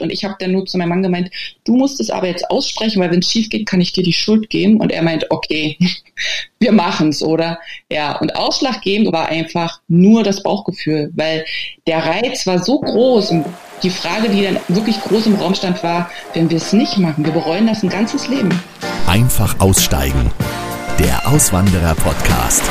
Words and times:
Und 0.00 0.10
ich 0.10 0.24
habe 0.24 0.36
dann 0.38 0.52
nur 0.52 0.66
zu 0.66 0.78
meinem 0.78 0.90
Mann 0.90 1.02
gemeint, 1.02 1.30
du 1.64 1.76
musst 1.76 2.00
es 2.00 2.10
aber 2.10 2.26
jetzt 2.26 2.50
aussprechen, 2.50 3.00
weil 3.00 3.10
wenn 3.10 3.20
es 3.20 3.30
schief 3.30 3.48
geht, 3.48 3.66
kann 3.66 3.80
ich 3.80 3.92
dir 3.92 4.02
die 4.02 4.12
Schuld 4.12 4.50
geben. 4.50 4.80
Und 4.80 4.92
er 4.92 5.02
meint, 5.02 5.30
okay, 5.30 5.76
wir 6.58 6.72
machen's, 6.72 7.22
oder? 7.22 7.58
Ja, 7.90 8.18
und 8.18 8.36
ausschlaggebend 8.36 9.12
war 9.12 9.28
einfach 9.28 9.80
nur 9.88 10.22
das 10.22 10.42
Bauchgefühl, 10.42 11.10
weil 11.14 11.44
der 11.86 12.04
Reiz 12.04 12.46
war 12.46 12.62
so 12.62 12.80
groß 12.80 13.30
und 13.30 13.46
die 13.82 13.90
Frage, 13.90 14.28
die 14.28 14.42
dann 14.42 14.58
wirklich 14.68 15.00
groß 15.00 15.26
im 15.26 15.36
Raum 15.36 15.54
stand, 15.54 15.82
war, 15.82 16.10
wenn 16.34 16.50
wir 16.50 16.58
es 16.58 16.72
nicht 16.72 16.98
machen, 16.98 17.24
wir 17.24 17.32
bereuen 17.32 17.66
das 17.66 17.82
ein 17.82 17.88
ganzes 17.88 18.28
Leben. 18.28 18.50
Einfach 19.06 19.58
aussteigen. 19.58 20.30
Der 20.98 21.26
Auswanderer-Podcast. 21.26 22.62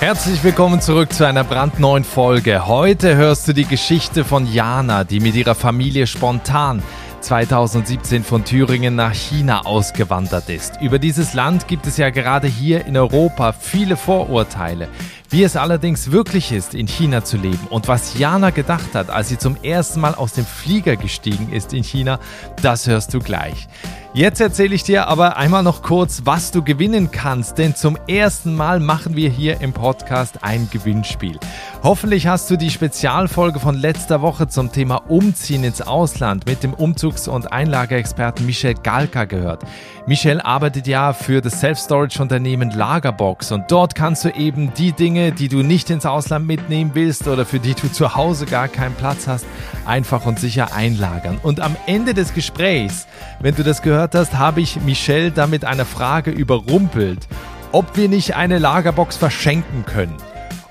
Herzlich 0.00 0.44
willkommen 0.44 0.80
zurück 0.80 1.12
zu 1.12 1.26
einer 1.26 1.42
brandneuen 1.42 2.04
Folge. 2.04 2.68
Heute 2.68 3.16
hörst 3.16 3.48
du 3.48 3.52
die 3.52 3.64
Geschichte 3.64 4.24
von 4.24 4.46
Jana, 4.46 5.02
die 5.02 5.18
mit 5.18 5.34
ihrer 5.34 5.56
Familie 5.56 6.06
spontan 6.06 6.84
2017 7.20 8.22
von 8.22 8.44
Thüringen 8.44 8.94
nach 8.94 9.12
China 9.12 9.66
ausgewandert 9.66 10.50
ist. 10.50 10.80
Über 10.80 11.00
dieses 11.00 11.34
Land 11.34 11.66
gibt 11.66 11.88
es 11.88 11.96
ja 11.96 12.10
gerade 12.10 12.46
hier 12.46 12.86
in 12.86 12.96
Europa 12.96 13.50
viele 13.50 13.96
Vorurteile. 13.96 14.88
Wie 15.30 15.42
es 15.42 15.56
allerdings 15.56 16.10
wirklich 16.10 16.52
ist, 16.52 16.72
in 16.74 16.86
China 16.86 17.22
zu 17.22 17.36
leben 17.36 17.66
und 17.68 17.86
was 17.86 18.18
Jana 18.18 18.48
gedacht 18.48 18.94
hat, 18.94 19.10
als 19.10 19.28
sie 19.28 19.36
zum 19.36 19.62
ersten 19.62 20.00
Mal 20.00 20.14
aus 20.14 20.32
dem 20.32 20.46
Flieger 20.46 20.96
gestiegen 20.96 21.52
ist 21.52 21.74
in 21.74 21.84
China, 21.84 22.18
das 22.62 22.86
hörst 22.86 23.12
du 23.12 23.18
gleich. 23.18 23.68
Jetzt 24.14 24.40
erzähle 24.40 24.74
ich 24.74 24.84
dir 24.84 25.06
aber 25.06 25.36
einmal 25.36 25.62
noch 25.62 25.82
kurz, 25.82 26.22
was 26.24 26.50
du 26.50 26.64
gewinnen 26.64 27.10
kannst, 27.10 27.58
denn 27.58 27.76
zum 27.76 27.98
ersten 28.08 28.56
Mal 28.56 28.80
machen 28.80 29.16
wir 29.16 29.28
hier 29.28 29.60
im 29.60 29.74
Podcast 29.74 30.42
ein 30.42 30.66
Gewinnspiel. 30.72 31.38
Hoffentlich 31.82 32.26
hast 32.26 32.50
du 32.50 32.56
die 32.56 32.70
Spezialfolge 32.70 33.60
von 33.60 33.76
letzter 33.76 34.22
Woche 34.22 34.48
zum 34.48 34.72
Thema 34.72 34.96
Umziehen 35.08 35.62
ins 35.62 35.82
Ausland 35.82 36.46
mit 36.46 36.62
dem 36.62 36.72
Umzugs- 36.72 37.28
und 37.28 37.52
Einlageexperten 37.52 38.46
Michel 38.46 38.74
Galka 38.74 39.26
gehört. 39.26 39.62
Michel 40.06 40.40
arbeitet 40.40 40.86
ja 40.86 41.12
für 41.12 41.42
das 41.42 41.60
Self-Storage-Unternehmen 41.60 42.70
Lagerbox 42.70 43.52
und 43.52 43.70
dort 43.70 43.94
kannst 43.94 44.24
du 44.24 44.30
eben 44.30 44.72
die 44.72 44.92
Dinge, 44.92 45.17
die 45.32 45.48
du 45.48 45.62
nicht 45.62 45.90
ins 45.90 46.06
Ausland 46.06 46.46
mitnehmen 46.46 46.92
willst 46.94 47.28
oder 47.28 47.44
für 47.44 47.58
die 47.58 47.74
du 47.74 47.90
zu 47.90 48.14
Hause 48.14 48.46
gar 48.46 48.68
keinen 48.68 48.94
Platz 48.94 49.26
hast, 49.26 49.44
einfach 49.84 50.24
und 50.26 50.38
sicher 50.38 50.74
einlagern. 50.74 51.38
Und 51.42 51.60
am 51.60 51.76
Ende 51.86 52.14
des 52.14 52.34
Gesprächs, 52.34 53.06
wenn 53.40 53.54
du 53.54 53.62
das 53.62 53.82
gehört 53.82 54.14
hast, 54.14 54.38
habe 54.38 54.60
ich 54.60 54.80
Michel 54.82 55.30
damit 55.30 55.64
eine 55.64 55.84
Frage 55.84 56.30
überrumpelt, 56.30 57.26
ob 57.72 57.96
wir 57.96 58.08
nicht 58.08 58.36
eine 58.36 58.58
Lagerbox 58.58 59.16
verschenken 59.16 59.84
können. 59.84 60.16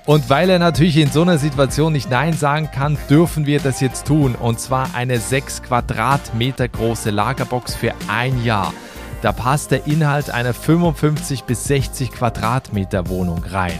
Und 0.05 0.29
weil 0.29 0.49
er 0.49 0.59
natürlich 0.59 0.95
in 0.95 1.11
so 1.11 1.21
einer 1.21 1.37
Situation 1.37 1.91
nicht 1.91 2.09
Nein 2.09 2.33
sagen 2.33 2.69
kann, 2.71 2.97
dürfen 3.09 3.45
wir 3.45 3.59
das 3.59 3.81
jetzt 3.81 4.07
tun. 4.07 4.35
Und 4.35 4.57
zwar 4.57 4.95
eine 4.95 5.19
6 5.19 5.63
Quadratmeter 5.63 6.69
große 6.69 7.09
Lagerbox 7.09 7.75
für 7.75 7.93
ein 8.07 8.41
Jahr. 8.45 8.73
Da 9.21 9.33
passt 9.33 9.71
der 9.71 9.85
Inhalt 9.85 10.29
einer 10.29 10.53
55 10.53 11.43
bis 11.43 11.65
60 11.65 12.11
Quadratmeter 12.11 13.09
Wohnung 13.09 13.43
rein. 13.49 13.79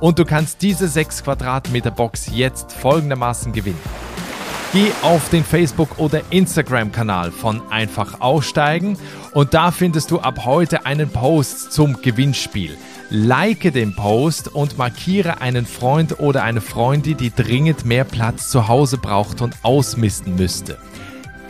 Und 0.00 0.18
du 0.18 0.24
kannst 0.24 0.62
diese 0.62 0.88
6 0.88 1.24
Quadratmeter 1.24 1.90
Box 1.90 2.30
jetzt 2.32 2.72
folgendermaßen 2.72 3.52
gewinnen. 3.52 3.80
Geh 4.72 4.92
auf 5.02 5.28
den 5.30 5.44
Facebook- 5.44 5.98
oder 5.98 6.22
Instagram-Kanal 6.30 7.32
von 7.32 7.60
Einfach 7.70 8.20
Aussteigen 8.20 8.96
und 9.32 9.52
da 9.52 9.72
findest 9.72 10.12
du 10.12 10.20
ab 10.20 10.44
heute 10.44 10.86
einen 10.86 11.10
Post 11.10 11.72
zum 11.72 12.00
Gewinnspiel. 12.00 12.78
Like 13.10 13.72
den 13.72 13.96
Post 13.96 14.54
und 14.54 14.78
markiere 14.78 15.40
einen 15.40 15.66
Freund 15.66 16.20
oder 16.20 16.44
eine 16.44 16.60
Freundin, 16.60 17.16
die 17.16 17.34
dringend 17.34 17.84
mehr 17.84 18.04
Platz 18.04 18.48
zu 18.48 18.68
Hause 18.68 18.98
braucht 18.98 19.40
und 19.40 19.56
ausmisten 19.64 20.36
müsste. 20.36 20.78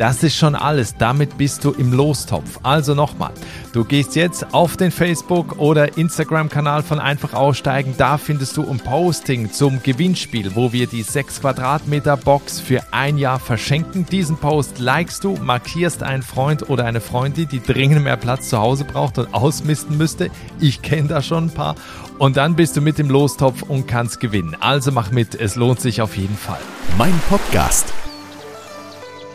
Das 0.00 0.22
ist 0.22 0.34
schon 0.34 0.54
alles. 0.54 0.94
Damit 0.96 1.36
bist 1.36 1.62
du 1.62 1.72
im 1.72 1.92
Lostopf. 1.92 2.58
Also 2.62 2.94
nochmal, 2.94 3.32
du 3.74 3.84
gehst 3.84 4.16
jetzt 4.16 4.54
auf 4.54 4.78
den 4.78 4.90
Facebook- 4.90 5.58
oder 5.58 5.98
Instagram-Kanal 5.98 6.82
von 6.82 6.98
Einfach 6.98 7.34
Aussteigen. 7.34 7.94
Da 7.98 8.16
findest 8.16 8.56
du 8.56 8.66
ein 8.66 8.78
Posting 8.78 9.52
zum 9.52 9.82
Gewinnspiel, 9.82 10.54
wo 10.54 10.72
wir 10.72 10.86
die 10.86 11.02
6 11.02 11.42
Quadratmeter 11.42 12.16
Box 12.16 12.60
für 12.60 12.80
ein 12.92 13.18
Jahr 13.18 13.38
verschenken. 13.38 14.06
Diesen 14.06 14.38
Post 14.38 14.78
likest 14.78 15.22
du, 15.24 15.34
markierst 15.34 16.02
einen 16.02 16.22
Freund 16.22 16.70
oder 16.70 16.86
eine 16.86 17.02
Freundin, 17.02 17.50
die 17.50 17.62
dringend 17.62 18.02
mehr 18.02 18.16
Platz 18.16 18.48
zu 18.48 18.56
Hause 18.56 18.86
braucht 18.86 19.18
und 19.18 19.34
ausmisten 19.34 19.98
müsste. 19.98 20.30
Ich 20.60 20.80
kenne 20.80 21.08
da 21.08 21.20
schon 21.20 21.48
ein 21.48 21.50
paar. 21.50 21.74
Und 22.16 22.38
dann 22.38 22.56
bist 22.56 22.74
du 22.74 22.80
mit 22.80 22.96
dem 22.96 23.10
Lostopf 23.10 23.64
und 23.64 23.86
kannst 23.86 24.18
gewinnen. 24.18 24.56
Also 24.60 24.92
mach 24.92 25.10
mit, 25.10 25.34
es 25.34 25.56
lohnt 25.56 25.82
sich 25.82 26.00
auf 26.00 26.16
jeden 26.16 26.38
Fall. 26.38 26.60
Mein 26.96 27.20
Podcast 27.28 27.92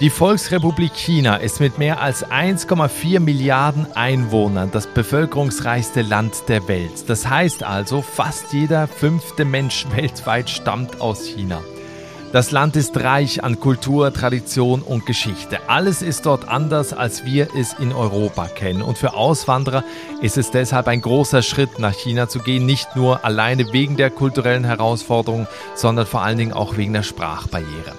die 0.02 0.10
Volksrepublik 0.10 0.94
China 0.94 1.38
ist 1.38 1.62
mit 1.62 1.78
mehr 1.78 2.02
als 2.02 2.26
1,4 2.26 3.22
Milliarden 3.22 3.88
Einwohnern 3.96 4.70
das 4.72 4.88
bevölkerungsreichste 4.88 6.02
Land 6.02 6.50
der 6.50 6.68
Welt. 6.68 7.08
Das 7.08 7.30
heißt 7.30 7.64
also, 7.64 8.02
fast 8.02 8.52
jeder 8.52 8.88
fünfte 8.88 9.46
Mensch 9.46 9.86
weltweit 9.96 10.50
stammt 10.50 11.00
aus 11.00 11.26
China. 11.26 11.62
Das 12.34 12.52
Land 12.52 12.76
ist 12.76 12.98
reich 12.98 13.46
an 13.46 13.62
Kultur, 13.62 14.12
Tradition 14.12 14.82
und 14.82 15.06
Geschichte. 15.06 15.70
Alles 15.70 16.02
ist 16.02 16.26
dort 16.26 16.50
anders, 16.50 16.92
als 16.92 17.24
wir 17.24 17.56
es 17.56 17.72
in 17.80 17.94
Europa 17.94 18.48
kennen. 18.48 18.82
Und 18.82 18.98
für 18.98 19.14
Auswanderer 19.14 19.86
ist 20.22 20.38
es 20.38 20.52
deshalb 20.52 20.90
ein 20.90 21.00
großer 21.00 21.42
Schritt, 21.42 21.80
nach 21.80 21.94
China 21.94 22.28
zu 22.28 22.40
gehen. 22.40 22.66
Nicht 22.66 22.98
nur 22.98 23.24
alleine 23.24 23.72
wegen 23.72 23.96
der 23.96 24.10
kulturellen 24.10 24.66
Herausforderungen, 24.66 25.48
sondern 25.76 26.06
vor 26.06 26.24
allen 26.24 26.38
Dingen 26.38 26.52
auch 26.52 26.76
wegen 26.76 26.92
der 26.92 27.04
Sprachbarriere. 27.04 27.94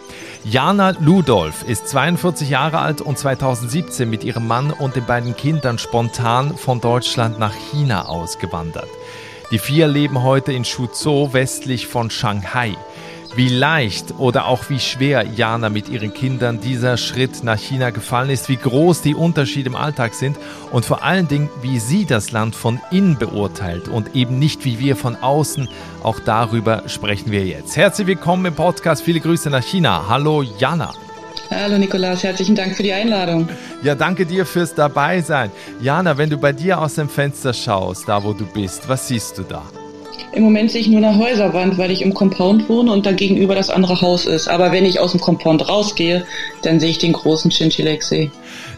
Jana 0.49 0.91
Ludolf 1.01 1.65
ist 1.65 1.89
42 1.89 2.49
Jahre 2.49 2.79
alt 2.79 3.01
und 3.01 3.19
2017 3.19 4.09
mit 4.09 4.23
ihrem 4.23 4.47
Mann 4.47 4.71
und 4.71 4.95
den 4.95 5.05
beiden 5.05 5.35
Kindern 5.35 5.77
spontan 5.77 6.57
von 6.57 6.81
Deutschland 6.81 7.41
nach 7.41 7.53
China 7.53 8.07
ausgewandert. 8.07 8.87
Die 9.51 9.59
vier 9.59 9.89
leben 9.89 10.23
heute 10.23 10.53
in 10.53 10.63
Suzhou 10.63 11.33
westlich 11.33 11.89
von 11.89 12.11
Shanghai. 12.11 12.77
Wie 13.37 13.51
leicht 13.51 14.15
oder 14.17 14.47
auch 14.47 14.71
wie 14.71 14.81
schwer 14.81 15.27
Jana 15.27 15.69
mit 15.69 15.91
ihren 15.91 16.15
Kindern 16.15 16.59
dieser 16.59 16.97
Schritt 16.97 17.45
nach 17.45 17.59
China 17.59 17.91
gefallen 17.91 18.31
ist, 18.31 18.49
wie 18.49 18.57
groß 18.57 19.03
die 19.03 19.15
Unterschiede 19.15 19.69
im 19.69 19.77
Alltag 19.77 20.15
sind 20.15 20.39
und 20.73 20.87
vor 20.87 21.05
allen 21.05 21.29
Dingen, 21.29 21.51
wie 21.61 21.79
sie 21.79 22.07
das 22.07 22.33
Land 22.33 22.55
von 22.55 22.81
innen 22.91 23.19
beurteilt 23.19 23.89
und 23.89 24.17
eben 24.17 24.39
nicht 24.39 24.65
wie 24.65 24.79
wir 24.79 24.97
von 24.97 25.17
außen. 25.17 25.69
Auch 26.03 26.19
darüber 26.19 26.85
sprechen 26.87 27.31
wir 27.31 27.45
jetzt. 27.45 27.77
Herzlich 27.77 28.07
willkommen 28.07 28.47
im 28.47 28.55
Podcast. 28.55 29.03
Viele 29.03 29.21
Grüße 29.21 29.51
nach 29.51 29.63
China. 29.63 30.07
Hallo 30.09 30.43
Jana. 30.43 30.95
Hallo 31.51 31.77
Nikolas, 31.77 32.25
herzlichen 32.25 32.55
Dank 32.55 32.75
für 32.75 32.85
die 32.85 32.95
Einladung. 32.95 33.51
Ja, 33.83 33.95
danke 33.95 34.25
dir 34.25 34.47
fürs 34.47 34.75
Dabeisein. 34.75 35.51
Jana, 35.83 36.17
wenn 36.17 36.31
du 36.31 36.39
bei 36.39 36.53
dir 36.53 36.81
aus 36.81 36.95
dem 36.95 37.11
Fenster 37.11 37.53
schaust, 37.53 38.09
da 38.09 38.25
wo 38.25 38.33
du 38.33 38.47
bist, 38.47 38.89
was 38.89 39.09
siehst 39.09 39.37
du 39.37 39.43
da? 39.43 39.63
Im 40.37 40.43
Moment 40.43 40.71
sehe 40.71 40.83
ich 40.83 40.89
nur 40.89 40.99
eine 40.99 41.17
Häuserwand, 41.17 41.79
weil 41.79 41.91
ich 41.91 42.03
im 42.03 42.13
Compound 42.13 42.69
wohne 42.69 42.93
und 42.93 43.07
da 43.07 43.13
gegenüber 43.13 43.55
das 43.55 43.71
andere 43.71 44.03
Haus 44.03 44.27
ist. 44.27 44.49
Aber 44.49 44.71
wenn 44.71 44.85
ich 44.85 45.01
aus 45.01 45.13
dem 45.13 45.21
Compound 45.23 45.67
rausgehe, 45.67 46.27
dann 46.61 46.79
sehe 46.79 46.91
ich 46.91 46.99
den 46.99 47.15
großen 47.15 47.51
Chinchilek-See. 47.51 48.31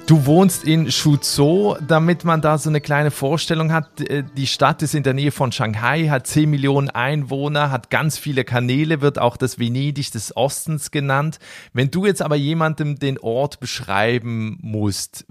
Du 0.07 0.25
wohnst 0.25 0.63
in 0.63 0.89
Suzhou, 0.89 1.75
damit 1.85 2.23
man 2.23 2.41
da 2.41 2.59
so 2.59 2.69
eine 2.71 2.81
kleine 2.81 3.11
Vorstellung 3.11 3.73
hat. 3.73 4.01
Äh, 4.01 4.23
die 4.37 4.47
Stadt 4.47 4.83
ist 4.83 4.95
in 4.95 5.03
der 5.03 5.15
Nähe 5.15 5.33
von 5.33 5.51
Shanghai, 5.51 6.07
hat 6.07 6.29
10 6.29 6.49
Millionen 6.49 6.91
Einwohner, 6.91 7.73
hat 7.73 7.91
ganz 7.91 8.19
viele 8.19 8.45
Kanäle, 8.45 9.01
wird 9.01 9.19
auch 9.19 9.37
das 9.37 9.59
Venedig 9.59 10.13
des 10.13 10.37
Ostens 10.37 10.93
genannt. 10.93 11.41
Wenn 11.73 11.91
du 11.91 12.07
jetzt 12.07 12.23
aber 12.23 12.37
jemandem 12.37 13.01
den 13.01 13.19
Ort 13.19 13.59
beschreiben 13.59 14.59
musst, 14.63 15.27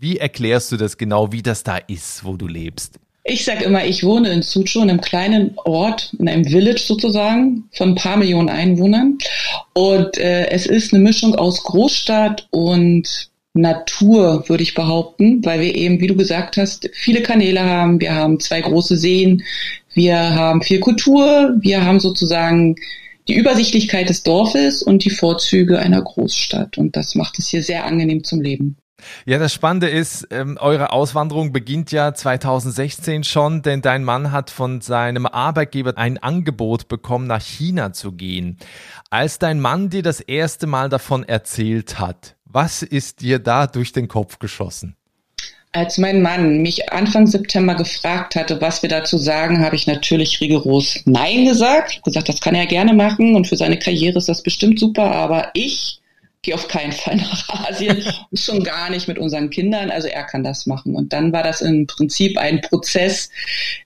wie 0.00 0.16
erklärst 0.16 0.72
du 0.72 0.76
das 0.78 0.98
genau, 0.98 1.30
wie 1.30 1.42
das 1.42 1.62
da 1.62 1.76
ist, 1.76 2.24
wo 2.24 2.36
du 2.36 2.48
lebst? 2.48 2.98
Ich 3.26 3.46
sage 3.46 3.64
immer, 3.64 3.86
ich 3.86 4.04
wohne 4.04 4.30
in 4.30 4.42
Suzhou, 4.42 4.82
in 4.82 4.90
einem 4.90 5.00
kleinen 5.00 5.52
Ort, 5.56 6.12
in 6.18 6.28
einem 6.28 6.44
Village 6.44 6.80
sozusagen, 6.80 7.64
von 7.72 7.90
ein 7.90 7.94
paar 7.94 8.18
Millionen 8.18 8.50
Einwohnern. 8.50 9.16
Und 9.72 10.18
äh, 10.18 10.50
es 10.50 10.66
ist 10.66 10.92
eine 10.92 11.02
Mischung 11.02 11.34
aus 11.34 11.64
Großstadt 11.64 12.46
und 12.50 13.30
Natur, 13.54 14.44
würde 14.48 14.62
ich 14.62 14.74
behaupten, 14.74 15.42
weil 15.42 15.60
wir 15.60 15.74
eben, 15.74 16.00
wie 16.00 16.06
du 16.06 16.16
gesagt 16.16 16.58
hast, 16.58 16.90
viele 16.92 17.22
Kanäle 17.22 17.64
haben. 17.64 17.98
Wir 17.98 18.14
haben 18.14 18.40
zwei 18.40 18.60
große 18.60 18.98
Seen, 18.98 19.42
wir 19.94 20.18
haben 20.18 20.60
viel 20.60 20.80
Kultur, 20.80 21.54
wir 21.60 21.82
haben 21.82 22.00
sozusagen 22.00 22.76
die 23.26 23.36
Übersichtlichkeit 23.36 24.10
des 24.10 24.22
Dorfes 24.22 24.82
und 24.82 25.02
die 25.04 25.10
Vorzüge 25.10 25.78
einer 25.78 26.02
Großstadt. 26.02 26.76
Und 26.76 26.94
das 26.94 27.14
macht 27.14 27.38
es 27.38 27.48
hier 27.48 27.62
sehr 27.62 27.86
angenehm 27.86 28.22
zum 28.22 28.42
Leben. 28.42 28.76
Ja, 29.26 29.38
das 29.38 29.52
Spannende 29.52 29.88
ist, 29.88 30.28
ähm, 30.30 30.56
eure 30.60 30.92
Auswanderung 30.92 31.52
beginnt 31.52 31.90
ja 31.92 32.14
2016 32.14 33.24
schon, 33.24 33.62
denn 33.62 33.82
dein 33.82 34.04
Mann 34.04 34.32
hat 34.32 34.50
von 34.50 34.80
seinem 34.80 35.26
Arbeitgeber 35.26 35.96
ein 35.96 36.18
Angebot 36.18 36.88
bekommen, 36.88 37.26
nach 37.26 37.42
China 37.42 37.92
zu 37.92 38.12
gehen. 38.12 38.58
Als 39.10 39.38
dein 39.38 39.60
Mann 39.60 39.90
dir 39.90 40.02
das 40.02 40.20
erste 40.20 40.66
Mal 40.66 40.88
davon 40.88 41.24
erzählt 41.24 41.98
hat, 41.98 42.36
was 42.44 42.82
ist 42.82 43.20
dir 43.20 43.40
da 43.40 43.66
durch 43.66 43.92
den 43.92 44.08
Kopf 44.08 44.38
geschossen? 44.38 44.96
Als 45.72 45.98
mein 45.98 46.22
Mann 46.22 46.62
mich 46.62 46.92
Anfang 46.92 47.26
September 47.26 47.74
gefragt 47.74 48.36
hatte, 48.36 48.60
was 48.60 48.82
wir 48.82 48.88
dazu 48.88 49.18
sagen, 49.18 49.64
habe 49.64 49.74
ich 49.74 49.88
natürlich 49.88 50.40
rigoros 50.40 51.00
Nein 51.04 51.46
gesagt. 51.46 51.90
Ich 51.90 51.96
habe 51.96 52.04
gesagt, 52.04 52.28
das 52.28 52.40
kann 52.40 52.54
er 52.54 52.66
gerne 52.66 52.94
machen 52.94 53.34
und 53.34 53.48
für 53.48 53.56
seine 53.56 53.76
Karriere 53.76 54.18
ist 54.18 54.28
das 54.28 54.44
bestimmt 54.44 54.78
super, 54.78 55.10
aber 55.10 55.50
ich 55.54 56.00
gehe 56.44 56.54
auf 56.54 56.68
keinen 56.68 56.92
Fall 56.92 57.16
nach 57.16 57.68
Asien 57.68 58.04
und 58.30 58.38
schon 58.38 58.62
gar 58.62 58.90
nicht 58.90 59.08
mit 59.08 59.18
unseren 59.18 59.50
Kindern. 59.50 59.90
Also 59.90 60.08
er 60.08 60.24
kann 60.24 60.44
das 60.44 60.66
machen. 60.66 60.94
Und 60.94 61.12
dann 61.12 61.32
war 61.32 61.42
das 61.42 61.60
im 61.60 61.86
Prinzip 61.86 62.38
ein 62.38 62.60
Prozess, 62.60 63.30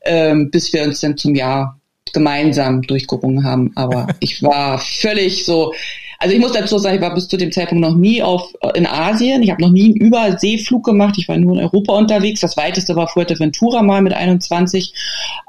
ähm, 0.05 0.51
bis 0.51 0.73
wir 0.73 0.83
uns 0.83 1.01
dann 1.01 1.17
zum 1.17 1.35
Jahr 1.35 1.81
gemeinsam 2.13 2.83
durchgerungen 2.83 3.45
haben. 3.45 3.73
Aber 3.77 4.09
ich 4.21 4.43
war 4.43 4.79
völlig 4.79 5.45
so, 5.45 5.73
also 6.21 6.35
ich 6.35 6.41
muss 6.41 6.53
dazu 6.53 6.79
sagen, 6.79 6.97
ich 6.97 7.01
war 7.01 7.15
bis 7.15 7.29
zu 7.29 7.37
dem 7.37 7.53
Zeitpunkt 7.53 7.81
noch 7.81 7.95
nie 7.95 8.23
auf 8.23 8.53
in 8.75 8.87
Asien. 8.87 9.43
Ich 9.43 9.51
habe 9.51 9.63
noch 9.63 9.71
nie 9.71 9.85
einen 9.85 9.97
Überseeflug 9.97 10.85
gemacht. 10.85 11.15
Ich 11.17 11.29
war 11.29 11.37
nur 11.37 11.55
in 11.57 11.63
Europa 11.63 11.93
unterwegs. 11.95 12.41
Das 12.41 12.57
weiteste 12.57 12.97
war 12.97 13.07
Fuerteventura 13.07 13.83
mal 13.83 14.03
mit 14.03 14.13
21. 14.13 14.93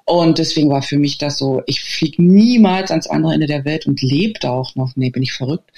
Und 0.06 0.40
deswegen 0.40 0.70
war 0.70 0.82
für 0.82 0.98
mich 0.98 1.20
das 1.20 1.38
so, 1.38 1.62
ich 1.68 1.82
fliege 1.82 2.22
niemals 2.22 2.90
ans 2.90 3.08
andere 3.08 3.34
Ende 3.34 3.46
der 3.46 3.64
Welt 3.64 3.86
und 3.86 4.02
lebe 4.02 4.40
da 4.40 4.50
auch 4.50 4.74
noch. 4.76 4.94
Nee, 4.96 5.12
bin 5.12 5.22
ich 5.22 5.34
verrückt. 5.34 5.70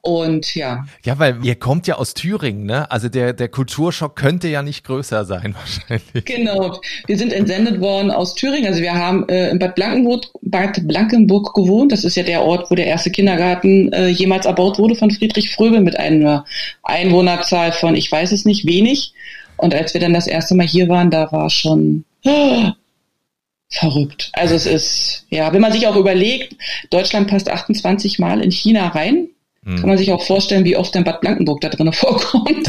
Und 0.00 0.54
ja. 0.54 0.86
Ja, 1.04 1.18
weil 1.18 1.44
ihr 1.44 1.56
kommt 1.56 1.86
ja 1.88 1.96
aus 1.96 2.14
Thüringen, 2.14 2.64
ne? 2.64 2.90
Also 2.90 3.08
der, 3.08 3.32
der 3.32 3.48
Kulturschock 3.48 4.14
könnte 4.14 4.46
ja 4.48 4.62
nicht 4.62 4.84
größer 4.84 5.24
sein 5.24 5.54
wahrscheinlich. 5.88 6.24
Genau. 6.24 6.80
Wir 7.06 7.18
sind 7.18 7.32
entsendet 7.32 7.80
worden 7.80 8.10
aus 8.10 8.34
Thüringen. 8.34 8.66
Also 8.66 8.80
wir 8.80 8.94
haben 8.94 9.28
äh, 9.28 9.50
in 9.50 9.58
Bad 9.58 9.74
Blankenburg, 9.74 10.26
Bad 10.42 10.86
Blankenburg 10.86 11.52
gewohnt. 11.54 11.90
Das 11.90 12.04
ist 12.04 12.16
ja 12.16 12.22
der 12.22 12.42
Ort, 12.42 12.70
wo 12.70 12.76
der 12.76 12.86
erste 12.86 13.10
Kindergarten 13.10 13.92
äh, 13.92 14.06
jemals 14.26 14.44
erbaut 14.44 14.78
wurde 14.78 14.96
von 14.96 15.10
Friedrich 15.10 15.54
Fröbel 15.54 15.80
mit 15.80 15.96
einer 15.96 16.44
Einwohnerzahl 16.82 17.70
von, 17.70 17.94
ich 17.94 18.10
weiß 18.10 18.32
es 18.32 18.44
nicht, 18.44 18.66
wenig. 18.66 19.12
Und 19.56 19.72
als 19.72 19.94
wir 19.94 20.00
dann 20.00 20.12
das 20.12 20.26
erste 20.26 20.54
Mal 20.56 20.66
hier 20.66 20.88
waren, 20.88 21.10
da 21.10 21.30
war 21.30 21.48
schon 21.48 22.04
oh, 22.24 22.70
verrückt. 23.70 24.30
Also 24.32 24.56
es 24.56 24.66
ist, 24.66 25.26
ja, 25.30 25.52
wenn 25.52 25.60
man 25.60 25.72
sich 25.72 25.86
auch 25.86 25.96
überlegt, 25.96 26.56
Deutschland 26.90 27.28
passt 27.28 27.48
28 27.48 28.18
Mal 28.18 28.42
in 28.42 28.50
China 28.50 28.88
rein. 28.88 29.28
Mhm. 29.62 29.76
Kann 29.76 29.88
man 29.88 29.98
sich 29.98 30.12
auch 30.12 30.22
vorstellen, 30.22 30.64
wie 30.64 30.76
oft 30.76 30.94
dann 30.94 31.04
Bad 31.04 31.20
Blankenburg 31.20 31.60
da 31.60 31.68
drin 31.68 31.92
vorkommt. 31.92 32.68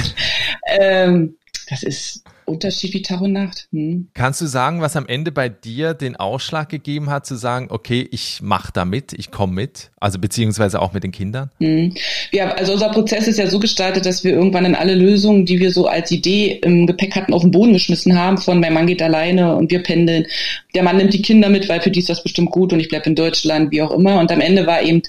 ähm, 0.80 1.36
das 1.70 1.84
ist 1.84 2.24
Unterschied 2.48 2.94
wie 2.94 3.02
Tag 3.02 3.20
und 3.20 3.34
Nacht. 3.34 3.68
Hm. 3.74 4.08
Kannst 4.14 4.40
du 4.40 4.46
sagen, 4.46 4.80
was 4.80 4.96
am 4.96 5.06
Ende 5.06 5.34
bei 5.34 5.50
dir 5.50 5.94
den 5.94 6.16
Ausschlag 6.16 6.70
gegeben 6.70 7.10
hat, 7.10 7.26
zu 7.26 7.36
sagen, 7.36 7.68
okay, 7.70 8.08
ich 8.10 8.42
mache 8.42 8.72
da 8.74 8.86
mit, 8.86 9.12
ich 9.12 9.32
komme 9.32 9.54
mit, 9.54 9.92
also 10.00 10.18
beziehungsweise 10.18 10.82
auch 10.82 10.94
mit 10.94 11.04
den 11.04 11.12
Kindern? 11.12 11.52
Hm. 11.60 11.94
Ja, 12.32 12.52
also 12.54 12.74
unser 12.74 12.90
Prozess 12.90 13.28
ist 13.28 13.38
ja 13.38 13.48
so 13.48 13.60
gestaltet, 13.60 14.06
dass 14.06 14.24
wir 14.24 14.32
irgendwann 14.32 14.64
in 14.64 14.76
alle 14.76 14.96
Lösungen, 14.96 15.46
die 15.46 15.60
wir 15.60 15.72
so 15.72 15.88
als 15.88 16.10
Idee 16.10 16.60
im 16.64 16.88
Gepäck 16.88 17.18
hatten, 17.18 17.34
auf 17.34 17.42
den 17.42 17.52
Boden 17.52 17.74
geschmissen 17.74 18.18
haben, 18.18 18.38
von 18.38 18.62
mein 18.62 18.74
Mann 18.74 18.88
geht 18.88 19.02
alleine 19.02 19.54
und 19.56 19.70
wir 19.70 19.84
pendeln. 19.84 20.26
Der 20.74 20.84
Mann 20.84 20.96
nimmt 20.96 21.14
die 21.14 21.22
Kinder 21.22 21.50
mit, 21.50 21.68
weil 21.68 21.82
für 21.82 21.92
die 21.92 22.00
ist 22.00 22.10
das 22.10 22.24
bestimmt 22.24 22.52
gut 22.52 22.72
und 22.72 22.80
ich 22.80 22.88
bleibe 22.88 23.10
in 23.10 23.16
Deutschland, 23.16 23.72
wie 23.72 23.82
auch 23.82 23.92
immer. 23.92 24.20
Und 24.20 24.32
am 24.32 24.40
Ende 24.40 24.66
war 24.66 24.82
eben 24.82 25.02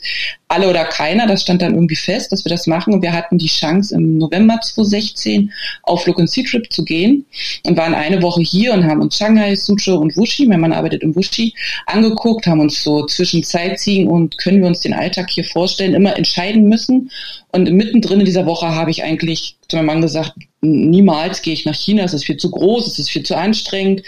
alle 0.48 0.68
oder 0.68 0.84
keiner, 0.86 1.26
das 1.26 1.42
stand 1.42 1.62
dann 1.62 1.74
irgendwie 1.74 1.94
fest, 1.94 2.32
dass 2.32 2.44
wir 2.44 2.50
das 2.50 2.66
machen 2.66 2.94
und 2.94 3.02
wir 3.02 3.12
hatten 3.12 3.38
die 3.38 3.48
Chance 3.48 3.94
im 3.94 4.18
November 4.18 4.58
2016 4.60 5.52
auf 5.82 6.06
Look 6.06 6.18
and 6.18 6.30
See 6.30 6.42
Trip 6.42 6.72
zu 6.72 6.84
gehen 6.84 7.26
und 7.64 7.76
waren 7.76 7.94
eine 7.94 8.22
Woche 8.22 8.42
hier 8.42 8.72
und 8.72 8.84
haben 8.84 9.00
uns 9.00 9.16
Shanghai, 9.16 9.54
Suzhou 9.54 9.96
und 9.98 10.16
Wuxi, 10.16 10.46
mein 10.46 10.60
Mann 10.60 10.72
arbeitet 10.72 11.02
in 11.02 11.14
Wuxi, 11.14 11.54
angeguckt, 11.86 12.46
haben 12.46 12.60
uns 12.60 12.82
so 12.82 13.06
zwischen 13.06 13.42
Sightseeing 13.42 14.06
und 14.08 14.38
können 14.38 14.60
wir 14.60 14.68
uns 14.68 14.80
den 14.80 14.94
Alltag 14.94 15.30
hier 15.30 15.44
vorstellen, 15.44 15.94
immer 15.94 16.16
entscheiden 16.16 16.68
müssen. 16.68 17.10
Und 17.50 17.70
mittendrin 17.72 18.20
in 18.20 18.26
dieser 18.26 18.46
Woche 18.46 18.74
habe 18.74 18.90
ich 18.90 19.02
eigentlich 19.02 19.56
zu 19.68 19.76
meinem 19.76 19.86
Mann 19.86 20.02
gesagt, 20.02 20.32
niemals 20.60 21.42
gehe 21.42 21.52
ich 21.52 21.66
nach 21.66 21.74
China, 21.74 22.02
es 22.02 22.14
ist 22.14 22.24
viel 22.24 22.36
zu 22.36 22.50
groß, 22.50 22.86
es 22.86 22.98
ist 22.98 23.10
viel 23.10 23.22
zu 23.22 23.36
anstrengend. 23.36 24.02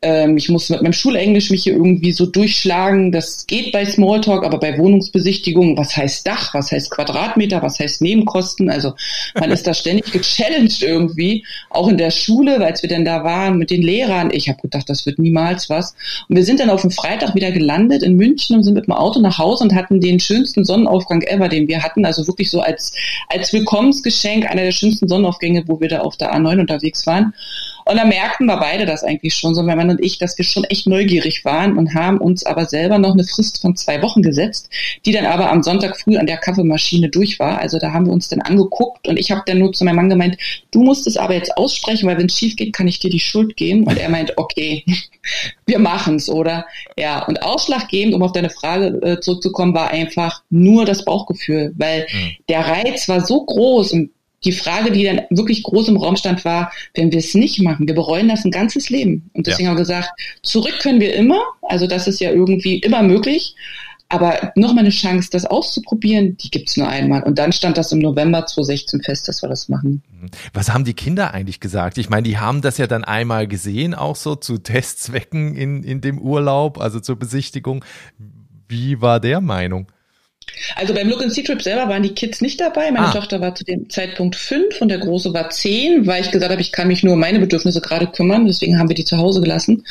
Ähm, 0.00 0.36
ich 0.36 0.48
muss 0.48 0.68
mit 0.68 0.82
meinem 0.82 0.92
Schulenglisch 0.92 1.50
mich 1.50 1.62
hier 1.62 1.74
irgendwie 1.74 2.12
so 2.12 2.26
durchschlagen. 2.26 3.12
Das 3.12 3.46
geht 3.46 3.70
bei 3.72 3.84
Smalltalk, 3.84 4.44
aber 4.44 4.58
bei 4.58 4.76
Wohnungsbesichtigung, 4.78 5.76
was 5.76 5.96
heißt 5.96 6.26
Dach, 6.26 6.54
was 6.54 6.72
heißt 6.72 6.90
Quadratmeter, 6.90 7.62
was 7.62 7.78
heißt 7.78 8.02
Nebenkosten? 8.02 8.68
Also 8.68 8.94
man 9.38 9.52
ist 9.52 9.66
da 9.66 9.74
ständig 9.74 10.10
gechallenged 10.10 10.82
irgendwie, 10.82 11.44
auch 11.70 11.86
in 11.88 11.98
der 11.98 12.10
Schule, 12.10 12.64
als 12.64 12.82
wir 12.82 12.90
dann 12.90 13.04
da 13.04 13.22
waren 13.22 13.58
mit 13.58 13.70
den 13.70 13.82
Lehrern. 13.82 14.30
Ich 14.32 14.48
habe 14.48 14.60
gedacht, 14.60 14.88
das 14.88 15.06
wird 15.06 15.20
niemals 15.20 15.70
was. 15.70 15.94
Und 16.28 16.36
wir 16.36 16.44
sind 16.44 16.58
dann 16.58 16.70
auf 16.70 16.80
dem 16.80 16.90
Freitag 16.90 17.36
wieder 17.36 17.52
gelandet 17.52 18.02
in 18.02 18.16
München 18.16 18.56
und 18.56 18.64
sind 18.64 18.74
mit 18.74 18.86
dem 18.86 18.94
Auto 18.94 19.20
nach 19.20 19.38
Hause 19.38 19.62
und 19.62 19.74
hatten 19.74 20.00
den 20.00 20.18
schönsten 20.18 20.64
Sonnenaufgang 20.64 21.22
ever, 21.22 21.48
den 21.48 21.68
wir 21.68 21.82
hatten. 21.82 22.04
Also 22.04 22.26
wirklich 22.26 22.50
so 22.50 22.60
als, 22.60 22.81
als 23.28 23.52
Willkommensgeschenk 23.52 24.50
einer 24.50 24.62
der 24.62 24.72
schönsten 24.72 25.08
Sonnenaufgänge, 25.08 25.64
wo 25.66 25.80
wir 25.80 25.88
da 25.88 26.00
auf 26.00 26.16
der 26.16 26.34
A9 26.34 26.60
unterwegs 26.60 27.06
waren. 27.06 27.34
Und 27.84 27.96
da 27.96 28.04
merkten 28.04 28.46
wir 28.46 28.56
beide 28.56 28.86
das 28.86 29.04
eigentlich 29.04 29.34
schon, 29.34 29.54
so 29.54 29.62
mein 29.62 29.76
Mann 29.76 29.90
und 29.90 30.02
ich, 30.02 30.18
dass 30.18 30.38
wir 30.38 30.44
schon 30.44 30.64
echt 30.64 30.86
neugierig 30.86 31.44
waren 31.44 31.76
und 31.76 31.94
haben 31.94 32.18
uns 32.18 32.44
aber 32.44 32.66
selber 32.66 32.98
noch 32.98 33.12
eine 33.12 33.24
Frist 33.24 33.60
von 33.60 33.76
zwei 33.76 34.02
Wochen 34.02 34.22
gesetzt, 34.22 34.70
die 35.04 35.12
dann 35.12 35.26
aber 35.26 35.50
am 35.50 35.62
Sonntag 35.62 35.98
früh 35.98 36.16
an 36.16 36.26
der 36.26 36.36
Kaffeemaschine 36.36 37.08
durch 37.08 37.38
war. 37.38 37.58
Also 37.58 37.78
da 37.78 37.92
haben 37.92 38.06
wir 38.06 38.12
uns 38.12 38.28
dann 38.28 38.40
angeguckt 38.40 39.08
und 39.08 39.18
ich 39.18 39.30
habe 39.30 39.42
dann 39.46 39.58
nur 39.58 39.72
zu 39.72 39.84
meinem 39.84 39.96
Mann 39.96 40.10
gemeint, 40.10 40.36
du 40.70 40.82
musst 40.82 41.06
es 41.06 41.16
aber 41.16 41.34
jetzt 41.34 41.56
aussprechen, 41.56 42.08
weil 42.08 42.18
wenn 42.18 42.26
es 42.26 42.38
schief 42.38 42.56
geht, 42.56 42.72
kann 42.72 42.88
ich 42.88 42.98
dir 42.98 43.10
die 43.10 43.20
Schuld 43.20 43.56
geben. 43.56 43.84
Und 43.84 43.98
er 43.98 44.08
meint, 44.08 44.38
okay, 44.38 44.84
wir 45.66 45.78
machen's, 45.78 46.28
oder? 46.28 46.66
Ja, 46.98 47.24
und 47.24 47.42
ausschlaggebend, 47.42 48.14
um 48.14 48.22
auf 48.22 48.32
deine 48.32 48.50
Frage 48.50 49.00
äh, 49.02 49.20
zurückzukommen, 49.20 49.74
war 49.74 49.90
einfach 49.90 50.42
nur 50.50 50.84
das 50.84 51.04
Bauchgefühl, 51.04 51.72
weil 51.76 52.06
mhm. 52.12 52.36
der 52.48 52.66
Reiz 52.66 53.08
war 53.08 53.24
so 53.24 53.44
groß 53.44 53.92
und 53.92 54.10
die 54.44 54.52
Frage, 54.52 54.90
die 54.90 55.04
dann 55.04 55.22
wirklich 55.30 55.62
groß 55.62 55.88
im 55.88 55.96
Raum 55.96 56.16
stand, 56.16 56.44
war, 56.44 56.72
wenn 56.94 57.12
wir 57.12 57.18
es 57.18 57.34
nicht 57.34 57.60
machen, 57.62 57.86
wir 57.86 57.94
bereuen 57.94 58.28
das 58.28 58.44
ein 58.44 58.50
ganzes 58.50 58.90
Leben. 58.90 59.30
Und 59.34 59.46
deswegen 59.46 59.64
ja. 59.64 59.70
haben 59.70 59.76
wir 59.76 59.82
gesagt, 59.82 60.10
zurück 60.42 60.78
können 60.80 61.00
wir 61.00 61.14
immer, 61.14 61.40
also 61.62 61.86
das 61.86 62.08
ist 62.08 62.20
ja 62.20 62.30
irgendwie 62.30 62.78
immer 62.78 63.02
möglich. 63.02 63.54
Aber 64.12 64.52
nochmal 64.56 64.80
eine 64.80 64.90
Chance, 64.90 65.30
das 65.32 65.46
auszuprobieren, 65.46 66.36
die 66.36 66.50
gibt's 66.50 66.76
nur 66.76 66.86
einmal. 66.86 67.22
Und 67.22 67.38
dann 67.38 67.50
stand 67.50 67.78
das 67.78 67.92
im 67.92 67.98
November 68.00 68.44
2016 68.44 69.00
fest, 69.00 69.26
dass 69.26 69.42
wir 69.42 69.48
das 69.48 69.70
machen. 69.70 70.02
Mhm. 70.20 70.28
Was 70.52 70.70
haben 70.70 70.84
die 70.84 70.92
Kinder 70.92 71.32
eigentlich 71.32 71.60
gesagt? 71.60 71.96
Ich 71.96 72.10
meine, 72.10 72.28
die 72.28 72.36
haben 72.36 72.60
das 72.60 72.76
ja 72.76 72.86
dann 72.86 73.04
einmal 73.04 73.46
gesehen, 73.46 73.94
auch 73.94 74.16
so 74.16 74.34
zu 74.34 74.58
Testzwecken 74.58 75.54
in, 75.54 75.82
in 75.82 76.02
dem 76.02 76.18
Urlaub, 76.18 76.78
also 76.78 77.00
zur 77.00 77.18
Besichtigung. 77.18 77.86
Wie 78.68 79.00
war 79.00 79.18
der 79.18 79.40
Meinung? 79.40 79.86
Also 80.76 80.94
beim 80.94 81.08
Look 81.08 81.22
and 81.22 81.32
See 81.32 81.42
Trip 81.42 81.60
selber 81.62 81.88
waren 81.88 82.02
die 82.02 82.14
Kids 82.14 82.40
nicht 82.40 82.60
dabei. 82.60 82.90
Meine 82.90 83.08
ah. 83.08 83.12
Tochter 83.12 83.40
war 83.40 83.54
zu 83.54 83.64
dem 83.64 83.88
Zeitpunkt 83.90 84.36
fünf 84.36 84.80
und 84.80 84.88
der 84.88 84.98
Große 84.98 85.32
war 85.34 85.50
zehn, 85.50 86.06
weil 86.06 86.22
ich 86.22 86.30
gesagt 86.30 86.50
habe, 86.50 86.60
ich 86.60 86.72
kann 86.72 86.88
mich 86.88 87.02
nur 87.02 87.14
um 87.14 87.20
meine 87.20 87.38
Bedürfnisse 87.38 87.80
gerade 87.80 88.06
kümmern. 88.06 88.46
Deswegen 88.46 88.78
haben 88.78 88.88
wir 88.88 88.94
die 88.94 89.04
zu 89.04 89.18
Hause 89.18 89.40
gelassen. 89.40 89.84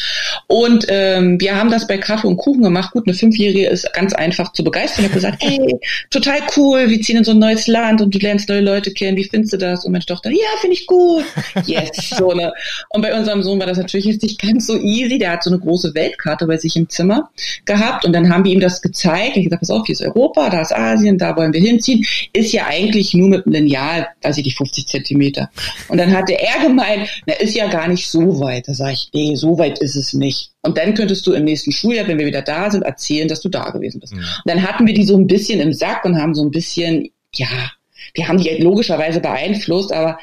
Und 0.47 0.85
ähm, 0.89 1.39
wir 1.39 1.55
haben 1.55 1.71
das 1.71 1.87
bei 1.87 1.97
Kaffee 1.97 2.27
und 2.27 2.37
Kuchen 2.37 2.63
gemacht. 2.63 2.91
Gut, 2.91 3.07
eine 3.07 3.15
Fünfjährige 3.15 3.67
ist 3.67 3.91
ganz 3.93 4.13
einfach 4.13 4.53
zu 4.53 4.63
begeistern. 4.63 5.05
Ich 5.05 5.11
habe 5.11 5.15
gesagt, 5.15 5.43
ey, 5.43 5.79
total 6.09 6.39
cool, 6.55 6.89
wir 6.89 7.01
ziehen 7.01 7.17
in 7.17 7.23
so 7.23 7.31
ein 7.31 7.39
neues 7.39 7.67
Land 7.67 8.01
und 8.01 8.13
du 8.13 8.19
lernst 8.19 8.49
neue 8.49 8.61
Leute 8.61 8.91
kennen. 8.91 9.17
Wie 9.17 9.23
findest 9.23 9.53
du 9.53 9.57
das? 9.57 9.85
Und 9.85 9.91
meine 9.91 10.05
Tochter, 10.05 10.29
ja, 10.29 10.47
finde 10.59 10.75
ich 10.75 10.87
gut. 10.87 11.25
Yes, 11.65 11.89
so 12.17 12.33
ne. 12.33 12.53
Und 12.89 13.01
bei 13.01 13.17
unserem 13.17 13.43
Sohn 13.43 13.59
war 13.59 13.67
das 13.67 13.77
natürlich 13.77 14.05
jetzt 14.05 14.23
nicht 14.23 14.41
ganz 14.41 14.67
so 14.67 14.77
easy. 14.77 15.17
Der 15.17 15.31
hat 15.31 15.43
so 15.43 15.49
eine 15.49 15.59
große 15.59 15.93
Weltkarte 15.95 16.45
bei 16.45 16.57
sich 16.57 16.75
im 16.75 16.89
Zimmer 16.89 17.29
gehabt 17.65 18.05
und 18.05 18.13
dann 18.13 18.31
haben 18.31 18.43
wir 18.43 18.51
ihm 18.51 18.59
das 18.59 18.81
gezeigt. 18.81 19.37
Ich 19.37 19.45
gesagt, 19.45 19.61
pass 19.61 19.69
auf, 19.69 19.85
hier 19.85 19.93
ist 19.93 20.01
Europa, 20.01 20.49
da 20.51 20.61
ist 20.61 20.73
Asien, 20.73 21.17
da 21.17 21.35
wollen 21.35 21.53
wir 21.53 21.61
hinziehen, 21.61 22.05
ist 22.33 22.51
ja 22.51 22.67
eigentlich 22.67 23.13
nur 23.13 23.29
mit 23.29 23.45
einem 23.45 23.53
Lineal, 23.53 24.07
weiß 24.21 24.37
ich 24.37 24.45
nicht, 24.45 24.57
50 24.57 24.87
Zentimeter. 24.87 25.49
Und 25.87 25.97
dann 25.97 26.11
hatte 26.15 26.33
er 26.33 26.67
gemeint, 26.67 27.09
na, 27.25 27.33
ist 27.33 27.55
ja 27.55 27.67
gar 27.67 27.87
nicht 27.87 28.07
so 28.07 28.39
weit. 28.39 28.67
Da 28.67 28.73
sage 28.73 28.93
ich, 28.93 29.09
nee, 29.13 29.35
so 29.35 29.57
weit 29.57 29.79
ist 29.79 29.95
es 29.95 30.13
nicht. 30.13 30.51
Und 30.61 30.77
dann 30.77 30.93
könntest 30.93 31.25
du 31.25 31.33
im 31.33 31.45
nächsten 31.45 31.71
Schuljahr, 31.71 32.07
wenn 32.07 32.19
wir 32.19 32.25
wieder 32.25 32.41
da 32.41 32.69
sind, 32.69 32.83
erzählen, 32.83 33.27
dass 33.27 33.41
du 33.41 33.49
da 33.49 33.69
gewesen 33.69 33.99
bist. 33.99 34.13
Mhm. 34.13 34.19
Und 34.19 34.45
dann 34.45 34.63
hatten 34.63 34.85
wir 34.85 34.93
die 34.93 35.05
so 35.05 35.17
ein 35.17 35.27
bisschen 35.27 35.59
im 35.59 35.73
Sack 35.73 36.05
und 36.05 36.17
haben 36.17 36.35
so 36.35 36.43
ein 36.43 36.51
bisschen, 36.51 37.09
ja, 37.33 37.47
wir 38.13 38.27
haben 38.27 38.37
die 38.37 38.49
logischerweise 38.57 39.19
beeinflusst, 39.19 39.91
aber 39.91 40.19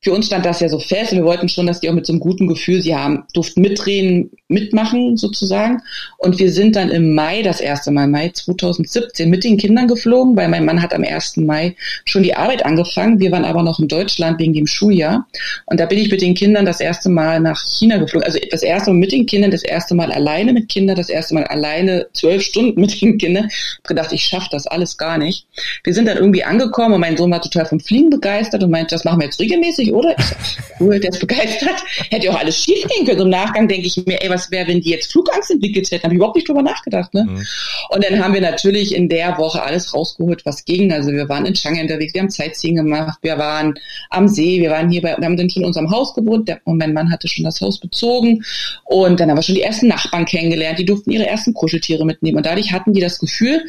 für 0.00 0.12
uns 0.12 0.26
stand 0.26 0.44
das 0.44 0.60
ja 0.60 0.68
so 0.68 0.78
fest 0.78 1.12
wir 1.12 1.24
wollten 1.24 1.48
schon, 1.48 1.66
dass 1.66 1.80
die 1.80 1.88
auch 1.88 1.94
mit 1.94 2.06
so 2.06 2.12
einem 2.12 2.20
guten 2.20 2.46
Gefühl, 2.46 2.82
sie 2.82 2.94
haben, 2.94 3.24
durften 3.32 3.60
mitdrehen, 3.60 4.30
mitmachen 4.48 5.16
sozusagen. 5.16 5.82
Und 6.18 6.38
wir 6.38 6.52
sind 6.52 6.76
dann 6.76 6.90
im 6.90 7.14
Mai, 7.14 7.42
das 7.42 7.60
erste 7.60 7.90
Mal, 7.90 8.06
Mai 8.06 8.30
2017, 8.30 9.28
mit 9.28 9.44
den 9.44 9.56
Kindern 9.56 9.88
geflogen, 9.88 10.36
weil 10.36 10.48
mein 10.48 10.64
Mann 10.64 10.82
hat 10.82 10.94
am 10.94 11.04
1. 11.04 11.38
Mai 11.38 11.74
schon 12.04 12.22
die 12.22 12.34
Arbeit 12.34 12.64
angefangen. 12.64 13.18
Wir 13.18 13.32
waren 13.32 13.44
aber 13.44 13.62
noch 13.62 13.80
in 13.80 13.88
Deutschland 13.88 14.38
wegen 14.38 14.52
dem 14.52 14.66
Schuljahr. 14.66 15.26
Und 15.66 15.80
da 15.80 15.86
bin 15.86 15.98
ich 15.98 16.10
mit 16.10 16.20
den 16.20 16.34
Kindern 16.34 16.64
das 16.64 16.80
erste 16.80 17.08
Mal 17.08 17.40
nach 17.40 17.60
China 17.64 17.98
geflogen. 17.98 18.26
Also 18.26 18.38
das 18.50 18.62
erste 18.62 18.90
Mal 18.90 18.98
mit 18.98 19.12
den 19.12 19.26
Kindern, 19.26 19.50
das 19.50 19.62
erste 19.62 19.94
Mal 19.94 20.12
alleine 20.12 20.52
mit 20.52 20.68
Kindern, 20.68 20.96
das 20.96 21.08
erste 21.08 21.34
Mal 21.34 21.44
alleine 21.44 22.06
zwölf 22.12 22.42
Stunden 22.42 22.80
mit 22.80 23.00
den 23.00 23.18
Kindern. 23.18 23.46
Ich 23.48 23.78
habe 23.78 23.88
gedacht, 23.88 24.12
ich 24.12 24.22
schaffe 24.22 24.48
das 24.50 24.66
alles 24.66 24.96
gar 24.96 25.18
nicht. 25.18 25.46
Wir 25.84 25.94
sind 25.94 26.06
dann 26.06 26.18
irgendwie 26.18 26.44
angekommen 26.44 26.94
und 26.94 27.00
mein 27.00 27.16
Sohn 27.16 27.30
war 27.30 27.42
total 27.42 27.66
vom 27.66 27.80
Fliegen 27.80 28.10
begeistert 28.10 28.62
und 28.62 28.70
meinte, 28.70 28.94
das 28.94 29.04
machen 29.04 29.20
wir 29.20 29.26
jetzt 29.26 29.40
regelmäßig, 29.40 29.85
oder? 29.92 30.14
Ich 30.18 30.24
sag, 30.24 30.38
cool, 30.80 31.00
der 31.00 31.10
ist 31.10 31.20
begeistert. 31.20 31.82
Hätte 32.10 32.26
ja 32.26 32.32
auch 32.32 32.38
alles 32.38 32.62
schief 32.62 32.86
gehen 32.88 33.06
können. 33.06 33.20
Im 33.20 33.28
Nachgang 33.30 33.68
denke 33.68 33.86
ich 33.86 33.96
mir, 34.06 34.22
ey, 34.22 34.30
was 34.30 34.50
wäre, 34.50 34.68
wenn 34.68 34.80
die 34.80 34.90
jetzt 34.90 35.12
Flugangst 35.12 35.50
entwickelt 35.50 35.90
hätten? 35.90 36.04
Habe 36.04 36.14
ich 36.14 36.16
überhaupt 36.16 36.36
nicht 36.36 36.48
drüber 36.48 36.62
nachgedacht. 36.62 37.12
Ne? 37.14 37.24
Mhm. 37.24 37.46
Und 37.90 38.04
dann 38.04 38.22
haben 38.22 38.34
wir 38.34 38.40
natürlich 38.40 38.94
in 38.94 39.08
der 39.08 39.38
Woche 39.38 39.62
alles 39.62 39.94
rausgeholt, 39.94 40.44
was 40.44 40.64
ging. 40.64 40.92
Also 40.92 41.12
wir 41.12 41.28
waren 41.28 41.46
in 41.46 41.54
Shanghai 41.54 41.82
unterwegs, 41.82 42.14
wir 42.14 42.22
haben 42.22 42.30
Sightseeing 42.30 42.76
gemacht, 42.76 43.18
wir 43.22 43.38
waren 43.38 43.74
am 44.10 44.28
See, 44.28 44.60
wir 44.60 44.70
waren 44.70 44.90
hier 44.90 45.02
bei, 45.02 45.16
wir 45.16 45.24
haben 45.24 45.36
dann 45.36 45.50
schon 45.50 45.62
in 45.62 45.68
unserem 45.68 45.90
Haus 45.90 46.14
gewohnt 46.14 46.48
der, 46.48 46.60
und 46.64 46.78
mein 46.78 46.92
Mann 46.92 47.10
hatte 47.10 47.28
schon 47.28 47.44
das 47.44 47.60
Haus 47.60 47.78
bezogen. 47.78 48.44
Und 48.84 49.20
dann 49.20 49.30
haben 49.30 49.38
wir 49.38 49.42
schon 49.42 49.54
die 49.54 49.62
ersten 49.62 49.88
Nachbarn 49.88 50.24
kennengelernt, 50.24 50.78
die 50.78 50.84
durften 50.84 51.10
ihre 51.10 51.26
ersten 51.26 51.54
Kuscheltiere 51.54 52.04
mitnehmen. 52.04 52.36
Und 52.36 52.46
dadurch 52.46 52.72
hatten 52.72 52.92
die 52.92 53.00
das 53.00 53.18
Gefühl, 53.18 53.62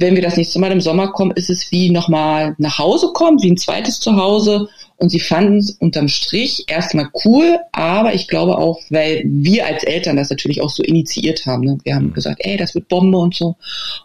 wenn 0.00 0.14
wir 0.14 0.22
das 0.22 0.36
nächste 0.36 0.60
Mal 0.60 0.70
im 0.70 0.80
Sommer 0.80 1.08
kommen, 1.08 1.32
ist 1.32 1.50
es 1.50 1.72
wie 1.72 1.90
nochmal 1.90 2.54
nach 2.58 2.78
Hause 2.78 3.08
kommen, 3.14 3.42
wie 3.42 3.50
ein 3.50 3.56
zweites 3.56 3.98
Zuhause. 3.98 4.68
Und 5.00 5.10
sie 5.10 5.20
fanden 5.20 5.58
es 5.58 5.70
unterm 5.70 6.08
Strich 6.08 6.64
erstmal 6.66 7.08
cool, 7.24 7.60
aber 7.70 8.14
ich 8.14 8.26
glaube 8.26 8.58
auch, 8.58 8.80
weil 8.90 9.22
wir 9.24 9.64
als 9.64 9.84
Eltern 9.84 10.16
das 10.16 10.28
natürlich 10.28 10.60
auch 10.60 10.70
so 10.70 10.82
initiiert 10.82 11.46
haben. 11.46 11.62
Ne? 11.62 11.78
Wir 11.84 11.94
haben 11.94 12.06
mhm. 12.06 12.14
gesagt, 12.14 12.40
ey, 12.44 12.56
das 12.56 12.74
wird 12.74 12.88
Bombe 12.88 13.16
und 13.18 13.36
so. 13.36 13.56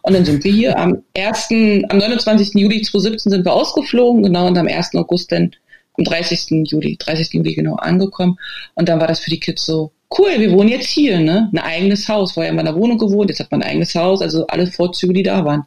Und 0.03 0.13
dann 0.13 0.23
sind 0.23 0.43
wir 0.43 0.53
hier 0.53 0.77
am 0.77 1.01
1., 1.17 1.47
am 1.89 1.97
29. 1.97 2.53
Juli 2.53 2.83
2017 2.83 3.31
sind 3.31 3.45
wir 3.45 3.53
ausgeflogen, 3.53 4.21
genau, 4.21 4.45
und 4.45 4.57
am 4.57 4.67
1. 4.67 4.93
August 4.93 5.31
dann 5.31 5.51
am 5.97 6.03
30. 6.03 6.69
Juli, 6.71 6.95
30. 6.97 7.33
Juli 7.33 7.55
genau 7.55 7.75
angekommen. 7.75 8.37
Und 8.75 8.87
dann 8.87 8.99
war 8.99 9.07
das 9.07 9.19
für 9.19 9.31
die 9.31 9.39
Kids 9.39 9.65
so, 9.65 9.91
cool, 10.17 10.31
wir 10.37 10.51
wohnen 10.51 10.69
jetzt 10.69 10.89
hier, 10.89 11.19
ne? 11.19 11.49
Ein 11.53 11.59
eigenes 11.59 12.07
Haus. 12.07 12.33
Vorher 12.33 12.51
in 12.51 12.59
einer 12.59 12.75
Wohnung 12.75 12.99
gewohnt, 12.99 13.31
jetzt 13.31 13.39
hat 13.39 13.51
man 13.51 13.63
ein 13.63 13.69
eigenes 13.69 13.95
Haus, 13.95 14.21
also 14.21 14.45
alle 14.45 14.67
Vorzüge, 14.67 15.13
die 15.13 15.23
da 15.23 15.43
waren. 15.43 15.65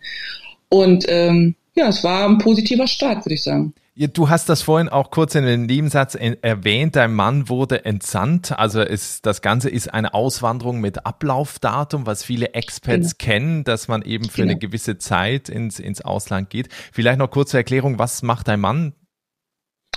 Und 0.68 1.04
ähm, 1.08 1.56
ja, 1.74 1.88
es 1.88 2.04
war 2.04 2.28
ein 2.28 2.38
positiver 2.38 2.86
Start, 2.86 3.24
würde 3.24 3.34
ich 3.34 3.42
sagen. 3.42 3.74
Du 3.98 4.28
hast 4.28 4.50
das 4.50 4.60
vorhin 4.60 4.90
auch 4.90 5.10
kurz 5.10 5.34
in 5.36 5.46
den 5.46 5.64
Nebensatz 5.64 6.14
erwähnt, 6.16 6.96
dein 6.96 7.14
Mann 7.14 7.48
wurde 7.48 7.86
entsandt. 7.86 8.58
Also 8.58 8.82
ist, 8.82 9.24
das 9.24 9.40
Ganze 9.40 9.70
ist 9.70 9.92
eine 9.92 10.12
Auswanderung 10.12 10.82
mit 10.82 11.06
Ablaufdatum, 11.06 12.04
was 12.04 12.22
viele 12.22 12.52
Experts 12.52 13.16
genau. 13.16 13.32
kennen, 13.32 13.64
dass 13.64 13.88
man 13.88 14.02
eben 14.02 14.24
für 14.24 14.42
genau. 14.42 14.50
eine 14.50 14.58
gewisse 14.58 14.98
Zeit 14.98 15.48
ins, 15.48 15.78
ins 15.80 16.02
Ausland 16.02 16.50
geht. 16.50 16.68
Vielleicht 16.92 17.18
noch 17.18 17.30
kurze 17.30 17.56
Erklärung, 17.56 17.98
was 17.98 18.22
macht 18.22 18.48
dein 18.48 18.60
Mann? 18.60 18.92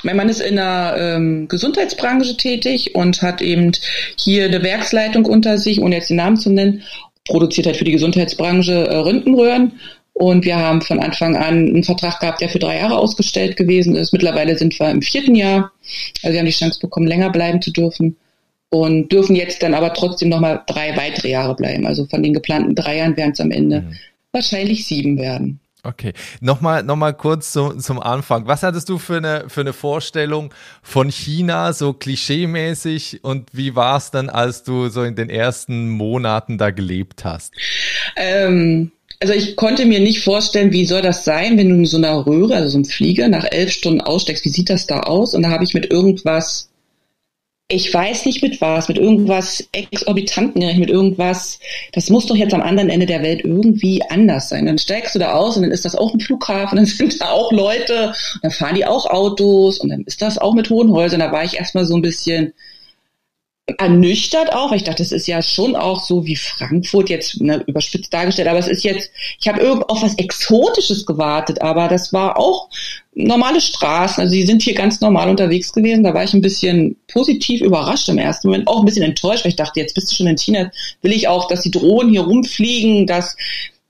Mein 0.04 0.16
Mann 0.16 0.30
ist 0.30 0.40
in 0.40 0.56
der 0.56 0.96
ähm, 0.98 1.50
Gesundheitsbranche 1.50 2.38
tätig 2.38 2.96
und 2.96 3.22
hat 3.22 3.42
eben 3.42 3.74
hier 4.18 4.46
eine 4.46 4.64
Werksleitung 4.64 5.26
unter 5.26 5.58
sich, 5.58 5.82
ohne 5.82 5.96
jetzt 5.96 6.10
den 6.10 6.16
Namen 6.16 6.38
zu 6.38 6.50
nennen, 6.50 6.84
produziert 7.28 7.68
halt 7.68 7.76
für 7.76 7.84
die 7.84 7.92
Gesundheitsbranche 7.92 8.88
äh, 8.88 8.96
Röntgenröhren 8.96 9.74
und 10.14 10.44
wir 10.44 10.58
haben 10.58 10.82
von 10.82 11.00
Anfang 11.00 11.38
an 11.38 11.68
einen 11.68 11.84
Vertrag 11.84 12.20
gehabt, 12.20 12.42
der 12.42 12.50
für 12.50 12.60
drei 12.60 12.78
Jahre 12.78 12.98
ausgestellt 12.98 13.56
gewesen 13.56 13.96
ist. 13.96 14.12
Mittlerweile 14.12 14.58
sind 14.58 14.78
wir 14.80 14.90
im 14.90 15.02
vierten 15.02 15.36
Jahr. 15.36 15.72
Also 16.24 16.34
wir 16.34 16.40
haben 16.40 16.46
die 16.46 16.52
Chance 16.52 16.80
bekommen, 16.80 17.08
länger 17.08 17.30
bleiben 17.30 17.62
zu 17.62 17.72
dürfen. 17.72 18.18
Und 18.72 19.12
dürfen 19.12 19.36
jetzt 19.36 19.64
dann 19.64 19.74
aber 19.74 19.94
trotzdem 19.94 20.30
nochmal 20.30 20.62
drei 20.68 20.96
weitere 20.96 21.30
Jahre 21.30 21.56
bleiben. 21.56 21.88
Also 21.88 22.06
von 22.06 22.22
den 22.22 22.34
geplanten 22.34 22.76
drei 22.76 22.98
Jahren 22.98 23.18
werden 23.18 23.32
es 23.32 23.40
am 23.40 23.50
Ende 23.50 23.82
mhm. 23.82 23.96
wahrscheinlich 24.32 24.86
sieben 24.86 25.18
werden. 25.18 25.60
Okay, 25.82 26.12
nochmal 26.42 26.84
noch 26.84 26.98
mal 26.98 27.14
kurz 27.14 27.54
zu, 27.54 27.70
zum 27.78 28.02
Anfang. 28.02 28.46
Was 28.46 28.64
hattest 28.64 28.90
du 28.90 28.98
für 28.98 29.18
eine, 29.18 29.46
für 29.48 29.62
eine 29.62 29.72
Vorstellung 29.72 30.54
von 30.84 31.10
China, 31.10 31.72
so 31.72 31.94
klischeemäßig? 31.94 33.24
Und 33.24 33.50
wie 33.54 33.76
war 33.76 33.96
es 33.98 34.12
dann, 34.12 34.30
als 34.30 34.64
du 34.64 34.90
so 34.90 35.04
in 35.04 35.16
den 35.16 35.30
ersten 35.30 35.90
Monaten 35.90 36.58
da 36.58 36.72
gelebt 36.72 37.24
hast? 37.24 37.54
Ähm, 38.18 38.92
also 39.22 39.34
ich 39.34 39.56
konnte 39.58 39.86
mir 39.86 40.00
nicht 40.00 40.24
vorstellen, 40.24 40.72
wie 40.72 40.86
soll 40.86 41.02
das 41.02 41.26
sein, 41.26 41.58
wenn 41.58 41.70
du 41.70 41.76
in 41.76 41.86
so 41.86 41.98
einer 41.98 42.26
Röhre, 42.26 42.56
also 42.56 42.70
so 42.70 42.78
einem 42.78 42.86
Flieger, 42.86 43.28
nach 43.28 43.46
elf 43.52 43.72
Stunden 43.72 44.02
aussteigst. 44.02 44.46
Wie 44.46 44.50
sieht 44.50 44.70
das 44.70 44.88
da 44.88 45.02
aus? 45.02 45.34
Und 45.34 45.44
da 45.44 45.50
habe 45.50 45.66
ich 45.66 45.74
mit 45.74 45.92
irgendwas, 45.92 46.70
ich 47.68 47.94
weiß 47.94 48.26
nicht 48.26 48.42
mit 48.42 48.62
was, 48.62 48.88
mit 48.88 48.98
irgendwas 48.98 49.68
Exorbitanten 49.74 50.80
mit 50.80 50.90
irgendwas, 50.90 51.60
das 51.92 52.10
muss 52.10 52.28
doch 52.28 52.36
jetzt 52.36 52.54
am 52.54 52.62
anderen 52.62 52.90
Ende 52.90 53.06
der 53.06 53.22
Welt 53.22 53.44
irgendwie 53.44 54.02
anders 54.10 54.48
sein. 54.48 54.66
Dann 54.66 54.80
steigst 54.80 55.16
du 55.16 55.20
da 55.20 55.34
aus 55.34 55.58
und 55.58 55.64
dann 55.64 55.72
ist 55.72 55.84
das 55.84 55.96
auch 55.96 56.14
ein 56.14 56.22
Flughafen, 56.22 56.76
dann 56.78 56.86
sind 56.86 57.20
da 57.20 57.32
auch 57.32 57.52
Leute, 57.52 58.14
dann 58.42 58.52
fahren 58.52 58.76
die 58.76 58.86
auch 58.86 59.06
Autos 59.06 59.80
und 59.80 59.90
dann 59.90 60.04
ist 60.06 60.22
das 60.22 60.38
auch 60.38 60.54
mit 60.54 60.70
hohen 60.70 60.94
Häusern. 60.94 61.20
Da 61.20 61.34
war 61.34 61.44
ich 61.44 61.58
erstmal 61.58 61.86
so 61.86 61.96
ein 61.96 62.02
bisschen, 62.02 62.54
ernüchtert 63.78 64.54
auch, 64.54 64.72
ich 64.72 64.84
dachte, 64.84 65.04
das 65.04 65.12
ist 65.12 65.28
ja 65.28 65.42
schon 65.42 65.76
auch 65.76 66.04
so 66.04 66.26
wie 66.26 66.36
Frankfurt 66.36 67.10
jetzt 67.10 67.42
ne, 67.42 67.64
überspitzt 67.68 68.14
dargestellt, 68.14 68.48
aber 68.48 68.60
es 68.60 68.68
ist 68.68 68.84
jetzt, 68.84 69.12
ich 69.40 69.48
habe 69.48 69.86
auf 69.88 70.02
was 70.02 70.16
Exotisches 70.16 71.06
gewartet, 71.06 71.62
aber 71.62 71.88
das 71.88 72.12
war 72.14 72.38
auch 72.38 72.70
normale 73.14 73.60
Straßen, 73.60 74.22
also 74.22 74.34
die 74.34 74.46
sind 74.46 74.62
hier 74.62 74.74
ganz 74.74 75.02
normal 75.02 75.30
unterwegs 75.30 75.74
gewesen, 75.74 76.04
da 76.04 76.14
war 76.14 76.24
ich 76.24 76.34
ein 76.34 76.42
bisschen 76.42 76.96
positiv 77.08 77.62
überrascht 77.62 78.10
im 78.10 78.18
ersten 78.18 78.48
Moment, 78.48 78.68
auch 78.68 78.80
ein 78.80 78.86
bisschen 78.86 79.04
enttäuscht, 79.04 79.44
weil 79.44 79.50
ich 79.50 79.56
dachte, 79.56 79.80
jetzt 79.80 79.96
bist 79.96 80.12
du 80.12 80.16
schon 80.16 80.28
in 80.28 80.38
China, 80.38 80.72
will 81.02 81.12
ich 81.12 81.28
auch, 81.28 81.48
dass 81.48 81.62
die 81.62 81.72
Drohnen 81.72 82.12
hier 82.12 82.22
rumfliegen, 82.22 83.08
dass 83.08 83.36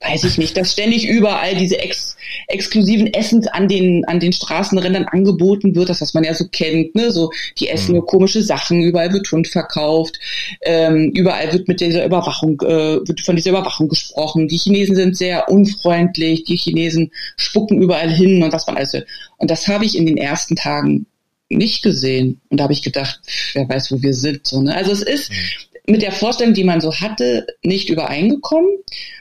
weiß 0.02 0.24
ich 0.24 0.38
nicht, 0.38 0.56
dass 0.56 0.72
ständig 0.72 1.08
überall 1.08 1.56
diese 1.56 1.78
ex 1.78 2.16
exklusiven 2.48 3.08
Essens 3.14 3.48
an 3.48 3.68
den, 3.68 4.06
an 4.06 4.20
den 4.20 4.32
Straßenrändern 4.32 5.06
angeboten 5.06 5.76
wird, 5.76 5.90
das 5.90 6.02
was 6.02 6.14
man 6.14 6.24
ja 6.24 6.34
so 6.34 6.48
kennt, 6.48 6.96
ne, 6.96 7.12
so, 7.12 7.32
die 7.58 7.70
essen 7.70 7.94
nur 7.94 8.04
mhm. 8.04 8.08
komische 8.08 8.44
Sachen, 8.44 8.82
überall 8.82 9.12
wird 9.12 9.32
Hund 9.32 9.48
verkauft, 9.48 10.20
ähm, 10.62 11.12
überall 11.16 11.52
wird 11.52 11.68
mit 11.68 11.82
dieser 11.82 12.06
Überwachung, 12.06 12.62
äh, 12.62 13.08
wird 13.08 13.22
von 13.22 13.36
dieser 13.36 13.50
Überwachung 13.50 13.90
gesprochen, 13.90 14.48
die 14.48 14.58
Chinesen 14.58 14.96
sind 14.96 15.18
sehr 15.18 15.50
unfreundlich, 15.50 16.44
die 16.44 16.58
Chinesen 16.58 17.12
spucken 17.36 17.82
überall 17.82 18.12
hin 18.12 18.42
und 18.44 18.54
was 18.54 18.68
man 18.68 18.78
also, 18.78 19.00
und 19.38 19.50
das 19.52 19.68
habe 19.68 19.86
ich 19.86 19.98
in 19.98 20.06
den 20.06 20.18
ersten 20.18 20.56
Tagen 20.56 21.08
nicht 21.52 21.82
gesehen. 21.82 22.40
Und 22.50 22.60
da 22.60 22.66
habe 22.66 22.74
ich 22.74 22.84
gedacht, 22.84 23.22
wer 23.54 23.68
weiß, 23.68 23.92
wo 23.92 24.04
wir 24.04 24.14
sind. 24.14 24.46
So, 24.46 24.62
ne? 24.62 24.76
Also 24.76 24.92
es 24.92 25.02
ist, 25.02 25.32
mhm 25.32 25.69
mit 25.90 26.02
der 26.02 26.12
Vorstellung, 26.12 26.54
die 26.54 26.64
man 26.64 26.82
so 26.82 26.94
hatte, 26.94 27.48
nicht 27.64 27.90
übereingekommen, 27.90 28.70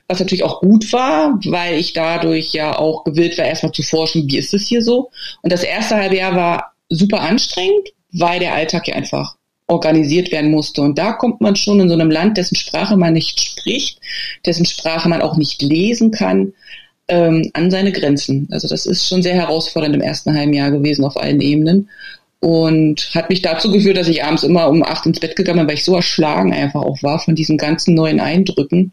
was 0.06 0.20
natürlich 0.20 0.44
auch 0.44 0.60
gut 0.60 0.92
war, 0.92 1.38
weil 1.44 1.78
ich 1.78 1.92
dadurch 1.92 2.52
ja 2.52 2.78
auch 2.78 3.04
gewillt 3.04 3.38
war, 3.38 3.44
erstmal 3.44 3.72
zu 3.72 3.82
forschen, 3.82 4.28
wie 4.28 4.38
ist 4.38 4.54
es 4.54 4.68
hier 4.68 4.82
so. 4.82 5.10
Und 5.42 5.52
das 5.52 5.62
erste 5.62 5.96
halbe 5.96 6.16
Jahr 6.16 6.36
war 6.36 6.72
super 6.88 7.20
anstrengend, 7.20 7.88
weil 8.12 8.40
der 8.40 8.54
Alltag 8.54 8.88
ja 8.88 8.94
einfach 8.94 9.36
organisiert 9.66 10.32
werden 10.32 10.50
musste. 10.50 10.80
Und 10.80 10.98
da 10.98 11.12
kommt 11.12 11.40
man 11.40 11.56
schon 11.56 11.80
in 11.80 11.88
so 11.88 11.94
einem 11.94 12.10
Land, 12.10 12.38
dessen 12.38 12.56
Sprache 12.56 12.96
man 12.96 13.12
nicht 13.12 13.40
spricht, 13.40 14.00
dessen 14.46 14.64
Sprache 14.64 15.08
man 15.08 15.22
auch 15.22 15.36
nicht 15.36 15.60
lesen 15.62 16.10
kann, 16.10 16.54
ähm, 17.08 17.50
an 17.54 17.70
seine 17.70 17.92
Grenzen. 17.92 18.48
Also 18.50 18.68
das 18.68 18.86
ist 18.86 19.08
schon 19.08 19.22
sehr 19.22 19.34
herausfordernd 19.34 19.94
im 19.94 20.00
ersten 20.00 20.34
halben 20.34 20.52
Jahr 20.52 20.70
gewesen 20.70 21.04
auf 21.04 21.16
allen 21.16 21.40
Ebenen 21.40 21.88
und 22.40 23.10
hat 23.14 23.30
mich 23.30 23.42
dazu 23.42 23.70
geführt, 23.70 23.96
dass 23.96 24.08
ich 24.08 24.24
abends 24.24 24.42
immer 24.42 24.68
um 24.68 24.82
acht 24.82 25.06
ins 25.06 25.20
Bett 25.20 25.36
gegangen 25.36 25.60
bin, 25.60 25.68
weil 25.68 25.74
ich 25.74 25.84
so 25.84 25.96
erschlagen 25.96 26.52
einfach 26.52 26.82
auch 26.82 27.02
war 27.02 27.18
von 27.18 27.34
diesen 27.34 27.58
ganzen 27.58 27.94
neuen 27.94 28.20
Eindrücken, 28.20 28.92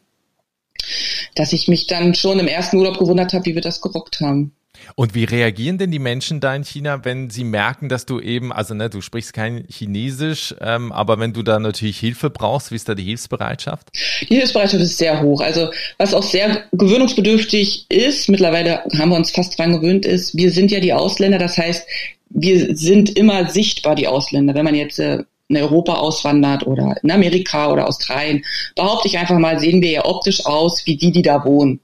dass 1.36 1.54
ich 1.54 1.68
mich 1.68 1.88
dann 1.88 2.16
schon 2.16 2.40
im 2.40 2.48
ersten 2.48 2.78
Urlaub 2.78 2.98
gewundert 2.98 3.34
habe, 3.34 3.46
wie 3.46 3.56
wir 3.56 3.62
das 3.62 3.82
gerockt 3.82 4.20
haben. 4.22 4.52
Und 4.96 5.16
wie 5.16 5.24
reagieren 5.24 5.78
denn 5.78 5.90
die 5.90 6.00
Menschen 6.00 6.40
da 6.40 6.56
in 6.56 6.64
China, 6.64 7.06
wenn 7.06 7.30
sie 7.30 7.44
merken, 7.44 7.90
dass 7.90 8.06
du 8.06 8.20
eben, 8.20 8.54
also 8.54 8.74
ne, 8.74 8.90
du 8.90 9.02
sprichst 9.02 9.34
kein 9.34 9.66
Chinesisch, 9.70 10.54
ähm, 10.62 10.92
aber 10.92 11.20
wenn 11.20 11.34
du 11.34 11.44
da 11.44 11.60
natürlich 11.60 12.00
Hilfe 12.00 12.30
brauchst, 12.30 12.72
wie 12.72 12.76
ist 12.76 12.88
da 12.88 12.94
die 12.94 13.04
Hilfsbereitschaft? 13.04 13.90
Die 14.30 14.36
Hilfsbereitschaft 14.36 14.84
ist 14.84 14.98
sehr 14.98 15.22
hoch. 15.22 15.42
Also 15.42 15.70
was 15.98 16.14
auch 16.14 16.24
sehr 16.24 16.66
gewöhnungsbedürftig 16.72 17.86
ist, 17.90 18.30
mittlerweile 18.30 18.84
haben 18.98 19.10
wir 19.10 19.16
uns 19.16 19.32
fast 19.32 19.58
dran 19.58 19.74
gewöhnt, 19.74 20.06
ist, 20.06 20.36
wir 20.36 20.52
sind 20.52 20.72
ja 20.72 20.80
die 20.80 20.94
Ausländer, 20.94 21.40
das 21.40 21.58
heißt, 21.58 21.88
wir 22.36 22.76
sind 22.76 23.18
immer 23.18 23.50
sichtbar, 23.50 23.96
die 23.96 24.08
Ausländer. 24.08 24.54
Wenn 24.54 24.66
man 24.66 24.76
jetzt 24.76 25.00
äh, 25.00 25.24
in 25.48 25.58
Europa 25.58 25.94
auswandert 25.94 26.68
oder 26.68 26.96
in 27.02 27.12
Amerika 27.12 27.72
oder 27.72 27.88
Australien, 27.88 28.44
behaupte 28.76 29.08
ich 29.08 29.18
einfach 29.18 29.40
mal, 29.40 29.60
sehen 29.60 29.82
wir 29.82 29.90
ja 29.90 30.06
optisch 30.06 30.46
aus 30.46 30.86
wie 30.86 30.98
die, 30.98 31.12
die 31.12 31.22
da 31.22 31.46
wohnen. 31.46 31.80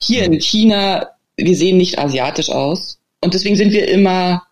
Hier 0.00 0.24
in 0.24 0.40
China, 0.40 1.08
wir 1.36 1.56
sehen 1.56 1.76
nicht 1.76 1.98
asiatisch 1.98 2.50
aus. 2.50 2.98
Und 3.22 3.34
deswegen 3.34 3.56
sind 3.56 3.72
wir 3.72 3.88
immer 3.88 4.44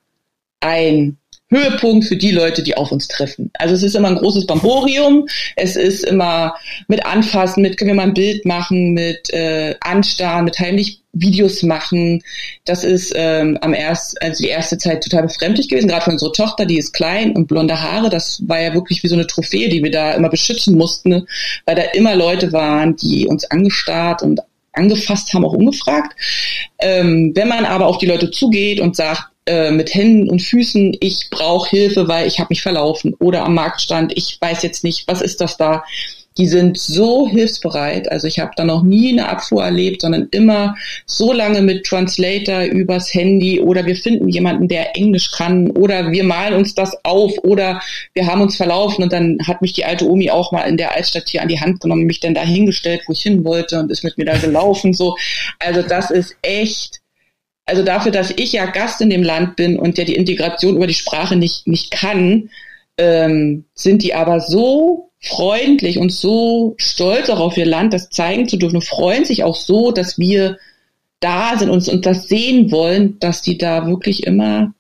ein 0.61 1.19
Höhepunkt 1.51 2.07
für 2.07 2.17
die 2.17 2.33
Leute, 2.33 2.63
die 2.63 2.77
auf 2.77 2.91
uns 2.91 3.07
treffen. 3.07 3.51
Also 3.55 3.75
es 3.75 3.85
ist 3.85 3.95
immer 3.95 4.09
ein 4.09 4.17
großes 4.17 4.47
Bamborium, 4.47 5.29
es 5.55 5.77
ist 5.77 6.05
immer 6.05 6.55
mit 6.89 7.07
Anfassen, 7.07 7.63
mit 7.63 7.77
können 7.77 7.89
wir 7.89 7.95
mal 7.95 8.09
ein 8.09 8.15
Bild 8.15 8.45
machen, 8.45 8.93
mit 8.93 9.33
äh, 9.33 9.77
Anstarren, 9.81 10.47
mit 10.47 10.59
heimlich 10.59 11.04
Videos 11.15 11.63
machen. 11.63 12.23
Das 12.65 12.85
ist 12.85 13.13
ähm, 13.17 13.59
am 13.61 13.75
erst, 13.75 14.21
also 14.23 14.43
die 14.43 14.51
erste 14.51 14.79
Zeit 14.79 15.03
total 15.03 15.23
befremdlich 15.23 15.69
gewesen, 15.69 15.89
gerade 15.89 16.05
für 16.05 16.11
unsere 16.11 16.33
Tochter, 16.33 16.67
die 16.67 16.79
ist 16.79 16.93
klein 16.93 17.33
und 17.33 17.47
blonde 17.47 17.81
Haare. 17.81 18.11
Das 18.11 18.43
war 18.47 18.61
ja 18.61 18.75
wirklich 18.75 19.03
wie 19.03 19.09
so 19.09 19.15
eine 19.15 19.27
Trophäe, 19.27 19.69
die 19.69 19.83
wir 19.83 19.91
da 19.91 20.13
immer 20.13 20.29
beschützen 20.29 20.77
mussten, 20.77 21.27
weil 21.65 21.77
da 21.77 21.83
immer 21.93 22.15
Leute 22.15 22.53
waren, 22.53 22.97
die 22.97 23.27
uns 23.27 23.45
angestarrt 23.51 24.23
und 24.23 24.41
angefasst 24.73 25.33
haben, 25.33 25.45
auch 25.45 25.53
ungefragt. 25.53 26.15
Ähm, 26.79 27.33
wenn 27.35 27.49
man 27.49 27.65
aber 27.65 27.87
auf 27.87 27.99
die 27.99 28.07
Leute 28.07 28.31
zugeht 28.31 28.81
und 28.81 28.97
sagt, 28.97 29.29
äh, 29.47 29.71
mit 29.71 29.95
Händen 29.95 30.31
und 30.31 30.41
Füßen, 30.41 30.97
ich 31.01 31.29
brauche 31.31 31.69
Hilfe, 31.69 32.09
weil 32.09 32.27
ich 32.27 32.41
habe 32.41 32.49
mich 32.51 32.63
verlaufen 32.63 33.15
oder 33.21 33.45
am 33.45 33.55
Marktstand, 33.55 34.13
ich 34.17 34.39
weiß 34.41 34.63
jetzt 34.63 34.85
nicht, 34.85 35.07
was 35.07 35.21
ist 35.21 35.41
das 35.41 35.57
da, 35.59 35.85
die 36.37 36.47
sind 36.47 36.79
so 36.79 37.29
hilfsbereit. 37.29 38.11
Also 38.11 38.27
ich 38.27 38.41
habe 38.41 38.51
da 38.57 38.65
noch 38.65 38.83
nie 38.83 39.13
eine 39.13 39.29
Abfuhr 39.29 39.65
erlebt, 39.65 40.03
sondern 40.03 40.29
immer 40.33 40.77
so 41.07 41.33
lange 41.33 41.63
mit 41.63 41.87
Translator 41.87 42.63
übers 42.63 43.15
Handy 43.15 43.61
oder 43.61 43.87
wir 43.87 43.95
finden 43.95 44.29
jemanden, 44.29 44.67
der 44.67 44.97
Englisch 44.97 45.31
kann 45.31 45.71
oder 45.71 46.11
wir 46.11 46.25
malen 46.25 46.55
uns 46.55 46.75
das 46.75 47.05
auf 47.05 47.33
oder 47.45 47.81
wir 48.15 48.27
haben 48.27 48.41
uns 48.41 48.57
verlaufen 48.57 49.05
und 49.05 49.13
dann 49.13 49.39
hat 49.47 49.63
mich 49.63 49.73
die 49.73 49.85
alte 49.85 50.09
Omi 50.09 50.31
auch 50.31 50.51
mal 50.51 50.63
in 50.63 50.77
der 50.77 50.95
Altstadt 50.95 51.29
hier 51.29 51.43
an 51.43 51.49
die 51.49 51.61
Hand 51.61 51.81
genommen, 51.81 52.05
mich 52.05 52.21
dann 52.21 52.35
da 52.35 52.43
hingestellt, 52.43 53.03
wo 53.07 53.13
ich 53.13 53.23
hin 53.23 53.45
wollte 53.45 53.79
und 53.79 53.93
ist 53.93 54.03
mit 54.03 54.19
mir 54.19 54.25
da 54.25 54.37
gelaufen. 54.37 54.93
So, 54.93 55.17
also 55.61 55.83
das 55.83 56.11
ist 56.11 56.37
echt 56.43 57.01
also 57.67 57.83
dafür, 57.83 58.13
dass 58.13 58.31
ich 58.37 58.53
ja 58.53 58.67
Gast 58.67 59.01
in 59.01 59.09
dem 59.09 59.23
Land 59.23 59.57
bin 59.57 59.79
und 59.79 59.97
der 59.97 60.05
die 60.05 60.17
Integration 60.17 60.77
über 60.77 60.87
die 60.87 60.95
Sprache 60.95 61.37
nicht, 61.37 61.67
nicht 61.67 61.91
kann, 61.91 62.51
ähm, 62.99 63.65
sind 63.75 64.03
die 64.03 64.15
aber 64.15 64.41
so 64.41 65.11
freundlich 65.25 65.99
und 65.99 66.13
so 66.13 66.75
stolz 66.79 67.31
auch 67.31 67.41
auf 67.41 67.57
ihr 67.57 67.67
Land, 67.67 67.93
das 67.93 68.11
zeigen 68.11 68.49
zu 68.49 68.57
dürfen, 68.57 68.77
und 68.77 68.85
freuen 68.85 69.25
sich 69.25 69.45
auch 69.45 69.57
so, 69.57 69.91
dass 69.91 70.19
wir 70.19 70.59
da 71.21 71.57
sind 71.59 71.71
und, 71.71 71.89
und 71.89 72.07
das 72.07 72.29
sehen 72.29 72.71
wollen, 72.71 73.19
dass 73.19 73.43
die 73.43 73.57
da 73.59 73.87
wirklich 73.87 74.27
immer 74.27 74.75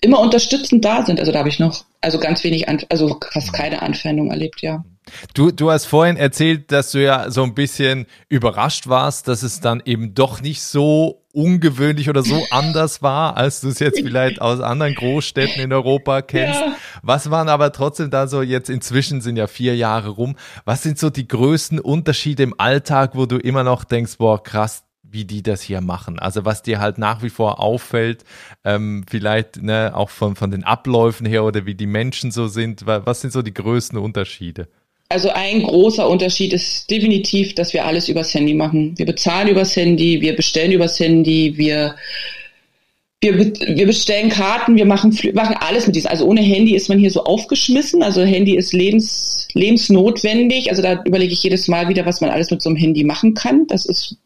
immer 0.00 0.20
unterstützend 0.20 0.84
da 0.84 1.04
sind. 1.04 1.20
Also 1.20 1.32
da 1.32 1.40
habe 1.40 1.48
ich 1.48 1.58
noch 1.58 1.84
also 2.00 2.18
ganz 2.18 2.44
wenig, 2.44 2.66
also 2.68 3.18
fast 3.32 3.52
keine 3.52 3.82
Anfeindung 3.82 4.30
erlebt, 4.30 4.62
ja. 4.62 4.84
Du, 5.34 5.50
du 5.50 5.70
hast 5.70 5.86
vorhin 5.86 6.16
erzählt, 6.16 6.72
dass 6.72 6.92
du 6.92 7.02
ja 7.02 7.30
so 7.30 7.42
ein 7.42 7.54
bisschen 7.54 8.06
überrascht 8.28 8.88
warst, 8.88 9.28
dass 9.28 9.42
es 9.42 9.60
dann 9.60 9.82
eben 9.84 10.14
doch 10.14 10.40
nicht 10.40 10.62
so 10.62 11.24
ungewöhnlich 11.32 12.08
oder 12.08 12.22
so 12.22 12.44
anders 12.50 13.02
war, 13.02 13.36
als 13.36 13.60
du 13.60 13.68
es 13.68 13.78
jetzt 13.78 14.00
vielleicht 14.00 14.40
aus 14.40 14.60
anderen 14.60 14.94
Großstädten 14.94 15.62
in 15.62 15.72
Europa 15.72 16.22
kennst. 16.22 16.60
Ja. 16.60 16.76
Was 17.02 17.30
waren 17.30 17.48
aber 17.48 17.72
trotzdem 17.72 18.10
da 18.10 18.26
so 18.26 18.42
jetzt 18.42 18.70
inzwischen 18.70 19.20
sind 19.20 19.36
ja 19.36 19.46
vier 19.46 19.76
Jahre 19.76 20.08
rum. 20.08 20.36
Was 20.64 20.82
sind 20.82 20.98
so 20.98 21.10
die 21.10 21.28
größten 21.28 21.78
Unterschiede 21.78 22.42
im 22.42 22.58
Alltag, 22.58 23.12
wo 23.14 23.26
du 23.26 23.36
immer 23.36 23.62
noch 23.62 23.84
denkst, 23.84 24.18
boah, 24.18 24.42
krass, 24.42 24.84
wie 25.10 25.24
die 25.24 25.42
das 25.42 25.62
hier 25.62 25.80
machen. 25.80 26.18
Also 26.18 26.44
was 26.44 26.62
dir 26.62 26.80
halt 26.80 26.98
nach 26.98 27.22
wie 27.22 27.30
vor 27.30 27.60
auffällt, 27.60 28.24
ähm, 28.64 29.04
vielleicht 29.08 29.62
ne, 29.62 29.92
auch 29.94 30.10
von, 30.10 30.36
von 30.36 30.50
den 30.50 30.64
Abläufen 30.64 31.26
her 31.26 31.44
oder 31.44 31.66
wie 31.66 31.74
die 31.74 31.86
Menschen 31.86 32.30
so 32.30 32.48
sind. 32.48 32.86
Was 32.86 33.20
sind 33.20 33.32
so 33.32 33.42
die 33.42 33.54
größten 33.54 33.98
Unterschiede? 33.98 34.68
Also 35.10 35.30
ein 35.30 35.62
großer 35.62 36.08
Unterschied 36.08 36.52
ist 36.52 36.90
definitiv, 36.90 37.54
dass 37.54 37.72
wir 37.72 37.86
alles 37.86 38.08
übers 38.08 38.34
Handy 38.34 38.52
machen. 38.52 38.94
Wir 38.98 39.06
bezahlen 39.06 39.48
übers 39.48 39.74
Handy, 39.74 40.20
wir 40.20 40.36
bestellen 40.36 40.72
übers 40.72 41.00
Handy, 41.00 41.54
wir 41.56 41.94
wir, 43.20 43.36
wir 43.36 43.86
bestellen 43.86 44.28
Karten, 44.28 44.76
wir 44.76 44.86
machen, 44.86 45.16
machen 45.32 45.56
alles 45.58 45.86
mit 45.86 45.96
diesem. 45.96 46.10
Also 46.10 46.24
ohne 46.24 46.40
Handy 46.40 46.76
ist 46.76 46.88
man 46.88 46.98
hier 46.98 47.10
so 47.10 47.24
aufgeschmissen. 47.24 48.02
Also 48.02 48.22
Handy 48.22 48.56
ist 48.56 48.72
lebens, 48.72 49.48
lebensnotwendig. 49.54 50.70
Also 50.70 50.82
da 50.82 51.02
überlege 51.04 51.32
ich 51.32 51.42
jedes 51.42 51.66
Mal 51.66 51.88
wieder, 51.88 52.06
was 52.06 52.20
man 52.20 52.30
alles 52.30 52.50
mit 52.50 52.62
so 52.62 52.70
einem 52.70 52.76
Handy 52.76 53.02
machen 53.02 53.34
kann. 53.34 53.66
Das 53.66 53.86
ist 53.86 54.16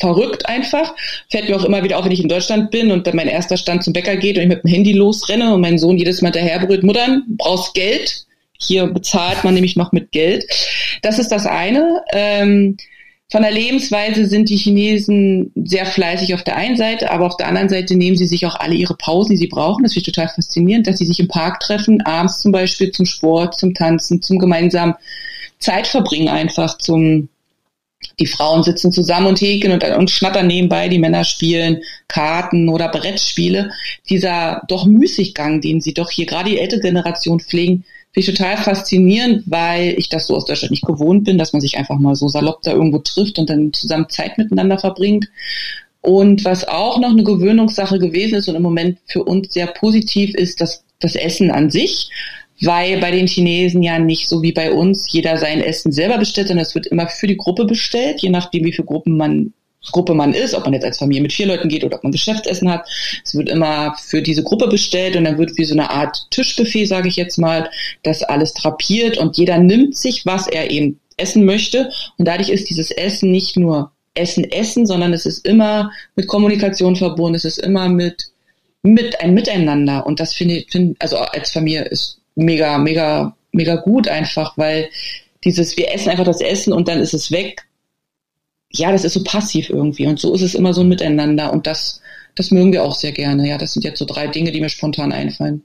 verrückt 0.00 0.48
einfach. 0.48 0.94
Fällt 1.30 1.48
mir 1.48 1.56
auch 1.56 1.64
immer 1.64 1.82
wieder 1.84 1.98
auf, 1.98 2.04
wenn 2.04 2.12
ich 2.12 2.22
in 2.22 2.28
Deutschland 2.28 2.70
bin 2.70 2.90
und 2.90 3.06
dann 3.06 3.16
mein 3.16 3.28
erster 3.28 3.56
Stand 3.56 3.84
zum 3.84 3.92
Bäcker 3.92 4.16
geht 4.16 4.36
und 4.36 4.44
ich 4.44 4.48
mit 4.48 4.64
dem 4.64 4.70
Handy 4.70 4.92
losrenne 4.92 5.52
und 5.54 5.60
mein 5.60 5.78
Sohn 5.78 5.98
jedes 5.98 6.22
Mal 6.22 6.30
daherbrüllt, 6.30 6.84
Muttern, 6.84 7.24
brauchst 7.28 7.74
Geld. 7.74 8.24
Hier 8.60 8.86
bezahlt 8.86 9.44
man 9.44 9.54
nämlich 9.54 9.76
noch 9.76 9.92
mit 9.92 10.12
Geld. 10.12 10.44
Das 11.02 11.18
ist 11.18 11.30
das 11.30 11.46
eine. 11.46 12.02
Ähm, 12.12 12.76
von 13.30 13.42
der 13.42 13.52
Lebensweise 13.52 14.24
sind 14.26 14.48
die 14.48 14.56
Chinesen 14.56 15.52
sehr 15.54 15.84
fleißig 15.84 16.34
auf 16.34 16.44
der 16.44 16.56
einen 16.56 16.78
Seite, 16.78 17.10
aber 17.10 17.26
auf 17.26 17.36
der 17.36 17.48
anderen 17.48 17.68
Seite 17.68 17.94
nehmen 17.94 18.16
sie 18.16 18.26
sich 18.26 18.46
auch 18.46 18.54
alle 18.56 18.74
ihre 18.74 18.94
Pausen, 18.94 19.32
die 19.32 19.36
sie 19.36 19.48
brauchen. 19.48 19.82
Das 19.82 19.92
finde 19.92 20.08
ich 20.08 20.14
total 20.14 20.32
faszinierend, 20.34 20.86
dass 20.86 20.96
sie 20.96 21.04
sich 21.04 21.20
im 21.20 21.28
Park 21.28 21.60
treffen, 21.60 22.00
abends 22.00 22.40
zum 22.40 22.52
Beispiel 22.52 22.90
zum 22.90 23.04
Sport, 23.04 23.58
zum 23.58 23.74
Tanzen, 23.74 24.22
zum 24.22 24.38
gemeinsamen 24.38 24.94
Zeit 25.58 25.86
verbringen 25.86 26.28
einfach, 26.28 26.78
zum 26.78 27.28
die 28.18 28.26
Frauen 28.26 28.62
sitzen 28.62 28.92
zusammen 28.92 29.26
und 29.26 29.40
häkeln 29.40 29.72
und, 29.72 29.84
und 29.84 30.10
schnattern 30.10 30.46
nebenbei, 30.46 30.88
die 30.88 30.98
Männer 30.98 31.24
spielen 31.24 31.82
Karten 32.06 32.68
oder 32.68 32.88
Brettspiele. 32.88 33.72
Dieser 34.08 34.62
doch 34.68 34.86
Müßiggang, 34.86 35.60
den 35.60 35.80
sie 35.80 35.94
doch 35.94 36.10
hier 36.10 36.26
gerade 36.26 36.50
die 36.50 36.58
ältere 36.58 36.80
Generation 36.80 37.40
pflegen, 37.40 37.84
finde 38.12 38.30
ich 38.30 38.36
total 38.36 38.56
faszinierend, 38.56 39.44
weil 39.46 39.94
ich 39.98 40.08
das 40.08 40.26
so 40.26 40.36
aus 40.36 40.44
Deutschland 40.44 40.70
nicht 40.70 40.86
gewohnt 40.86 41.24
bin, 41.24 41.38
dass 41.38 41.52
man 41.52 41.60
sich 41.60 41.76
einfach 41.76 41.98
mal 41.98 42.14
so 42.14 42.28
salopp 42.28 42.62
da 42.62 42.72
irgendwo 42.72 42.98
trifft 42.98 43.38
und 43.38 43.50
dann 43.50 43.72
zusammen 43.72 44.08
Zeit 44.08 44.38
miteinander 44.38 44.78
verbringt. 44.78 45.26
Und 46.00 46.44
was 46.44 46.66
auch 46.66 46.98
noch 47.00 47.10
eine 47.10 47.24
Gewöhnungssache 47.24 47.98
gewesen 47.98 48.36
ist 48.36 48.48
und 48.48 48.54
im 48.54 48.62
Moment 48.62 48.98
für 49.06 49.24
uns 49.24 49.52
sehr 49.52 49.66
positiv 49.66 50.34
ist, 50.34 50.60
dass 50.60 50.84
das 51.00 51.14
Essen 51.14 51.50
an 51.50 51.70
sich 51.70 52.10
weil 52.60 52.98
bei 53.00 53.10
den 53.10 53.26
Chinesen 53.26 53.82
ja 53.82 53.98
nicht 53.98 54.28
so 54.28 54.42
wie 54.42 54.52
bei 54.52 54.72
uns 54.72 55.10
jeder 55.12 55.36
sein 55.36 55.60
Essen 55.60 55.92
selber 55.92 56.18
bestellt, 56.18 56.48
sondern 56.48 56.66
es 56.66 56.74
wird 56.74 56.86
immer 56.86 57.08
für 57.08 57.26
die 57.26 57.36
Gruppe 57.36 57.64
bestellt, 57.64 58.20
je 58.20 58.30
nachdem 58.30 58.64
wie 58.64 58.72
viele 58.72 58.86
Gruppen 58.86 59.16
man 59.16 59.52
Gruppe 59.92 60.14
man 60.14 60.34
ist, 60.34 60.54
ob 60.54 60.64
man 60.64 60.74
jetzt 60.74 60.84
als 60.84 60.98
Familie 60.98 61.22
mit 61.22 61.32
vier 61.32 61.46
Leuten 61.46 61.68
geht 61.68 61.84
oder 61.84 61.96
ob 61.96 62.02
man 62.02 62.12
Geschäftsessen 62.12 62.70
hat. 62.70 62.86
Es 63.24 63.34
wird 63.34 63.48
immer 63.48 63.96
für 63.96 64.22
diese 64.22 64.42
Gruppe 64.42 64.68
bestellt 64.68 65.16
und 65.16 65.24
dann 65.24 65.38
wird 65.38 65.56
wie 65.56 65.64
so 65.64 65.74
eine 65.74 65.90
Art 65.90 66.26
Tischbuffet, 66.30 66.86
sage 66.86 67.08
ich 67.08 67.16
jetzt 67.16 67.38
mal, 67.38 67.70
das 68.02 68.22
alles 68.22 68.54
drapiert 68.54 69.18
und 69.18 69.36
jeder 69.36 69.58
nimmt 69.58 69.96
sich, 69.96 70.26
was 70.26 70.46
er 70.46 70.70
eben 70.70 71.00
essen 71.16 71.44
möchte. 71.44 71.90
Und 72.16 72.26
dadurch 72.26 72.50
ist 72.50 72.70
dieses 72.70 72.90
Essen 72.90 73.30
nicht 73.30 73.56
nur 73.56 73.92
Essen, 74.14 74.44
Essen, 74.50 74.86
sondern 74.86 75.12
es 75.12 75.26
ist 75.26 75.46
immer 75.46 75.92
mit 76.16 76.26
Kommunikation 76.26 76.96
verbunden, 76.96 77.36
es 77.36 77.44
ist 77.44 77.58
immer 77.58 77.88
mit, 77.88 78.32
mit 78.82 79.20
ein 79.20 79.34
Miteinander. 79.34 80.06
Und 80.06 80.20
das 80.20 80.34
finde 80.34 80.56
ich, 80.56 80.70
find, 80.70 80.96
also 81.00 81.18
als 81.18 81.52
Familie 81.52 81.84
ist 81.84 82.18
mega, 82.34 82.78
mega, 82.78 83.36
mega 83.52 83.76
gut 83.76 84.08
einfach, 84.08 84.56
weil 84.58 84.88
dieses, 85.44 85.76
wir 85.76 85.92
essen 85.94 86.10
einfach 86.10 86.24
das 86.24 86.40
Essen 86.40 86.72
und 86.72 86.88
dann 86.88 87.00
ist 87.00 87.14
es 87.14 87.30
weg. 87.30 87.64
Ja, 88.70 88.92
das 88.92 89.04
ist 89.04 89.14
so 89.14 89.24
passiv 89.24 89.70
irgendwie 89.70 90.06
und 90.06 90.20
so 90.20 90.34
ist 90.34 90.42
es 90.42 90.54
immer 90.54 90.74
so 90.74 90.82
ein 90.82 90.88
Miteinander 90.88 91.52
und 91.52 91.66
das, 91.66 92.00
das 92.34 92.50
mögen 92.50 92.72
wir 92.72 92.84
auch 92.84 92.94
sehr 92.94 93.12
gerne. 93.12 93.48
Ja, 93.48 93.58
das 93.58 93.72
sind 93.72 93.84
jetzt 93.84 93.98
so 93.98 94.04
drei 94.04 94.26
Dinge, 94.26 94.52
die 94.52 94.60
mir 94.60 94.68
spontan 94.68 95.12
einfallen. 95.12 95.62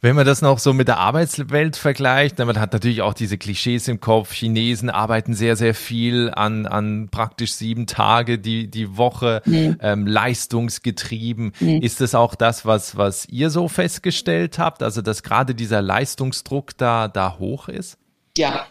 Wenn 0.00 0.16
man 0.16 0.26
das 0.26 0.42
noch 0.42 0.58
so 0.58 0.72
mit 0.72 0.88
der 0.88 0.98
Arbeitswelt 0.98 1.76
vergleicht, 1.76 2.38
man 2.38 2.58
hat 2.58 2.72
natürlich 2.72 3.02
auch 3.02 3.14
diese 3.14 3.38
Klischees 3.38 3.88
im 3.88 4.00
Kopf. 4.00 4.32
Chinesen 4.32 4.90
arbeiten 4.90 5.34
sehr, 5.34 5.56
sehr 5.56 5.74
viel 5.74 6.30
an, 6.34 6.66
an 6.66 7.08
praktisch 7.10 7.52
sieben 7.52 7.86
Tage 7.86 8.38
die, 8.38 8.68
die 8.68 8.96
Woche, 8.96 9.42
mhm. 9.44 9.76
ähm, 9.80 10.06
leistungsgetrieben. 10.06 11.52
Mhm. 11.60 11.82
Ist 11.82 12.00
das 12.00 12.14
auch 12.14 12.34
das, 12.34 12.66
was, 12.66 12.96
was 12.96 13.26
ihr 13.28 13.50
so 13.50 13.68
festgestellt 13.68 14.58
habt? 14.58 14.82
Also, 14.82 15.02
dass 15.02 15.22
gerade 15.22 15.54
dieser 15.54 15.82
Leistungsdruck 15.82 16.76
da, 16.76 17.08
da 17.08 17.38
hoch 17.38 17.68
ist? 17.68 17.98
Ja, 18.36 18.66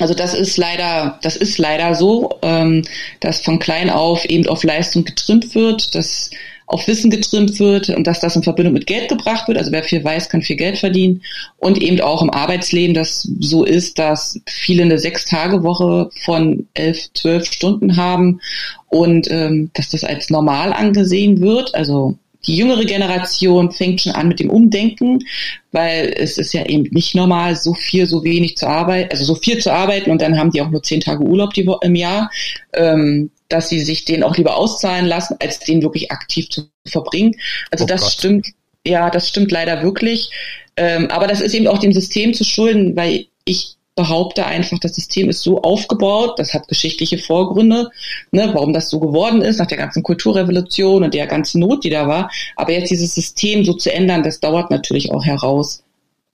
also 0.00 0.14
das 0.14 0.34
ist 0.34 0.56
leider, 0.56 1.18
das 1.22 1.36
ist 1.36 1.58
leider 1.58 1.94
so, 1.94 2.38
ähm, 2.42 2.84
dass 3.20 3.40
von 3.40 3.58
klein 3.58 3.90
auf 3.90 4.24
eben 4.24 4.46
auf 4.46 4.62
Leistung 4.64 5.04
getrimmt 5.04 5.54
wird, 5.54 5.94
dass 5.94 6.30
auf 6.68 6.86
Wissen 6.86 7.10
getrimmt 7.10 7.58
wird 7.60 7.88
und 7.88 8.06
dass 8.06 8.20
das 8.20 8.36
in 8.36 8.42
Verbindung 8.42 8.74
mit 8.74 8.86
Geld 8.86 9.08
gebracht 9.08 9.48
wird. 9.48 9.56
Also 9.56 9.72
wer 9.72 9.82
viel 9.82 10.04
weiß, 10.04 10.28
kann 10.28 10.42
viel 10.42 10.56
Geld 10.56 10.76
verdienen. 10.76 11.22
Und 11.56 11.80
eben 11.80 12.00
auch 12.02 12.20
im 12.20 12.28
Arbeitsleben, 12.28 12.94
das 12.94 13.26
so 13.40 13.64
ist, 13.64 13.98
dass 13.98 14.38
viele 14.46 14.82
eine 14.82 14.98
Sechs-Tage-Woche 14.98 16.10
von 16.24 16.68
elf, 16.74 17.10
zwölf 17.14 17.50
Stunden 17.50 17.96
haben 17.96 18.40
und 18.88 19.30
ähm, 19.30 19.70
dass 19.72 19.88
das 19.88 20.04
als 20.04 20.28
normal 20.28 20.74
angesehen 20.74 21.40
wird. 21.40 21.74
Also 21.74 22.18
die 22.46 22.56
jüngere 22.56 22.84
Generation 22.84 23.72
fängt 23.72 24.00
schon 24.00 24.12
an 24.12 24.28
mit 24.28 24.40
dem 24.40 24.50
Umdenken, 24.50 25.24
weil 25.72 26.14
es 26.16 26.38
ist 26.38 26.54
ja 26.54 26.64
eben 26.66 26.84
nicht 26.90 27.14
normal, 27.14 27.56
so 27.56 27.74
viel, 27.74 28.06
so 28.06 28.22
wenig 28.24 28.56
zu 28.56 28.66
arbeiten, 28.66 29.10
also 29.10 29.24
so 29.24 29.34
viel 29.34 29.58
zu 29.58 29.72
arbeiten 29.72 30.10
und 30.10 30.22
dann 30.22 30.38
haben 30.38 30.50
die 30.50 30.62
auch 30.62 30.70
nur 30.70 30.82
zehn 30.82 31.00
Tage 31.00 31.24
Urlaub 31.24 31.52
die, 31.54 31.68
im 31.82 31.94
Jahr, 31.94 32.30
ähm, 32.74 33.30
dass 33.48 33.68
sie 33.68 33.80
sich 33.80 34.04
den 34.04 34.22
auch 34.22 34.36
lieber 34.36 34.56
auszahlen 34.56 35.06
lassen, 35.06 35.36
als 35.40 35.60
den 35.60 35.82
wirklich 35.82 36.10
aktiv 36.12 36.48
zu 36.48 36.68
verbringen. 36.86 37.34
Also 37.70 37.84
oh 37.84 37.88
das 37.88 38.02
Gott. 38.02 38.12
stimmt, 38.12 38.46
ja, 38.86 39.10
das 39.10 39.28
stimmt 39.28 39.50
leider 39.50 39.82
wirklich. 39.82 40.30
Ähm, 40.76 41.10
aber 41.10 41.26
das 41.26 41.40
ist 41.40 41.54
eben 41.54 41.66
auch 41.66 41.78
dem 41.78 41.92
System 41.92 42.34
zu 42.34 42.44
schulden, 42.44 42.94
weil 42.96 43.26
ich 43.44 43.77
behaupte 43.98 44.46
einfach, 44.46 44.78
das 44.78 44.94
System 44.94 45.28
ist 45.28 45.42
so 45.42 45.60
aufgebaut, 45.60 46.38
das 46.38 46.54
hat 46.54 46.68
geschichtliche 46.68 47.18
Vorgründe, 47.18 47.90
ne, 48.30 48.48
warum 48.52 48.72
das 48.72 48.90
so 48.90 49.00
geworden 49.00 49.42
ist, 49.42 49.58
nach 49.58 49.66
der 49.66 49.76
ganzen 49.76 50.04
Kulturrevolution 50.04 51.02
und 51.02 51.14
der 51.14 51.26
ganzen 51.26 51.58
Not, 51.58 51.82
die 51.82 51.90
da 51.90 52.06
war. 52.06 52.30
Aber 52.54 52.70
jetzt 52.70 52.92
dieses 52.92 53.16
System 53.16 53.64
so 53.64 53.72
zu 53.74 53.92
ändern, 53.92 54.22
das 54.22 54.38
dauert 54.38 54.70
natürlich 54.70 55.10
auch 55.10 55.24
heraus. 55.24 55.82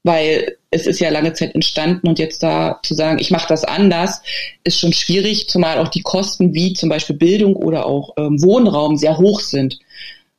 Weil 0.02 0.58
es 0.70 0.86
ist 0.86 1.00
ja 1.00 1.08
lange 1.08 1.32
Zeit 1.32 1.54
entstanden 1.54 2.06
und 2.06 2.18
jetzt 2.18 2.42
da 2.42 2.80
zu 2.82 2.92
sagen, 2.92 3.18
ich 3.18 3.30
mache 3.30 3.48
das 3.48 3.64
anders, 3.64 4.20
ist 4.62 4.78
schon 4.78 4.92
schwierig, 4.92 5.48
zumal 5.48 5.78
auch 5.78 5.88
die 5.88 6.02
Kosten 6.02 6.52
wie 6.52 6.74
zum 6.74 6.90
Beispiel 6.90 7.16
Bildung 7.16 7.56
oder 7.56 7.86
auch 7.86 8.12
ähm, 8.18 8.42
Wohnraum 8.42 8.98
sehr 8.98 9.16
hoch 9.16 9.40
sind. 9.40 9.78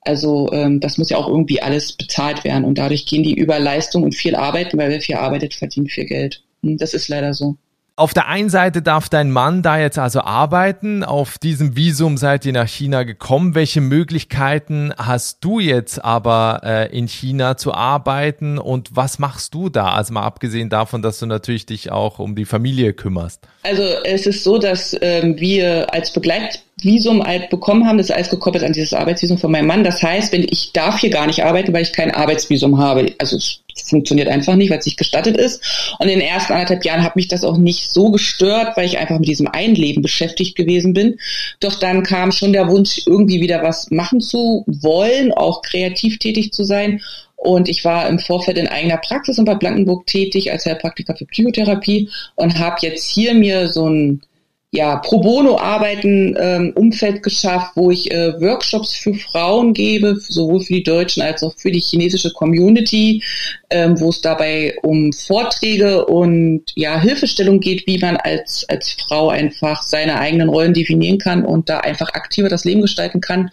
Also 0.01 0.51
ähm, 0.51 0.79
das 0.79 0.99
muss 0.99 1.09
ja 1.09 1.17
auch 1.17 1.27
irgendwie 1.27 1.63
alles 1.63 1.93
bezahlt 1.93 2.43
werden 2.43 2.65
und 2.65 2.77
dadurch 2.77 3.07
gehen 3.07 3.23
die 3.23 3.33
über 3.33 3.57
Leistung 3.57 4.03
und 4.03 4.13
viel 4.13 4.35
arbeiten, 4.35 4.77
weil 4.77 4.91
wer 4.91 5.01
viel 5.01 5.15
arbeitet, 5.15 5.55
verdient 5.55 5.91
viel 5.91 6.05
Geld. 6.05 6.43
Das 6.77 6.93
ist 6.93 7.07
leider 7.07 7.33
so. 7.33 7.57
Auf 7.97 8.13
der 8.13 8.27
einen 8.27 8.49
Seite 8.49 8.81
darf 8.81 9.07
dein 9.07 9.31
Mann 9.31 9.61
da 9.61 9.79
jetzt 9.79 9.97
also 9.97 10.19
arbeiten. 10.19 11.05
Auf 11.05 11.37
diesem 11.37 11.77
Visum 11.77 12.17
seid 12.17 12.45
ihr 12.45 12.51
nach 12.51 12.67
China 12.67 13.03
gekommen. 13.03 13.55
Welche 13.55 13.79
Möglichkeiten 13.79 14.91
hast 14.97 15.41
du 15.45 15.61
jetzt 15.61 16.03
aber 16.03 16.59
äh, 16.65 16.97
in 16.97 17.07
China 17.07 17.55
zu 17.55 17.73
arbeiten 17.73 18.57
und 18.57 18.97
was 18.97 19.17
machst 19.17 19.53
du 19.53 19.69
da? 19.69 19.93
Also 19.93 20.11
mal 20.11 20.23
abgesehen 20.23 20.69
davon, 20.69 21.01
dass 21.01 21.19
du 21.19 21.25
natürlich 21.25 21.67
dich 21.67 21.89
auch 21.89 22.19
um 22.19 22.35
die 22.35 22.43
Familie 22.43 22.91
kümmerst. 22.91 23.47
Also 23.63 23.83
es 24.03 24.25
ist 24.25 24.43
so, 24.43 24.57
dass 24.57 24.93
ähm, 24.99 25.39
wir 25.39 25.93
als 25.93 26.11
Begleitvisum 26.77 27.23
halt 27.23 27.49
bekommen 27.49 27.87
haben, 27.87 27.97
das 27.97 28.09
ist 28.09 28.15
alles 28.15 28.29
gekoppelt 28.29 28.63
an 28.63 28.73
dieses 28.73 28.93
Arbeitsvisum 28.93 29.37
von 29.37 29.51
meinem 29.51 29.67
Mann. 29.67 29.83
Das 29.83 30.03
heißt, 30.03 30.33
wenn 30.33 30.43
ich 30.43 30.71
darf 30.73 30.99
hier 30.99 31.09
gar 31.09 31.27
nicht 31.27 31.43
arbeiten, 31.43 31.73
weil 31.73 31.83
ich 31.83 31.93
kein 31.93 32.11
Arbeitsvisum 32.11 32.77
habe. 32.77 33.13
Also 33.17 33.37
es 33.37 33.61
funktioniert 33.87 34.27
einfach 34.27 34.55
nicht, 34.55 34.69
weil 34.69 34.79
es 34.79 34.85
nicht 34.85 34.97
gestattet 34.97 35.37
ist. 35.37 35.95
Und 35.99 36.07
in 36.07 36.19
den 36.19 36.27
ersten 36.27 36.53
anderthalb 36.53 36.83
Jahren 36.83 37.03
hat 37.03 37.15
mich 37.15 37.27
das 37.27 37.43
auch 37.43 37.57
nicht 37.57 37.91
so 37.91 38.11
gestört, 38.11 38.75
weil 38.75 38.85
ich 38.85 38.97
einfach 38.97 39.19
mit 39.19 39.27
diesem 39.27 39.47
Einleben 39.47 40.01
beschäftigt 40.01 40.55
gewesen 40.55 40.93
bin. 40.93 41.17
Doch 41.59 41.79
dann 41.79 42.03
kam 42.03 42.31
schon 42.31 42.53
der 42.53 42.67
Wunsch, 42.67 43.01
irgendwie 43.05 43.41
wieder 43.41 43.63
was 43.63 43.89
machen 43.91 44.19
zu 44.19 44.63
wollen, 44.67 45.31
auch 45.31 45.61
kreativ 45.61 46.19
tätig 46.19 46.51
zu 46.51 46.63
sein. 46.63 47.01
Und 47.37 47.69
ich 47.69 47.85
war 47.85 48.07
im 48.07 48.19
Vorfeld 48.19 48.57
in 48.57 48.67
eigener 48.67 48.97
Praxis 48.97 49.37
in 49.37 49.45
Bad 49.45 49.59
Blankenburg 49.59 50.07
tätig 50.07 50.51
als 50.51 50.65
Heilpraktiker 50.65 51.15
für 51.15 51.25
Psychotherapie 51.25 52.09
und 52.35 52.57
habe 52.59 52.77
jetzt 52.81 53.05
hier 53.05 53.33
mir 53.33 53.67
so 53.67 53.87
ein 53.87 54.21
ja, 54.75 54.97
Pro 54.97 55.19
Bono-Arbeiten 55.19 56.35
ähm, 56.37 56.73
Umfeld 56.75 57.23
geschafft, 57.23 57.71
wo 57.75 57.91
ich 57.91 58.11
äh, 58.11 58.33
Workshops 58.41 58.93
für 58.93 59.13
Frauen 59.13 59.73
gebe, 59.73 60.17
sowohl 60.19 60.61
für 60.61 60.73
die 60.73 60.83
Deutschen 60.83 61.23
als 61.23 61.43
auch 61.43 61.53
für 61.55 61.71
die 61.71 61.79
chinesische 61.79 62.33
Community, 62.33 63.23
ähm, 63.69 63.99
wo 63.99 64.09
es 64.09 64.19
dabei 64.19 64.75
um 64.83 65.13
Vorträge 65.13 66.05
und 66.05 66.63
ja, 66.75 66.99
Hilfestellung 66.99 67.61
geht, 67.61 67.87
wie 67.87 67.99
man 67.99 68.17
als, 68.17 68.65
als 68.67 68.91
Frau 68.91 69.29
einfach 69.29 69.81
seine 69.81 70.19
eigenen 70.19 70.49
Rollen 70.49 70.73
definieren 70.73 71.19
kann 71.19 71.45
und 71.45 71.69
da 71.69 71.79
einfach 71.79 72.09
aktiver 72.09 72.49
das 72.49 72.65
Leben 72.65 72.81
gestalten 72.81 73.21
kann. 73.21 73.51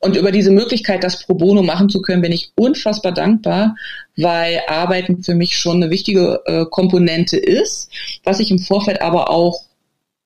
Und 0.00 0.16
über 0.16 0.32
diese 0.32 0.50
Möglichkeit, 0.50 1.04
das 1.04 1.24
Pro 1.24 1.34
Bono 1.34 1.62
machen 1.62 1.88
zu 1.88 2.02
können, 2.02 2.22
bin 2.22 2.32
ich 2.32 2.50
unfassbar 2.56 3.12
dankbar, 3.12 3.76
weil 4.16 4.60
Arbeiten 4.66 5.22
für 5.22 5.36
mich 5.36 5.56
schon 5.56 5.76
eine 5.76 5.90
wichtige 5.90 6.40
äh, 6.46 6.64
Komponente 6.68 7.36
ist, 7.36 7.90
was 8.24 8.40
ich 8.40 8.50
im 8.50 8.58
Vorfeld 8.58 9.00
aber 9.00 9.30
auch 9.30 9.62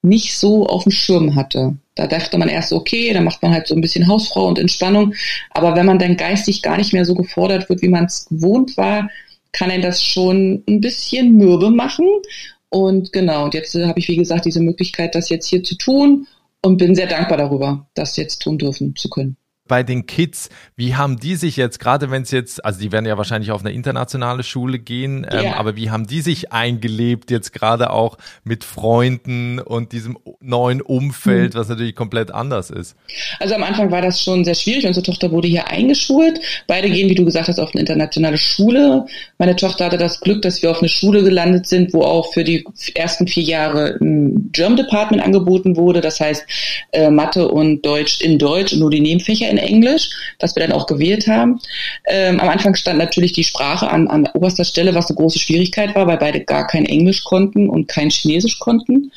nicht 0.02 0.36
so 0.36 0.66
auf 0.66 0.84
dem 0.84 0.92
Schirm 0.92 1.34
hatte. 1.34 1.76
Da 1.94 2.06
dachte 2.06 2.38
man 2.38 2.48
erst, 2.48 2.72
okay, 2.72 3.12
dann 3.12 3.24
macht 3.24 3.42
man 3.42 3.52
halt 3.52 3.66
so 3.66 3.74
ein 3.74 3.80
bisschen 3.80 4.06
Hausfrau 4.06 4.46
und 4.46 4.58
Entspannung. 4.58 5.14
Aber 5.50 5.74
wenn 5.74 5.86
man 5.86 5.98
dann 5.98 6.16
geistig 6.16 6.62
gar 6.62 6.76
nicht 6.76 6.92
mehr 6.92 7.04
so 7.04 7.14
gefordert 7.14 7.68
wird, 7.68 7.82
wie 7.82 7.88
man 7.88 8.04
es 8.04 8.26
gewohnt 8.26 8.76
war, 8.76 9.10
kann 9.52 9.70
einen 9.70 9.82
das 9.82 10.02
schon 10.02 10.62
ein 10.68 10.80
bisschen 10.80 11.36
mürbe 11.36 11.70
machen. 11.70 12.06
Und 12.70 13.12
genau, 13.12 13.44
und 13.44 13.54
jetzt 13.54 13.74
äh, 13.74 13.86
habe 13.86 13.98
ich, 13.98 14.08
wie 14.08 14.16
gesagt, 14.16 14.44
diese 14.44 14.60
Möglichkeit, 14.60 15.14
das 15.14 15.30
jetzt 15.30 15.48
hier 15.48 15.64
zu 15.64 15.76
tun 15.76 16.26
und 16.62 16.76
bin 16.76 16.94
sehr 16.94 17.06
dankbar 17.06 17.38
darüber, 17.38 17.88
das 17.94 18.16
jetzt 18.16 18.42
tun 18.42 18.58
dürfen 18.58 18.94
zu 18.94 19.08
können 19.08 19.36
bei 19.68 19.82
den 19.82 20.06
Kids, 20.06 20.48
wie 20.76 20.96
haben 20.96 21.18
die 21.18 21.36
sich 21.36 21.56
jetzt, 21.56 21.78
gerade 21.78 22.10
wenn 22.10 22.22
es 22.22 22.30
jetzt, 22.30 22.64
also 22.64 22.80
die 22.80 22.90
werden 22.92 23.06
ja 23.06 23.16
wahrscheinlich 23.16 23.50
auf 23.50 23.60
eine 23.60 23.72
internationale 23.72 24.42
Schule 24.42 24.78
gehen, 24.78 25.26
ähm, 25.30 25.40
yeah. 25.40 25.56
aber 25.56 25.76
wie 25.76 25.90
haben 25.90 26.06
die 26.06 26.20
sich 26.20 26.52
eingelebt 26.52 27.30
jetzt 27.30 27.52
gerade 27.52 27.90
auch 27.90 28.18
mit 28.44 28.64
Freunden 28.64 29.58
und 29.60 29.92
diesem 29.92 30.18
neuen 30.40 30.80
Umfeld, 30.80 31.54
mhm. 31.54 31.58
was 31.58 31.68
natürlich 31.68 31.94
komplett 31.94 32.30
anders 32.30 32.70
ist? 32.70 32.96
Also 33.38 33.54
am 33.54 33.62
Anfang 33.62 33.90
war 33.90 34.02
das 34.02 34.22
schon 34.22 34.44
sehr 34.44 34.54
schwierig. 34.54 34.86
Unsere 34.86 35.04
Tochter 35.04 35.30
wurde 35.30 35.48
hier 35.48 35.68
eingeschult. 35.68 36.40
Beide 36.66 36.88
gehen, 36.90 37.08
wie 37.08 37.14
du 37.14 37.24
gesagt 37.24 37.48
hast, 37.48 37.58
auf 37.58 37.74
eine 37.74 37.80
internationale 37.80 38.38
Schule. 38.38 39.06
Meine 39.38 39.56
Tochter 39.56 39.86
hatte 39.86 39.98
das 39.98 40.20
Glück, 40.20 40.42
dass 40.42 40.62
wir 40.62 40.70
auf 40.70 40.78
eine 40.78 40.88
Schule 40.88 41.22
gelandet 41.22 41.66
sind, 41.66 41.92
wo 41.92 42.02
auch 42.02 42.32
für 42.32 42.44
die 42.44 42.64
ersten 42.94 43.26
vier 43.26 43.42
Jahre 43.42 43.98
ein 44.00 44.50
German 44.52 44.76
Department 44.76 45.22
angeboten 45.22 45.76
wurde. 45.76 46.00
Das 46.00 46.20
heißt, 46.20 46.46
äh, 46.92 47.10
Mathe 47.10 47.48
und 47.48 47.84
Deutsch 47.84 48.20
in 48.20 48.38
Deutsch 48.38 48.72
und 48.72 48.80
nur 48.80 48.90
die 48.90 49.00
Nebenfächer 49.00 49.48
in 49.48 49.57
Englisch, 49.62 50.10
das 50.38 50.54
wir 50.56 50.66
dann 50.66 50.72
auch 50.72 50.86
gewählt 50.86 51.26
haben. 51.26 51.60
Ähm, 52.06 52.40
am 52.40 52.48
Anfang 52.48 52.74
stand 52.74 52.98
natürlich 52.98 53.32
die 53.32 53.44
Sprache 53.44 53.90
an, 53.90 54.08
an 54.08 54.28
oberster 54.34 54.64
Stelle, 54.64 54.94
was 54.94 55.08
eine 55.08 55.16
große 55.16 55.38
Schwierigkeit 55.38 55.94
war, 55.94 56.06
weil 56.06 56.18
beide 56.18 56.44
gar 56.44 56.66
kein 56.66 56.84
Englisch 56.84 57.24
konnten 57.24 57.68
und 57.68 57.88
kein 57.88 58.10
Chinesisch 58.10 58.58
konnten 58.58 59.10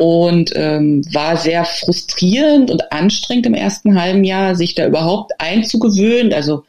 und 0.00 0.52
ähm, 0.54 1.02
war 1.12 1.36
sehr 1.36 1.66
frustrierend 1.66 2.70
und 2.70 2.90
anstrengend 2.90 3.44
im 3.44 3.52
ersten 3.52 4.00
halben 4.00 4.24
Jahr, 4.24 4.56
sich 4.56 4.74
da 4.74 4.86
überhaupt 4.86 5.32
einzugewöhnen. 5.38 6.32
Also 6.32 6.64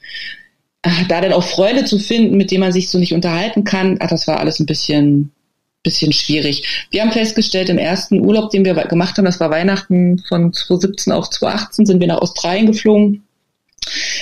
ach, 0.81 1.07
da 1.07 1.21
dann 1.21 1.31
auch 1.31 1.43
Freunde 1.43 1.85
zu 1.85 1.97
finden, 1.97 2.35
mit 2.35 2.51
denen 2.51 2.59
man 2.59 2.73
sich 2.73 2.89
so 2.89 2.97
nicht 2.97 3.13
unterhalten 3.13 3.63
kann, 3.63 3.97
ach, 4.01 4.09
das 4.09 4.27
war 4.27 4.41
alles 4.41 4.59
ein 4.59 4.65
bisschen 4.65 5.31
bisschen 5.83 6.13
schwierig. 6.13 6.87
Wir 6.91 7.01
haben 7.01 7.11
festgestellt, 7.11 7.69
im 7.69 7.77
ersten 7.77 8.19
Urlaub, 8.21 8.51
den 8.51 8.65
wir 8.65 8.73
gemacht 8.73 9.17
haben, 9.17 9.25
das 9.25 9.39
war 9.39 9.49
Weihnachten 9.49 10.19
von 10.27 10.53
2017 10.53 11.13
auf 11.13 11.29
2018, 11.29 11.85
sind 11.85 11.99
wir 11.99 12.07
nach 12.07 12.21
Australien 12.21 12.67
geflogen 12.67 13.23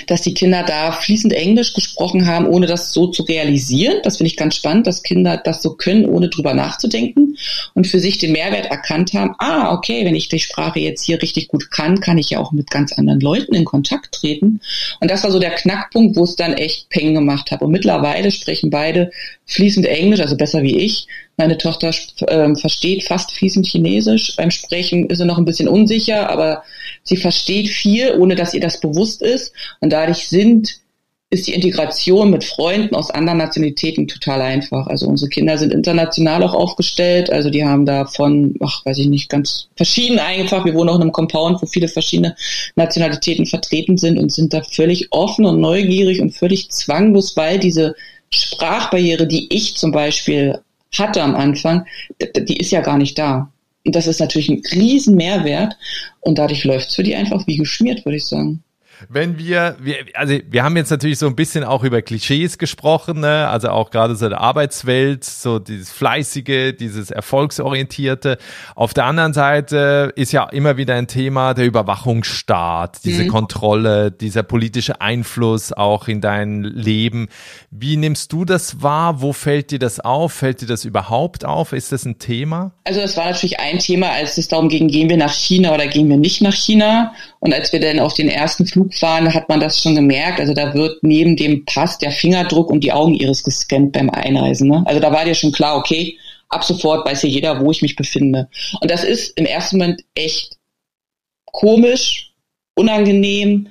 dass 0.07 0.21
die 0.21 0.33
Kinder 0.33 0.63
da 0.63 0.91
fließend 0.91 1.33
Englisch 1.33 1.73
gesprochen 1.73 2.27
haben, 2.27 2.47
ohne 2.47 2.67
das 2.67 2.93
so 2.93 3.07
zu 3.07 3.23
realisieren. 3.23 3.97
Das 4.03 4.17
finde 4.17 4.29
ich 4.29 4.37
ganz 4.37 4.55
spannend, 4.55 4.87
dass 4.87 5.03
Kinder 5.03 5.37
das 5.37 5.61
so 5.61 5.75
können, 5.75 6.05
ohne 6.05 6.29
drüber 6.29 6.53
nachzudenken 6.53 7.37
und 7.73 7.87
für 7.87 7.99
sich 7.99 8.17
den 8.17 8.31
Mehrwert 8.31 8.67
erkannt 8.67 9.13
haben. 9.13 9.35
Ah, 9.39 9.73
okay, 9.73 10.05
wenn 10.05 10.15
ich 10.15 10.29
die 10.29 10.39
Sprache 10.39 10.79
jetzt 10.79 11.05
hier 11.05 11.21
richtig 11.21 11.47
gut 11.47 11.71
kann, 11.71 11.99
kann 11.99 12.17
ich 12.17 12.29
ja 12.29 12.39
auch 12.39 12.51
mit 12.51 12.69
ganz 12.69 12.93
anderen 12.93 13.19
Leuten 13.19 13.55
in 13.55 13.65
Kontakt 13.65 14.13
treten. 14.13 14.61
Und 14.99 15.11
das 15.11 15.23
war 15.23 15.31
so 15.31 15.39
der 15.39 15.51
Knackpunkt, 15.51 16.15
wo 16.15 16.23
es 16.23 16.35
dann 16.35 16.53
echt 16.53 16.89
Peng 16.89 17.13
gemacht 17.13 17.51
hat. 17.51 17.61
Und 17.61 17.71
mittlerweile 17.71 18.31
sprechen 18.31 18.69
beide 18.69 19.11
fließend 19.45 19.85
Englisch, 19.85 20.19
also 20.19 20.37
besser 20.37 20.63
wie 20.63 20.77
ich. 20.77 21.07
Meine 21.37 21.57
Tochter 21.57 21.93
äh, 22.27 22.55
versteht 22.55 23.03
fast 23.03 23.31
fließend 23.31 23.65
Chinesisch. 23.65 24.35
Beim 24.35 24.51
Sprechen 24.51 25.09
ist 25.09 25.19
sie 25.19 25.25
noch 25.25 25.37
ein 25.37 25.45
bisschen 25.45 25.69
unsicher, 25.69 26.29
aber 26.29 26.63
sie 27.03 27.15
versteht 27.15 27.69
viel, 27.69 28.13
ohne 28.17 28.35
dass 28.35 28.53
ihr 28.53 28.59
das 28.59 28.81
bewusst 28.81 29.21
ist. 29.21 29.53
Und 29.79 29.88
dadurch 29.89 30.27
sind, 30.29 30.79
ist 31.31 31.47
die 31.47 31.53
Integration 31.53 32.31
mit 32.31 32.43
Freunden 32.43 32.95
aus 32.95 33.11
anderen 33.11 33.37
Nationalitäten 33.37 34.07
total 34.07 34.41
einfach. 34.41 34.87
Also 34.87 35.07
unsere 35.07 35.29
Kinder 35.29 35.59
sind 35.59 35.73
international 35.73 36.41
auch 36.41 36.55
aufgestellt. 36.55 37.31
Also 37.31 37.51
die 37.51 37.63
haben 37.63 37.85
da 37.85 38.05
von, 38.05 38.55
ach, 38.61 38.83
weiß 38.85 38.97
ich 38.97 39.07
nicht, 39.07 39.29
ganz 39.29 39.67
verschieden 39.75 40.17
einfach. 40.17 40.65
Wir 40.65 40.73
wohnen 40.73 40.89
auch 40.89 40.95
in 40.95 41.03
einem 41.03 41.11
Compound, 41.11 41.61
wo 41.61 41.67
viele 41.67 41.87
verschiedene 41.87 42.35
Nationalitäten 42.75 43.45
vertreten 43.45 43.97
sind 43.97 44.17
und 44.17 44.31
sind 44.31 44.53
da 44.53 44.63
völlig 44.63 45.11
offen 45.11 45.45
und 45.45 45.61
neugierig 45.61 46.19
und 46.19 46.31
völlig 46.31 46.71
zwanglos, 46.71 47.37
weil 47.37 47.59
diese 47.59 47.95
Sprachbarriere, 48.31 49.27
die 49.27 49.53
ich 49.55 49.77
zum 49.77 49.91
Beispiel 49.91 50.59
hatte 50.97 51.21
am 51.21 51.35
Anfang, 51.35 51.85
die 52.19 52.57
ist 52.57 52.71
ja 52.71 52.81
gar 52.81 52.97
nicht 52.97 53.19
da. 53.19 53.51
Und 53.85 53.95
das 53.95 54.07
ist 54.07 54.19
natürlich 54.19 54.49
ein 54.49 54.63
riesen 54.71 55.15
Mehrwert 55.15 55.77
und 56.21 56.39
dadurch 56.39 56.63
läuft 56.63 56.89
es 56.89 56.95
für 56.95 57.03
die 57.03 57.15
einfach 57.15 57.45
wie 57.45 57.57
geschmiert, 57.57 58.03
würde 58.03 58.17
ich 58.17 58.25
sagen 58.25 58.63
wenn 59.07 59.37
wir, 59.37 59.77
wir, 59.79 59.97
also 60.13 60.35
wir 60.49 60.63
haben 60.63 60.75
jetzt 60.75 60.89
natürlich 60.89 61.17
so 61.17 61.27
ein 61.27 61.35
bisschen 61.35 61.63
auch 61.63 61.83
über 61.83 62.01
Klischees 62.01 62.57
gesprochen, 62.57 63.21
ne? 63.21 63.47
also 63.47 63.69
auch 63.69 63.91
gerade 63.91 64.15
so 64.15 64.27
der 64.27 64.41
Arbeitswelt, 64.41 65.23
so 65.23 65.59
dieses 65.59 65.91
Fleißige, 65.91 66.75
dieses 66.77 67.11
Erfolgsorientierte. 67.11 68.37
Auf 68.75 68.93
der 68.93 69.05
anderen 69.05 69.33
Seite 69.33 70.11
ist 70.15 70.31
ja 70.31 70.43
immer 70.49 70.77
wieder 70.77 70.95
ein 70.95 71.07
Thema 71.07 71.53
der 71.53 71.65
Überwachungsstaat, 71.65 73.05
diese 73.05 73.23
mhm. 73.23 73.29
Kontrolle, 73.29 74.11
dieser 74.11 74.43
politische 74.43 74.99
Einfluss 74.99 75.71
auch 75.71 76.07
in 76.07 76.19
dein 76.19 76.63
Leben. 76.63 77.29
Wie 77.71 77.95
nimmst 77.95 78.33
du 78.33 78.43
das 78.43 78.81
wahr? 78.81 79.21
Wo 79.21 79.31
fällt 79.31 79.71
dir 79.71 79.79
das 79.79 79.99
auf? 79.99 80.33
Fällt 80.33 80.61
dir 80.61 80.67
das 80.67 80.83
überhaupt 80.83 81.45
auf? 81.45 81.71
Ist 81.71 81.91
das 81.91 82.05
ein 82.05 82.19
Thema? 82.19 82.73
Also 82.83 82.99
das 83.01 83.15
war 83.15 83.25
natürlich 83.25 83.59
ein 83.59 83.79
Thema, 83.79 84.09
als 84.09 84.37
es 84.37 84.47
darum 84.47 84.67
ging, 84.67 84.87
gehen 84.87 85.09
wir 85.09 85.17
nach 85.17 85.33
China 85.33 85.73
oder 85.73 85.87
gehen 85.87 86.09
wir 86.09 86.17
nicht 86.17 86.41
nach 86.41 86.53
China? 86.53 87.13
Und 87.39 87.53
als 87.53 87.71
wir 87.71 87.79
dann 87.79 87.99
auf 87.99 88.13
den 88.13 88.27
ersten 88.27 88.65
Flug 88.65 88.88
waren, 89.01 89.33
hat 89.33 89.49
man 89.49 89.59
das 89.59 89.81
schon 89.81 89.95
gemerkt. 89.95 90.39
Also 90.39 90.53
da 90.53 90.73
wird 90.73 91.03
neben 91.03 91.35
dem 91.35 91.65
Pass 91.65 91.97
der 91.97 92.11
Fingerdruck 92.11 92.69
und 92.69 92.83
die 92.83 92.91
Augen 92.91 93.13
ihres 93.13 93.43
gescannt 93.43 93.93
beim 93.93 94.09
Einreisen. 94.09 94.69
Ne? 94.69 94.83
Also 94.85 94.99
da 94.99 95.11
war 95.11 95.25
dir 95.25 95.35
schon 95.35 95.51
klar, 95.51 95.77
okay, 95.77 96.17
ab 96.49 96.63
sofort 96.63 97.05
weiß 97.05 97.23
ja 97.23 97.29
jeder, 97.29 97.61
wo 97.61 97.71
ich 97.71 97.81
mich 97.81 97.95
befinde. 97.95 98.49
Und 98.81 98.91
das 98.91 99.03
ist 99.03 99.37
im 99.37 99.45
ersten 99.45 99.77
Moment 99.77 100.03
echt 100.15 100.57
komisch, 101.45 102.33
unangenehm, 102.75 103.67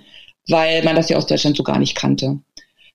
weil 0.49 0.83
man 0.85 0.97
das 0.97 1.09
ja 1.09 1.17
aus 1.17 1.27
Deutschland 1.27 1.57
so 1.57 1.63
gar 1.63 1.79
nicht 1.79 1.95
kannte. 1.95 2.39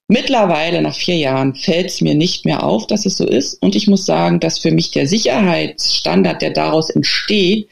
Mittlerweile, 0.07 0.81
nach 0.81 0.95
vier 0.95 1.15
Jahren, 1.17 1.55
fällt 1.55 1.87
es 1.87 2.01
mir 2.01 2.13
nicht 2.13 2.45
mehr 2.45 2.63
auf, 2.63 2.87
dass 2.87 3.05
es 3.05 3.17
so 3.17 3.25
ist. 3.25 3.61
Und 3.61 3.75
ich 3.75 3.87
muss 3.87 4.05
sagen, 4.05 4.39
dass 4.39 4.59
für 4.59 4.71
mich 4.71 4.91
der 4.91 5.07
Sicherheitsstandard, 5.07 6.41
der 6.41 6.51
daraus 6.51 6.89
entsteht, 6.89 7.69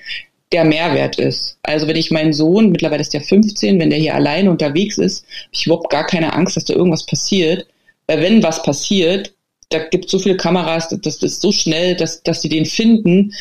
der 0.51 0.65
Mehrwert 0.65 1.17
ist. 1.17 1.57
Also 1.63 1.87
wenn 1.87 1.95
ich 1.95 2.11
meinen 2.11 2.33
Sohn, 2.33 2.71
mittlerweile 2.71 3.01
ist 3.01 3.13
der 3.13 3.21
15, 3.21 3.79
wenn 3.79 3.89
der 3.89 3.99
hier 3.99 4.15
alleine 4.15 4.51
unterwegs 4.51 4.97
ist, 4.97 5.25
habe 5.25 5.49
ich 5.53 5.65
überhaupt 5.65 5.89
gar 5.89 6.05
keine 6.05 6.33
Angst, 6.33 6.57
dass 6.57 6.65
da 6.65 6.73
irgendwas 6.73 7.05
passiert. 7.05 7.65
Weil 8.07 8.21
wenn 8.21 8.43
was 8.43 8.61
passiert, 8.63 9.33
da 9.69 9.79
gibt 9.79 10.09
so 10.09 10.19
viele 10.19 10.37
Kameras, 10.37 10.89
das, 10.89 11.23
ist 11.23 11.41
so 11.41 11.51
schnell, 11.51 11.95
dass, 11.95 12.23
dass 12.23 12.41
sie 12.41 12.49
den 12.49 12.65
finden. 12.65 13.33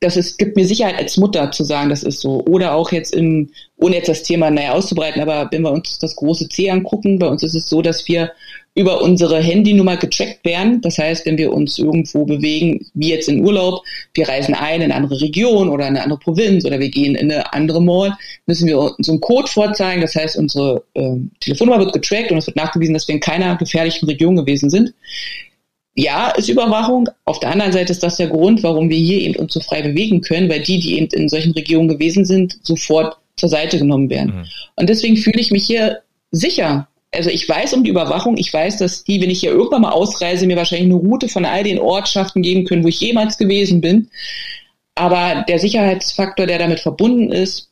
Das 0.00 0.16
ist, 0.16 0.38
gibt 0.38 0.56
mir 0.56 0.66
Sicherheit 0.66 0.96
als 0.96 1.16
Mutter 1.16 1.50
zu 1.50 1.64
sagen, 1.64 1.90
das 1.90 2.02
ist 2.02 2.20
so. 2.20 2.44
Oder 2.46 2.74
auch 2.74 2.92
jetzt 2.92 3.14
im, 3.14 3.50
ohne 3.76 3.96
jetzt 3.96 4.08
das 4.08 4.22
Thema 4.22 4.50
näher 4.50 4.74
auszubreiten, 4.74 5.22
aber 5.22 5.48
wenn 5.50 5.62
wir 5.62 5.72
uns 5.72 5.98
das 5.98 6.16
große 6.16 6.48
C 6.48 6.70
angucken, 6.70 7.18
bei 7.18 7.28
uns 7.28 7.42
ist 7.42 7.54
es 7.54 7.68
so, 7.68 7.82
dass 7.82 8.06
wir 8.08 8.32
über 8.74 9.02
unsere 9.02 9.40
Handynummer 9.40 9.96
getrackt 9.96 10.44
werden. 10.44 10.80
Das 10.82 10.98
heißt, 10.98 11.26
wenn 11.26 11.36
wir 11.36 11.52
uns 11.52 11.78
irgendwo 11.78 12.24
bewegen, 12.24 12.86
wie 12.94 13.10
jetzt 13.10 13.28
in 13.28 13.44
Urlaub, 13.44 13.82
wir 14.14 14.28
reisen 14.28 14.54
ein 14.54 14.76
in 14.76 14.84
eine 14.84 14.94
andere 14.94 15.20
Region 15.20 15.68
oder 15.68 15.86
eine 15.86 16.02
andere 16.02 16.20
Provinz 16.20 16.64
oder 16.64 16.78
wir 16.78 16.88
gehen 16.88 17.16
in 17.16 17.30
eine 17.30 17.52
andere 17.52 17.82
Mall, 17.82 18.16
müssen 18.46 18.68
wir 18.68 18.78
uns 18.78 19.08
einen 19.08 19.20
Code 19.20 19.48
vorzeigen. 19.48 20.00
Das 20.00 20.14
heißt, 20.14 20.36
unsere 20.36 20.84
äh, 20.94 21.16
Telefonnummer 21.40 21.80
wird 21.80 21.92
getrackt 21.92 22.30
und 22.30 22.38
es 22.38 22.46
wird 22.46 22.56
nachgewiesen, 22.56 22.94
dass 22.94 23.08
wir 23.08 23.16
in 23.16 23.20
keiner 23.20 23.56
gefährlichen 23.56 24.06
Region 24.06 24.36
gewesen 24.36 24.70
sind. 24.70 24.94
Ja, 25.96 26.30
ist 26.30 26.48
Überwachung. 26.48 27.08
Auf 27.24 27.40
der 27.40 27.50
anderen 27.50 27.72
Seite 27.72 27.90
ist 27.90 28.04
das 28.04 28.16
der 28.16 28.28
Grund, 28.28 28.62
warum 28.62 28.88
wir 28.88 28.96
hier 28.96 29.20
eben 29.20 29.34
uns 29.34 29.52
so 29.52 29.58
frei 29.58 29.82
bewegen 29.82 30.20
können, 30.20 30.48
weil 30.48 30.60
die, 30.60 30.78
die 30.78 30.96
eben 30.96 31.08
in 31.08 31.28
solchen 31.28 31.52
Regionen 31.52 31.88
gewesen 31.88 32.24
sind, 32.24 32.60
sofort 32.62 33.16
zur 33.36 33.48
Seite 33.48 33.78
genommen 33.78 34.08
werden. 34.08 34.36
Mhm. 34.36 34.44
Und 34.76 34.88
deswegen 34.88 35.16
fühle 35.16 35.40
ich 35.40 35.50
mich 35.50 35.66
hier 35.66 35.98
sicher 36.30 36.86
also 37.14 37.30
ich 37.30 37.48
weiß 37.48 37.74
um 37.74 37.84
die 37.84 37.90
Überwachung, 37.90 38.36
ich 38.36 38.52
weiß, 38.52 38.78
dass 38.78 39.04
die, 39.04 39.20
wenn 39.20 39.30
ich 39.30 39.40
hier 39.40 39.50
irgendwann 39.50 39.82
mal 39.82 39.92
ausreise, 39.92 40.46
mir 40.46 40.56
wahrscheinlich 40.56 40.92
eine 40.92 41.00
Route 41.00 41.28
von 41.28 41.44
all 41.44 41.64
den 41.64 41.78
Ortschaften 41.78 42.42
geben 42.42 42.64
können, 42.64 42.84
wo 42.84 42.88
ich 42.88 43.00
jemals 43.00 43.38
gewesen 43.38 43.80
bin. 43.80 44.10
Aber 44.94 45.44
der 45.48 45.58
Sicherheitsfaktor, 45.58 46.46
der 46.46 46.58
damit 46.58 46.80
verbunden 46.80 47.32
ist, 47.32 47.70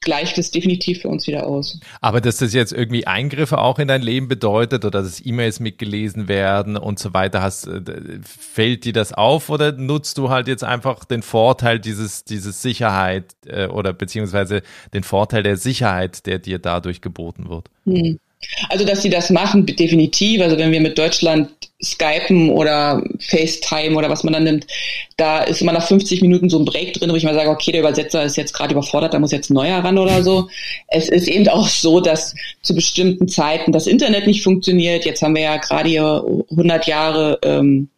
gleicht 0.00 0.36
es 0.36 0.50
definitiv 0.50 1.02
für 1.02 1.08
uns 1.08 1.26
wieder 1.26 1.46
aus. 1.46 1.78
Aber 2.00 2.20
dass 2.20 2.38
das 2.38 2.52
jetzt 2.52 2.72
irgendwie 2.72 3.06
Eingriffe 3.06 3.58
auch 3.58 3.78
in 3.78 3.88
dein 3.88 4.02
Leben 4.02 4.26
bedeutet 4.26 4.84
oder 4.84 5.02
dass 5.02 5.24
E-Mails 5.24 5.60
mitgelesen 5.60 6.26
werden 6.26 6.76
und 6.76 6.98
so 6.98 7.14
weiter, 7.14 7.40
hast, 7.40 7.68
äh, 7.68 7.80
fällt 8.22 8.84
dir 8.84 8.92
das 8.92 9.12
auf 9.12 9.48
oder 9.48 9.72
nutzt 9.72 10.18
du 10.18 10.28
halt 10.28 10.48
jetzt 10.48 10.64
einfach 10.64 11.04
den 11.04 11.22
Vorteil 11.22 11.78
dieses, 11.78 12.24
dieses 12.24 12.62
Sicherheit 12.62 13.36
äh, 13.46 13.66
oder 13.66 13.92
beziehungsweise 13.92 14.62
den 14.92 15.04
Vorteil 15.04 15.44
der 15.44 15.56
Sicherheit, 15.56 16.26
der 16.26 16.40
dir 16.40 16.58
dadurch 16.58 17.00
geboten 17.00 17.48
wird? 17.48 17.70
Hm. 17.84 18.18
Also, 18.68 18.84
dass 18.84 19.02
sie 19.02 19.10
das 19.10 19.30
machen, 19.30 19.66
definitiv. 19.66 20.42
Also, 20.42 20.58
wenn 20.58 20.72
wir 20.72 20.80
mit 20.80 20.98
Deutschland 20.98 21.48
Skypen 21.84 22.50
oder 22.50 23.02
FaceTime 23.18 23.96
oder 23.96 24.08
was 24.08 24.22
man 24.22 24.32
dann 24.32 24.44
nimmt, 24.44 24.66
da 25.16 25.42
ist 25.42 25.60
immer 25.60 25.72
nach 25.72 25.86
50 25.86 26.22
Minuten 26.22 26.48
so 26.48 26.58
ein 26.58 26.64
Break 26.64 26.92
drin, 26.94 27.10
wo 27.10 27.16
ich 27.16 27.24
mal 27.24 27.34
sage, 27.34 27.50
okay, 27.50 27.72
der 27.72 27.80
Übersetzer 27.80 28.22
ist 28.22 28.36
jetzt 28.36 28.52
gerade 28.52 28.72
überfordert, 28.72 29.14
da 29.14 29.18
muss 29.18 29.32
jetzt 29.32 29.50
ein 29.50 29.54
neuer 29.54 29.78
ran 29.78 29.98
oder 29.98 30.22
so. 30.22 30.48
Es 30.88 31.08
ist 31.08 31.26
eben 31.26 31.48
auch 31.48 31.66
so, 31.66 32.00
dass 32.00 32.34
zu 32.62 32.74
bestimmten 32.74 33.26
Zeiten 33.26 33.72
das 33.72 33.88
Internet 33.88 34.26
nicht 34.26 34.44
funktioniert. 34.44 35.04
Jetzt 35.04 35.22
haben 35.22 35.34
wir 35.34 35.42
ja 35.42 35.56
gerade 35.56 35.88
hier 35.88 36.24
100 36.50 36.86
Jahre 36.86 37.38
ähm, 37.42 37.88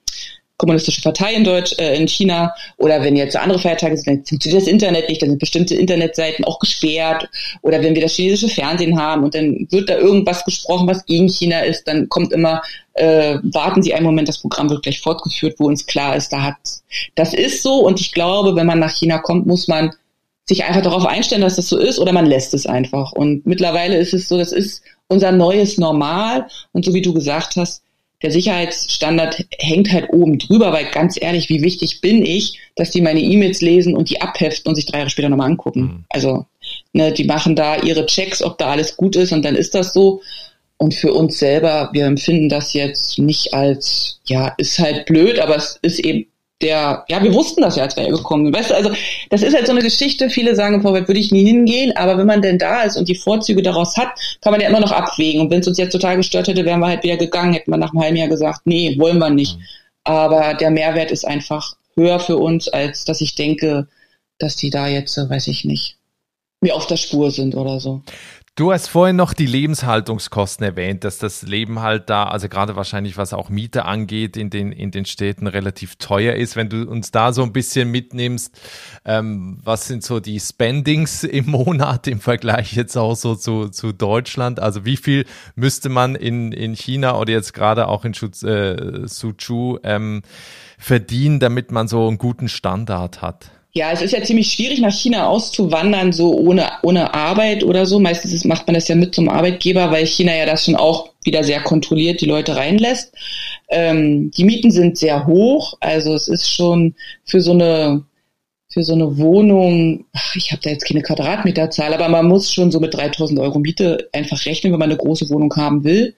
kommunistische 0.57 1.03
Partei 1.03 1.35
in 1.35 1.45
Deutsch, 1.45 1.75
äh, 1.79 1.97
in 1.97 2.07
China. 2.07 2.55
Oder 2.77 3.03
wenn 3.03 3.17
jetzt 3.17 3.37
andere 3.37 3.59
Feiertage 3.59 3.97
sind, 3.97 4.07
dann 4.07 4.25
funktioniert 4.25 4.62
das 4.62 4.69
Internet 4.69 5.09
nicht, 5.09 5.21
dann 5.21 5.31
sind 5.31 5.38
bestimmte 5.38 5.75
Internetseiten 5.75 6.45
auch 6.45 6.59
gesperrt. 6.59 7.29
Oder 7.62 7.83
wenn 7.83 7.95
wir 7.95 8.03
das 8.03 8.14
chinesische 8.14 8.55
Fernsehen 8.55 8.99
haben 8.99 9.25
und 9.25 9.35
dann 9.35 9.67
wird 9.71 9.88
da 9.88 9.99
irgendwas 9.99 10.45
gesprochen, 10.45 10.87
was 10.87 11.05
gegen 11.07 11.29
China 11.29 11.61
ist, 11.61 11.88
dann 11.88 12.09
kommt 12.09 12.33
immer, 12.33 12.62
äh, 12.95 13.38
warten 13.43 13.83
Sie 13.83 13.95
einen 13.95 14.07
Moment, 14.07 14.29
das 14.29 14.38
Programm 14.38 14.71
wird 14.71 14.83
gleich 14.83 15.01
fortgeführt, 15.01 15.57
wo 15.59 15.67
uns 15.67 15.87
klar 15.87 16.14
ist, 16.17 16.33
da 16.33 16.43
hat, 16.43 16.57
das 17.14 17.35
ist 17.35 17.62
so. 17.62 17.81
Und 17.85 18.01
ich 18.01 18.12
glaube, 18.12 18.55
wenn 18.55 18.67
man 18.67 18.79
nach 18.79 18.95
China 18.95 19.19
kommt, 19.19 19.47
muss 19.47 19.67
man 19.67 19.90
sich 20.47 20.64
einfach 20.64 20.83
darauf 20.83 21.07
einstellen, 21.07 21.43
dass 21.43 21.57
das 21.57 21.69
so 21.69 21.79
ist 21.79 21.99
oder 21.99 22.12
man 22.12 22.27
lässt 22.27 22.55
es 22.55 22.67
einfach. 22.67 23.12
Und 23.12 23.47
mittlerweile 23.47 23.97
ist 23.97 24.12
es 24.12 24.29
so, 24.29 24.38
das 24.38 24.53
ist 24.53 24.83
unser 25.09 25.33
neues 25.33 25.79
Normal. 25.79 26.47
Und 26.73 26.85
so 26.85 26.93
wie 26.95 27.03
du 27.03 27.14
gesagt 27.14 27.57
hast, 27.57 27.83
der 28.22 28.31
Sicherheitsstandard 28.31 29.44
hängt 29.59 29.92
halt 29.92 30.09
oben 30.11 30.38
drüber, 30.38 30.72
weil 30.72 30.90
ganz 30.90 31.20
ehrlich, 31.20 31.48
wie 31.48 31.62
wichtig 31.62 32.00
bin 32.00 32.24
ich, 32.24 32.59
dass 32.74 32.90
die 32.90 33.03
meine 33.03 33.20
E-Mails 33.20 33.61
lesen 33.61 33.94
und 33.94 34.09
die 34.09 34.20
abheften 34.20 34.70
und 34.70 34.77
sich 34.77 34.87
drei 34.87 34.98
Jahre 34.98 35.11
später 35.11 35.29
nochmal 35.29 35.50
angucken. 35.50 35.81
Mhm. 35.81 36.05
Also, 36.09 36.46
ne, 36.92 37.12
die 37.12 37.24
machen 37.24 37.55
da 37.55 37.77
ihre 37.77 38.07
Checks, 38.07 38.42
ob 38.42 38.57
da 38.59 38.70
alles 38.70 38.96
gut 38.96 39.16
ist 39.16 39.33
und 39.33 39.44
dann 39.44 39.55
ist 39.57 39.74
das 39.74 39.92
so. 39.92 40.22
Und 40.77 40.94
für 40.94 41.12
uns 41.12 41.38
selber, 41.38 41.90
wir 41.92 42.07
empfinden 42.07 42.48
das 42.48 42.72
jetzt 42.72 43.18
nicht 43.18 43.55
als, 43.55 44.20
ja, 44.27 44.55
ist 44.59 44.79
halt 44.79 45.07
blöd, 45.07 45.38
aber 45.38 45.57
es 45.57 45.79
ist 45.83 46.00
eben 46.00 46.27
der, 46.62 47.05
ja, 47.09 47.23
wir 47.23 47.35
wussten 47.35 47.62
das 47.62 47.77
ja, 47.77 47.83
als 47.83 47.97
wir 47.97 48.09
gekommen 48.09 48.47
sind. 48.47 48.57
Weißt 48.57 48.71
du, 48.71 48.75
also 48.75 48.90
das 49.31 49.43
ist 49.43 49.55
halt 49.55 49.67
so 49.67 49.73
eine 49.73 49.83
Geschichte, 49.83 50.31
viele 50.31 50.55
sagen 50.55 50.83
Vorfeld, 50.83 51.09
würde 51.09 51.21
ich 51.21 51.33
nie 51.33 51.45
hingehen, 51.45 51.97
aber 51.97 52.17
wenn 52.17 52.27
man 52.27 52.43
denn 52.43 52.59
da 52.59 52.83
ist 52.83 52.97
und 52.97 53.09
die 53.09 53.17
Vorzüge 53.17 53.62
daraus 53.62 53.97
hat, 53.97 54.09
kann 54.40 54.53
man 54.53 54.61
ja 54.61 54.69
immer 54.69 54.81
noch 54.81 54.93
abwägen. 54.93 55.40
Und 55.40 55.51
wenn 55.51 55.61
es 55.61 55.69
uns 55.69 55.79
jetzt 55.79 55.93
total 55.93 56.17
gestört 56.17 56.49
hätte, 56.49 56.64
wären 56.64 56.81
wir 56.81 56.87
halt 56.87 57.03
wieder 57.03 57.17
gegangen, 57.17 57.53
hätten 57.53 57.71
wir 57.71 57.77
nach 57.77 57.93
einem 57.93 58.03
halben 58.03 58.17
Jahr 58.17 58.29
gesagt, 58.29 58.61
nee, 58.64 58.97
wollen 58.99 59.19
wir 59.19 59.31
nicht. 59.31 59.57
Mhm. 59.57 59.62
Aber 60.05 60.55
der 60.55 60.71
Mehrwert 60.71 61.11
ist 61.11 61.27
einfach 61.27 61.77
höher 61.97 62.21
für 62.21 62.37
uns, 62.37 62.69
als 62.69 63.05
dass 63.05 63.21
ich 63.21 63.35
denke, 63.35 63.88
dass 64.38 64.57
die 64.57 64.71
da 64.71 64.87
jetzt, 64.88 65.17
weiß 65.17 65.49
ich 65.49 65.64
nicht, 65.64 65.97
mir 66.61 66.75
auf 66.75 66.87
der 66.87 66.97
Spur 66.97 67.31
sind 67.31 67.55
oder 67.55 67.81
so. 67.81 68.03
Du 68.57 68.73
hast 68.73 68.87
vorhin 68.87 69.17
noch 69.17 69.33
die 69.33 69.47
Lebenshaltungskosten 69.47 70.64
erwähnt, 70.64 71.03
dass 71.03 71.19
das 71.19 71.43
Leben 71.43 71.81
halt 71.81 72.09
da, 72.09 72.23
also 72.23 72.49
gerade 72.49 72.77
wahrscheinlich 72.77 73.17
was 73.17 73.33
auch 73.33 73.49
Miete 73.49 73.85
angeht, 73.85 74.37
in 74.37 74.49
den, 74.49 74.71
in 74.71 74.93
den 74.93 75.07
Städten 75.07 75.49
relativ 75.49 75.97
teuer 75.97 76.37
ist. 76.37 76.55
Wenn 76.55 76.69
du 76.69 76.88
uns 76.88 77.11
da 77.11 77.33
so 77.33 77.43
ein 77.43 77.53
bisschen 77.53 77.90
mitnimmst, 77.90 78.57
ähm, 79.05 79.59
was 79.64 79.88
sind 79.88 80.05
so 80.05 80.21
die 80.21 80.38
Spendings 80.38 81.25
im 81.25 81.47
Monat 81.47 82.07
im 82.07 82.21
Vergleich 82.21 82.75
jetzt 82.75 82.97
auch 82.97 83.17
so 83.17 83.35
zu, 83.35 83.71
zu 83.71 83.90
Deutschland? 83.93 84.61
Also 84.61 84.85
wie 84.85 84.99
viel 84.99 85.27
müsste 85.57 85.88
man 85.88 86.14
in, 86.14 86.53
in 86.53 86.77
China 86.77 87.19
oder 87.19 87.33
jetzt 87.33 87.55
gerade 87.55 87.88
auch 87.88 88.05
in 88.05 88.14
Shu, 88.14 88.27
äh, 88.47 89.09
Suzhou 89.09 89.81
ähm, 89.83 90.23
verdienen, 90.79 91.40
damit 91.40 91.73
man 91.73 91.88
so 91.88 92.07
einen 92.07 92.19
guten 92.19 92.49
Standard 92.49 93.21
hat? 93.21 93.51
Ja, 93.76 93.90
es 93.90 94.02
ist 94.02 94.12
ja 94.12 94.22
ziemlich 94.22 94.52
schwierig, 94.52 94.80
nach 94.80 94.92
China 94.92 95.26
auszuwandern, 95.26 96.12
so 96.12 96.32
ohne, 96.32 96.70
ohne 96.82 97.12
Arbeit 97.12 97.64
oder 97.64 97.87
so. 97.87 97.98
Meistens 97.98 98.44
macht 98.44 98.68
man 98.68 98.74
das 98.74 98.87
ja 98.87 98.94
mit 98.94 99.16
zum 99.16 99.28
Arbeitgeber, 99.28 99.90
weil 99.90 100.06
China 100.06 100.32
ja 100.34 100.46
das 100.46 100.64
schon 100.64 100.76
auch 100.76 101.10
wieder 101.24 101.42
sehr 101.42 101.60
kontrolliert 101.60 102.20
die 102.20 102.26
Leute 102.26 102.54
reinlässt. 102.54 103.12
Ähm, 103.70 104.30
die 104.30 104.44
Mieten 104.44 104.70
sind 104.70 104.96
sehr 104.96 105.26
hoch, 105.26 105.76
also 105.80 106.14
es 106.14 106.28
ist 106.28 106.54
schon 106.54 106.94
für 107.24 107.40
so 107.40 107.50
eine 107.50 108.04
für 108.74 108.82
so 108.82 108.94
eine 108.94 109.18
Wohnung, 109.18 110.04
ach, 110.12 110.34
ich 110.34 110.50
habe 110.50 110.60
da 110.62 110.70
jetzt 110.70 110.84
keine 110.84 111.02
Quadratmeterzahl, 111.02 111.94
aber 111.94 112.08
man 112.08 112.26
muss 112.26 112.52
schon 112.52 112.72
so 112.72 112.80
mit 112.80 112.92
3000 112.92 113.38
Euro 113.38 113.60
Miete 113.60 114.08
einfach 114.12 114.44
rechnen, 114.46 114.72
wenn 114.72 114.80
man 114.80 114.90
eine 114.90 114.98
große 114.98 115.30
Wohnung 115.30 115.54
haben 115.54 115.84
will. 115.84 116.14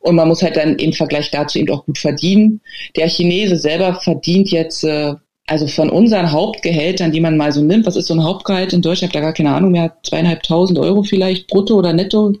Und 0.00 0.14
man 0.14 0.28
muss 0.28 0.42
halt 0.42 0.56
dann 0.56 0.76
im 0.76 0.92
Vergleich 0.92 1.30
dazu 1.30 1.58
eben 1.58 1.72
auch 1.72 1.86
gut 1.86 1.96
verdienen. 1.96 2.60
Der 2.94 3.08
Chinese 3.08 3.56
selber 3.56 3.94
verdient 3.94 4.50
jetzt 4.50 4.84
äh, 4.84 5.14
also 5.46 5.66
von 5.66 5.90
unseren 5.90 6.32
Hauptgehältern, 6.32 7.12
die 7.12 7.20
man 7.20 7.36
mal 7.36 7.52
so 7.52 7.62
nimmt, 7.62 7.84
was 7.84 7.96
ist 7.96 8.06
so 8.06 8.14
ein 8.14 8.24
Hauptgehalt 8.24 8.72
in 8.72 8.80
Deutschland? 8.80 9.12
Ich 9.12 9.16
habe 9.16 9.24
da 9.24 9.28
gar 9.28 9.34
keine 9.34 9.54
Ahnung 9.54 9.72
mehr, 9.72 9.94
zweieinhalbtausend 10.02 10.78
Euro 10.78 11.02
vielleicht 11.02 11.48
brutto 11.48 11.74
oder 11.74 11.92
netto, 11.92 12.32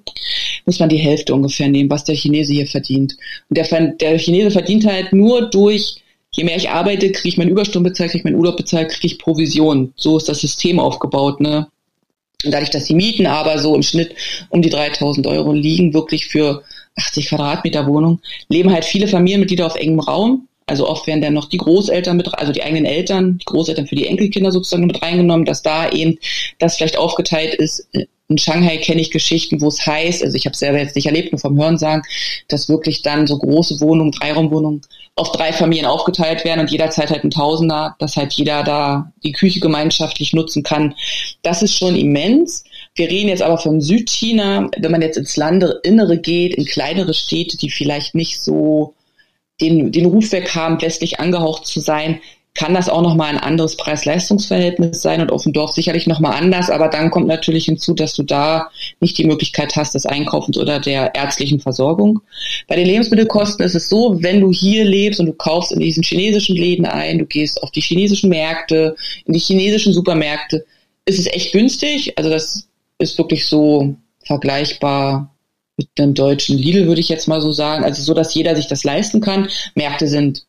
muss 0.64 0.78
man 0.78 0.88
die 0.88 0.96
Hälfte 0.96 1.34
ungefähr 1.34 1.68
nehmen, 1.68 1.90
was 1.90 2.04
der 2.04 2.14
Chinese 2.14 2.54
hier 2.54 2.66
verdient. 2.66 3.16
Und 3.50 3.58
der, 3.58 3.66
der 3.88 4.18
Chinese 4.18 4.50
verdient 4.50 4.86
halt 4.86 5.12
nur 5.12 5.50
durch, 5.50 5.96
je 6.30 6.44
mehr 6.44 6.56
ich 6.56 6.70
arbeite, 6.70 7.12
kriege 7.12 7.28
ich 7.28 7.36
meinen 7.36 7.50
Überstunden 7.50 7.90
bezahlt, 7.90 8.10
kriege 8.10 8.20
ich 8.20 8.24
meinen 8.24 8.38
Urlaub 8.38 8.56
bezahlt, 8.56 8.90
kriege 8.90 9.06
ich 9.06 9.18
Provision. 9.18 9.92
So 9.96 10.16
ist 10.16 10.28
das 10.28 10.40
System 10.40 10.80
aufgebaut, 10.80 11.40
ne? 11.40 11.68
Und 12.42 12.52
dadurch, 12.52 12.70
dass 12.70 12.84
die 12.84 12.94
Mieten 12.94 13.26
aber 13.26 13.58
so 13.58 13.74
im 13.74 13.82
Schnitt 13.82 14.14
um 14.50 14.60
die 14.60 14.68
3000 14.70 15.26
Euro 15.26 15.52
liegen, 15.52 15.94
wirklich 15.94 16.26
für 16.26 16.62
80 16.96 17.28
Quadratmeter 17.28 17.86
Wohnung, 17.86 18.20
leben 18.48 18.70
halt 18.70 18.84
viele 18.84 19.08
Familienmitglieder 19.08 19.66
auf 19.66 19.76
engem 19.76 20.00
Raum 20.00 20.48
also 20.66 20.88
oft 20.88 21.06
werden 21.06 21.20
dann 21.20 21.34
noch 21.34 21.48
die 21.48 21.58
Großeltern 21.58 22.16
mit, 22.16 22.32
also 22.34 22.52
die 22.52 22.62
eigenen 22.62 22.86
Eltern, 22.86 23.38
die 23.38 23.44
Großeltern 23.44 23.86
für 23.86 23.96
die 23.96 24.06
Enkelkinder 24.06 24.50
sozusagen 24.50 24.86
mit 24.86 25.02
reingenommen, 25.02 25.44
dass 25.44 25.62
da 25.62 25.90
eben 25.90 26.18
das 26.58 26.76
vielleicht 26.76 26.96
aufgeteilt 26.96 27.54
ist. 27.54 27.86
In 28.28 28.38
Shanghai 28.38 28.78
kenne 28.78 29.02
ich 29.02 29.10
Geschichten, 29.10 29.60
wo 29.60 29.68
es 29.68 29.84
heißt, 29.84 30.22
also 30.22 30.34
ich 30.34 30.46
habe 30.46 30.56
selber 30.56 30.78
jetzt 30.78 30.96
nicht 30.96 31.04
erlebt, 31.04 31.32
nur 31.32 31.38
vom 31.38 31.58
Hören 31.58 31.76
sagen, 31.76 32.02
dass 32.48 32.70
wirklich 32.70 33.02
dann 33.02 33.26
so 33.26 33.36
große 33.36 33.80
Wohnungen, 33.80 34.12
Dreiraumwohnungen 34.12 34.80
auf 35.16 35.30
drei 35.30 35.52
Familien 35.52 35.86
aufgeteilt 35.86 36.44
werden 36.44 36.60
und 36.60 36.70
jederzeit 36.70 37.10
halt 37.10 37.22
ein 37.22 37.30
Tausender, 37.30 37.94
dass 37.98 38.16
halt 38.16 38.32
jeder 38.32 38.64
da 38.64 39.12
die 39.22 39.32
Küche 39.32 39.60
gemeinschaftlich 39.60 40.32
nutzen 40.32 40.62
kann. 40.62 40.94
Das 41.42 41.62
ist 41.62 41.76
schon 41.76 41.94
immens. 41.94 42.64
Wir 42.94 43.10
reden 43.10 43.28
jetzt 43.28 43.42
aber 43.42 43.58
von 43.58 43.82
Südchina. 43.82 44.70
Wenn 44.76 44.90
man 44.90 45.02
jetzt 45.02 45.18
ins 45.18 45.36
Landeinnere 45.36 46.16
geht, 46.16 46.54
in 46.54 46.64
kleinere 46.64 47.12
Städte, 47.12 47.58
die 47.58 47.70
vielleicht 47.70 48.14
nicht 48.14 48.40
so 48.40 48.94
den, 49.60 49.92
den 49.92 50.06
Ruf 50.06 50.32
weg 50.32 50.54
haben, 50.54 50.80
westlich 50.82 51.20
angehaucht 51.20 51.66
zu 51.66 51.80
sein, 51.80 52.20
kann 52.54 52.72
das 52.72 52.88
auch 52.88 53.02
nochmal 53.02 53.30
ein 53.30 53.38
anderes 53.38 53.76
Preis-Leistungs-Verhältnis 53.76 55.02
sein 55.02 55.20
und 55.20 55.32
auf 55.32 55.42
dem 55.42 55.52
Dorf 55.52 55.72
sicherlich 55.72 56.06
nochmal 56.06 56.34
anders, 56.34 56.70
aber 56.70 56.86
dann 56.86 57.10
kommt 57.10 57.26
natürlich 57.26 57.64
hinzu, 57.64 57.94
dass 57.94 58.14
du 58.14 58.22
da 58.22 58.70
nicht 59.00 59.18
die 59.18 59.26
Möglichkeit 59.26 59.74
hast 59.74 59.94
des 59.94 60.06
Einkaufens 60.06 60.56
oder 60.56 60.78
der 60.78 61.16
ärztlichen 61.16 61.58
Versorgung. 61.58 62.20
Bei 62.68 62.76
den 62.76 62.86
Lebensmittelkosten 62.86 63.64
ist 63.64 63.74
es 63.74 63.88
so, 63.88 64.22
wenn 64.22 64.40
du 64.40 64.52
hier 64.52 64.84
lebst 64.84 65.18
und 65.18 65.26
du 65.26 65.32
kaufst 65.32 65.72
in 65.72 65.80
diesen 65.80 66.04
chinesischen 66.04 66.54
Läden 66.54 66.86
ein, 66.86 67.18
du 67.18 67.26
gehst 67.26 67.60
auf 67.60 67.72
die 67.72 67.80
chinesischen 67.80 68.30
Märkte, 68.30 68.94
in 69.24 69.34
die 69.34 69.40
chinesischen 69.40 69.92
Supermärkte, 69.92 70.64
ist 71.06 71.18
es 71.18 71.26
echt 71.26 71.52
günstig. 71.52 72.16
Also 72.16 72.30
das 72.30 72.68
ist 72.98 73.18
wirklich 73.18 73.48
so 73.48 73.96
vergleichbar 74.24 75.33
mit 75.76 75.88
einem 75.98 76.14
deutschen 76.14 76.56
Lidl, 76.56 76.86
würde 76.86 77.00
ich 77.00 77.08
jetzt 77.08 77.28
mal 77.28 77.40
so 77.40 77.52
sagen. 77.52 77.84
Also 77.84 78.02
so, 78.02 78.14
dass 78.14 78.34
jeder 78.34 78.54
sich 78.56 78.66
das 78.66 78.84
leisten 78.84 79.20
kann. 79.20 79.48
Märkte 79.74 80.08
sind 80.08 80.46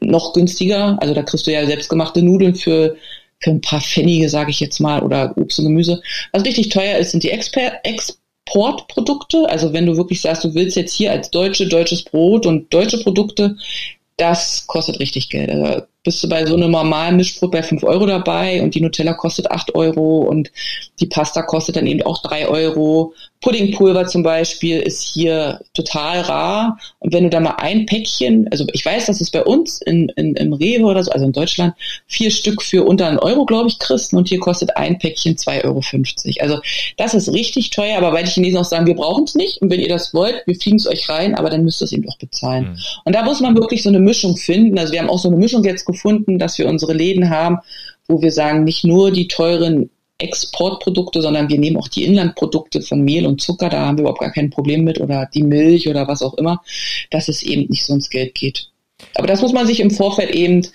noch 0.00 0.32
günstiger. 0.32 0.98
Also 1.00 1.14
da 1.14 1.22
kriegst 1.22 1.46
du 1.46 1.52
ja 1.52 1.64
selbstgemachte 1.66 2.22
Nudeln 2.22 2.54
für, 2.54 2.96
für 3.40 3.50
ein 3.50 3.60
paar 3.60 3.80
Pfennige, 3.80 4.28
sage 4.28 4.50
ich 4.50 4.60
jetzt 4.60 4.80
mal, 4.80 5.02
oder 5.02 5.34
Obst 5.36 5.58
und 5.58 5.66
Gemüse. 5.66 6.02
Was 6.32 6.44
richtig 6.44 6.68
teuer 6.68 6.98
ist, 6.98 7.12
sind 7.12 7.22
die 7.22 7.30
Exper 7.30 7.72
Exportprodukte. 7.82 9.48
Also 9.48 9.72
wenn 9.72 9.86
du 9.86 9.96
wirklich 9.96 10.20
sagst, 10.20 10.44
du 10.44 10.54
willst 10.54 10.76
jetzt 10.76 10.94
hier 10.94 11.12
als 11.12 11.30
Deutsche 11.30 11.66
deutsches 11.66 12.02
Brot 12.02 12.46
und 12.46 12.72
deutsche 12.72 13.02
Produkte, 13.02 13.56
das 14.16 14.66
kostet 14.66 15.00
richtig 15.00 15.30
Geld. 15.30 15.50
Also 15.50 15.82
bist 16.04 16.22
du 16.22 16.28
bei 16.28 16.44
so 16.44 16.54
einem 16.54 16.70
normalen 16.70 17.16
Mischbrot 17.16 17.52
bei 17.52 17.62
5 17.62 17.82
Euro 17.84 18.06
dabei 18.06 18.62
und 18.62 18.74
die 18.74 18.80
Nutella 18.80 19.14
kostet 19.14 19.50
8 19.50 19.74
Euro 19.74 20.18
und 20.22 20.50
die 21.00 21.06
Pasta 21.06 21.42
kostet 21.42 21.76
dann 21.76 21.86
eben 21.86 22.02
auch 22.02 22.20
3 22.22 22.48
Euro. 22.48 23.14
Puddingpulver 23.42 24.06
zum 24.06 24.22
Beispiel 24.22 24.78
ist 24.78 25.02
hier 25.02 25.60
total 25.74 26.20
rar. 26.20 26.78
Und 27.00 27.12
wenn 27.12 27.24
du 27.24 27.30
da 27.30 27.40
mal 27.40 27.56
ein 27.58 27.86
Päckchen, 27.86 28.48
also 28.50 28.64
ich 28.72 28.84
weiß, 28.84 29.06
dass 29.06 29.20
es 29.20 29.30
bei 29.30 29.44
uns 29.44 29.82
in, 29.82 30.08
in, 30.10 30.34
im 30.36 30.52
Rewe 30.52 30.84
oder 30.84 31.02
so, 31.02 31.10
also 31.10 31.26
in 31.26 31.32
Deutschland, 31.32 31.74
vier 32.06 32.30
Stück 32.30 32.62
für 32.62 32.84
unter 32.84 33.08
einen 33.08 33.18
Euro, 33.18 33.44
glaube 33.44 33.68
ich, 33.68 33.78
kriegst 33.78 34.14
und 34.14 34.28
hier 34.28 34.38
kostet 34.38 34.76
ein 34.76 34.98
Päckchen 34.98 35.36
2,50 35.36 35.64
Euro. 35.64 35.82
Also 36.40 36.60
das 36.96 37.14
ist 37.14 37.32
richtig 37.32 37.70
teuer, 37.70 37.98
aber 37.98 38.12
weil 38.12 38.24
die 38.24 38.30
Chinesen 38.30 38.58
auch 38.58 38.64
sagen, 38.64 38.86
wir 38.86 38.94
brauchen 38.94 39.24
es 39.24 39.34
nicht 39.34 39.60
und 39.60 39.70
wenn 39.70 39.80
ihr 39.80 39.88
das 39.88 40.14
wollt, 40.14 40.42
wir 40.46 40.54
fliegen 40.54 40.76
es 40.76 40.86
euch 40.86 41.08
rein, 41.08 41.34
aber 41.34 41.50
dann 41.50 41.64
müsst 41.64 41.82
ihr 41.82 41.86
es 41.86 41.92
eben 41.92 42.08
auch 42.08 42.18
bezahlen. 42.18 42.64
Mhm. 42.64 42.76
Und 43.04 43.14
da 43.14 43.24
muss 43.24 43.40
man 43.40 43.56
wirklich 43.56 43.82
so 43.82 43.88
eine 43.88 44.00
Mischung 44.00 44.36
finden. 44.36 44.78
Also 44.78 44.92
wir 44.92 45.00
haben 45.00 45.10
auch 45.10 45.18
so 45.18 45.28
eine 45.28 45.36
Mischung 45.36 45.64
jetzt 45.64 45.84
gefunden, 45.84 46.38
dass 46.38 46.58
wir 46.58 46.68
unsere 46.68 46.92
Läden 46.92 47.28
haben, 47.28 47.58
wo 48.06 48.22
wir 48.22 48.30
sagen, 48.30 48.62
nicht 48.62 48.84
nur 48.84 49.10
die 49.10 49.26
teuren 49.26 49.90
Exportprodukte, 50.22 51.20
sondern 51.22 51.48
wir 51.48 51.58
nehmen 51.58 51.76
auch 51.76 51.88
die 51.88 52.04
Inlandprodukte 52.04 52.82
von 52.82 53.02
Mehl 53.02 53.26
und 53.26 53.40
Zucker, 53.40 53.68
da 53.68 53.86
haben 53.86 53.98
wir 53.98 54.02
überhaupt 54.02 54.20
gar 54.20 54.32
kein 54.32 54.50
Problem 54.50 54.84
mit 54.84 55.00
oder 55.00 55.28
die 55.32 55.42
Milch 55.42 55.88
oder 55.88 56.08
was 56.08 56.22
auch 56.22 56.34
immer, 56.34 56.62
dass 57.10 57.28
es 57.28 57.42
eben 57.42 57.66
nicht 57.68 57.84
so 57.84 57.94
ins 57.94 58.10
Geld 58.10 58.34
geht. 58.34 58.68
Aber 59.14 59.26
das 59.26 59.42
muss 59.42 59.52
man 59.52 59.66
sich 59.66 59.80
im 59.80 59.90
Vorfeld 59.90 60.30
eben 60.30 60.66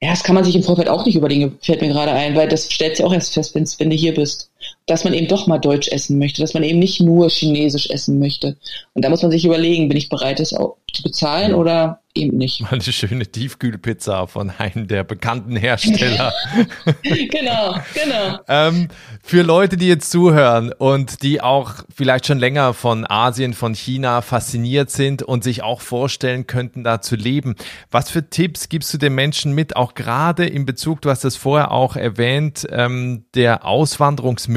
ja, 0.00 0.10
das 0.10 0.22
kann 0.22 0.36
man 0.36 0.44
sich 0.44 0.54
im 0.54 0.62
Vorfeld 0.62 0.88
auch 0.88 1.04
nicht 1.04 1.16
überlegen, 1.16 1.58
fällt 1.60 1.80
mir 1.80 1.88
gerade 1.88 2.12
ein, 2.12 2.36
weil 2.36 2.48
das 2.48 2.72
stellt 2.72 2.96
sich 2.96 3.04
auch 3.04 3.12
erst 3.12 3.34
fest, 3.34 3.54
wenn 3.54 3.90
du 3.90 3.96
hier 3.96 4.14
bist. 4.14 4.50
Dass 4.86 5.04
man 5.04 5.12
eben 5.12 5.28
doch 5.28 5.46
mal 5.46 5.58
Deutsch 5.58 5.88
essen 5.88 6.18
möchte, 6.18 6.40
dass 6.40 6.54
man 6.54 6.62
eben 6.62 6.78
nicht 6.78 7.00
nur 7.00 7.28
Chinesisch 7.28 7.90
essen 7.90 8.18
möchte. 8.18 8.56
Und 8.94 9.04
da 9.04 9.10
muss 9.10 9.22
man 9.22 9.30
sich 9.30 9.44
überlegen, 9.44 9.88
bin 9.88 9.98
ich 9.98 10.08
bereit, 10.08 10.40
das 10.40 10.54
auch 10.54 10.76
zu 10.92 11.02
bezahlen 11.02 11.54
oder 11.54 12.00
eben 12.14 12.36
nicht. 12.36 12.60
Mal 12.62 12.72
eine 12.72 12.82
schöne 12.82 13.26
Tiefkühlpizza 13.26 14.26
von 14.26 14.50
einem 14.50 14.88
der 14.88 15.04
bekannten 15.04 15.56
Hersteller. 15.56 16.32
genau, 17.02 17.76
genau. 17.94 18.38
ähm, 18.48 18.88
für 19.22 19.42
Leute, 19.42 19.76
die 19.76 19.88
jetzt 19.88 20.10
zuhören 20.10 20.72
und 20.72 21.22
die 21.22 21.40
auch 21.40 21.74
vielleicht 21.94 22.26
schon 22.26 22.38
länger 22.38 22.74
von 22.74 23.08
Asien, 23.08 23.54
von 23.54 23.74
China 23.74 24.22
fasziniert 24.22 24.90
sind 24.90 25.22
und 25.22 25.44
sich 25.44 25.62
auch 25.62 25.80
vorstellen 25.80 26.46
könnten, 26.46 26.84
da 26.84 27.00
zu 27.00 27.16
leben, 27.16 27.56
was 27.90 28.10
für 28.10 28.28
Tipps 28.28 28.68
gibst 28.68 28.92
du 28.92 28.98
den 28.98 29.14
Menschen 29.14 29.52
mit, 29.52 29.76
auch 29.76 29.94
gerade 29.94 30.46
in 30.46 30.66
Bezug, 30.66 31.02
du 31.02 31.10
hast 31.10 31.24
das 31.24 31.36
vorher 31.36 31.70
auch 31.72 31.96
erwähnt, 31.96 32.66
ähm, 32.70 33.24
der 33.34 33.64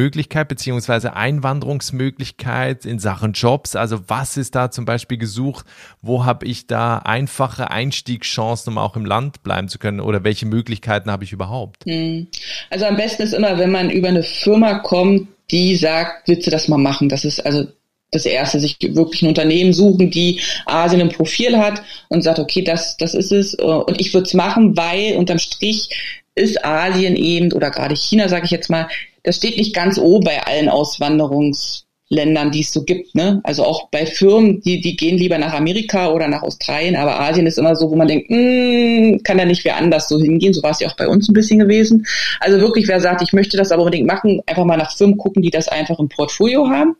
Auswanderungsmöglichkeit 0.02 0.48
beziehungsweise 0.48 1.16
Einwanderungsmöglichkeit 1.16 2.86
in 2.86 3.00
Sachen 3.00 3.34
Jobs? 3.34 3.76
Also 3.76 4.00
was 4.08 4.38
ist 4.38 4.56
da 4.56 4.72
zum 4.72 4.86
Beispiel 4.86 5.18
gesucht? 5.18 5.66
Wo 6.02 6.26
habe 6.26 6.46
ich 6.46 6.68
da 6.68 6.98
einfache 7.00 7.70
Einstiegschancen, 7.70 8.74
um 8.74 8.78
auch 8.78 8.96
im 8.96 9.06
Land 9.06 9.44
bleiben 9.44 9.68
zu 9.68 9.78
können? 9.80 10.00
Oder 10.00 10.24
welche 10.24 10.46
Möglichkeiten 10.46 11.12
habe 11.12 11.24
ich 11.24 11.32
überhaupt? 11.32 11.86
Hm. 11.86 12.28
Also 12.70 12.86
am 12.86 12.98
besten 12.98 13.24
ist 13.24 13.34
immer, 13.34 13.58
wenn 13.58 13.72
man 13.72 13.90
über 13.90 14.08
eine 14.08 14.24
Firma 14.24 14.80
kommt, 14.80 15.28
die 15.52 15.76
sagt, 15.76 16.28
willst 16.28 16.48
du 16.48 16.52
das 16.52 16.68
mal 16.68 16.78
machen? 16.78 17.10
Das 17.10 17.26
ist 17.26 17.46
also 17.46 17.68
das 18.12 18.26
erste, 18.26 18.60
sich 18.60 18.78
wirklich 18.82 19.22
ein 19.22 19.30
Unternehmen 19.30 19.72
suchen, 19.72 20.12
die 20.12 20.42
Asien 20.66 21.00
im 21.00 21.10
Profil 21.10 21.58
hat 21.58 21.82
und 22.10 22.24
sagt, 22.24 22.40
okay, 22.40 22.62
das, 22.62 22.98
das 22.98 23.14
ist 23.14 23.32
es 23.32 23.56
und 23.56 24.02
ich 24.02 24.14
würde 24.14 24.28
es 24.28 24.34
machen, 24.34 24.76
weil 24.76 25.16
unterm 25.16 25.40
Strich 25.40 25.90
ist 26.36 26.64
Asien 26.66 27.16
eben 27.16 27.54
oder 27.54 27.72
gerade 27.72 27.96
China, 27.96 28.28
sage 28.28 28.46
ich 28.46 28.52
jetzt 28.52 28.70
mal, 28.70 28.88
das 29.24 29.38
steht 29.38 29.58
nicht 29.58 29.76
ganz 29.76 29.98
oben 29.98 30.26
bei 30.26 30.44
allen 30.44 30.70
Auswanderungs 30.70 31.86
Ländern, 32.12 32.52
die 32.52 32.60
es 32.60 32.74
so 32.74 32.84
gibt. 32.84 33.16
Ne? 33.16 33.40
Also 33.46 33.64
auch 33.64 33.90
bei 33.90 34.06
Firmen, 34.06 34.62
die, 34.62 34.82
die 34.82 34.98
gehen 34.98 35.18
lieber 35.18 35.38
nach 35.38 35.54
Amerika 35.54 36.12
oder 36.12 36.28
nach 36.28 36.44
Australien, 36.44 36.98
aber 36.98 37.18
Asien 37.22 37.48
ist 37.48 37.58
immer 37.58 37.74
so, 37.78 37.90
wo 37.90 37.96
man 37.96 38.10
denkt, 38.10 38.30
mm, 38.30 39.24
kann 39.24 39.38
da 39.38 39.46
nicht 39.46 39.64
wer 39.64 39.78
anders 39.78 40.10
so 40.10 40.20
hingehen. 40.20 40.54
So 40.54 40.62
war 40.62 40.72
es 40.72 40.82
ja 40.82 40.90
auch 40.90 40.98
bei 40.98 41.08
uns 41.08 41.30
ein 41.30 41.34
bisschen 41.34 41.60
gewesen. 41.60 42.06
Also 42.42 42.60
wirklich, 42.60 42.90
wer 42.90 43.00
sagt, 43.00 43.22
ich 43.22 43.32
möchte 43.32 43.56
das 43.56 43.72
aber 43.72 43.84
unbedingt 43.84 44.08
machen, 44.08 44.42
einfach 44.46 44.66
mal 44.66 44.76
nach 44.76 44.96
Firmen 44.96 45.18
gucken, 45.18 45.42
die 45.42 45.52
das 45.52 45.70
einfach 45.70 46.00
im 46.00 46.10
Portfolio 46.10 46.68
haben. 46.68 46.98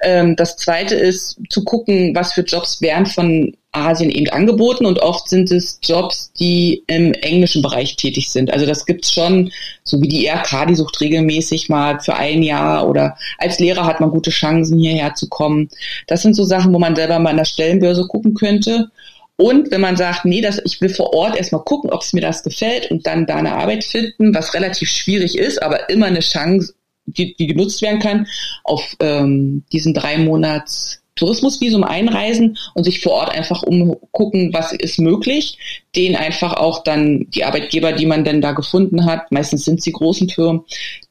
Ähm, 0.00 0.34
das 0.34 0.56
zweite 0.56 0.94
ist 0.94 1.38
zu 1.50 1.62
gucken, 1.62 2.14
was 2.14 2.32
für 2.32 2.40
Jobs 2.40 2.80
werden 2.80 3.04
von 3.04 3.54
Asien 3.72 4.10
eben 4.10 4.28
angeboten 4.30 4.86
und 4.86 5.00
oft 5.00 5.28
sind 5.28 5.50
es 5.50 5.78
Jobs, 5.82 6.32
die 6.32 6.84
im 6.86 7.12
englischen 7.12 7.60
Bereich 7.60 7.96
tätig 7.96 8.30
sind. 8.30 8.50
Also 8.52 8.64
das 8.64 8.86
gibt's 8.86 9.12
schon, 9.12 9.52
so 9.84 10.00
wie 10.00 10.08
die 10.08 10.24
IRK, 10.24 10.66
die 10.66 10.74
sucht 10.74 11.00
regelmäßig 11.00 11.68
mal 11.68 12.00
für 12.00 12.14
ein 12.14 12.42
Jahr 12.42 12.88
oder 12.88 13.16
als 13.36 13.58
Lehrer 13.58 13.84
hat 13.84 14.00
man 14.00 14.10
gute 14.10 14.30
Chancen, 14.30 14.78
hierher 14.78 15.14
zu 15.14 15.28
kommen. 15.28 15.68
Das 16.06 16.22
sind 16.22 16.34
so 16.34 16.44
Sachen, 16.44 16.72
wo 16.72 16.78
man 16.78 16.96
selber 16.96 17.18
mal 17.18 17.30
an 17.30 17.36
der 17.36 17.44
Stellenbörse 17.44 18.06
gucken 18.06 18.34
könnte. 18.34 18.90
Und 19.36 19.70
wenn 19.70 19.82
man 19.82 19.96
sagt, 19.96 20.24
nee, 20.24 20.40
das, 20.40 20.60
ich 20.64 20.80
will 20.80 20.88
vor 20.88 21.12
Ort 21.12 21.36
erstmal 21.36 21.62
gucken, 21.62 21.90
ob 21.90 22.00
es 22.02 22.12
mir 22.12 22.22
das 22.22 22.42
gefällt 22.42 22.90
und 22.90 23.06
dann 23.06 23.26
da 23.26 23.36
eine 23.36 23.54
Arbeit 23.54 23.84
finden, 23.84 24.34
was 24.34 24.54
relativ 24.54 24.88
schwierig 24.90 25.38
ist, 25.38 25.62
aber 25.62 25.88
immer 25.90 26.06
eine 26.06 26.20
Chance, 26.20 26.74
die, 27.06 27.36
die 27.36 27.46
genutzt 27.46 27.80
werden 27.82 28.00
kann, 28.00 28.26
auf 28.64 28.96
ähm, 29.00 29.62
diesen 29.72 29.94
drei 29.94 30.18
Monats 30.18 31.02
Tourismusvisum 31.18 31.84
einreisen 31.84 32.56
und 32.74 32.84
sich 32.84 33.00
vor 33.00 33.12
Ort 33.12 33.30
einfach 33.30 33.62
umgucken, 33.62 34.52
was 34.52 34.72
ist 34.72 34.98
möglich. 34.98 35.58
Den 35.96 36.16
einfach 36.16 36.54
auch 36.54 36.84
dann 36.84 37.26
die 37.30 37.44
Arbeitgeber, 37.44 37.92
die 37.92 38.06
man 38.06 38.24
denn 38.24 38.40
da 38.40 38.52
gefunden 38.52 39.04
hat, 39.04 39.32
meistens 39.32 39.64
sind 39.64 39.82
sie 39.82 39.92
großen 39.92 40.28
Firmen, 40.28 40.62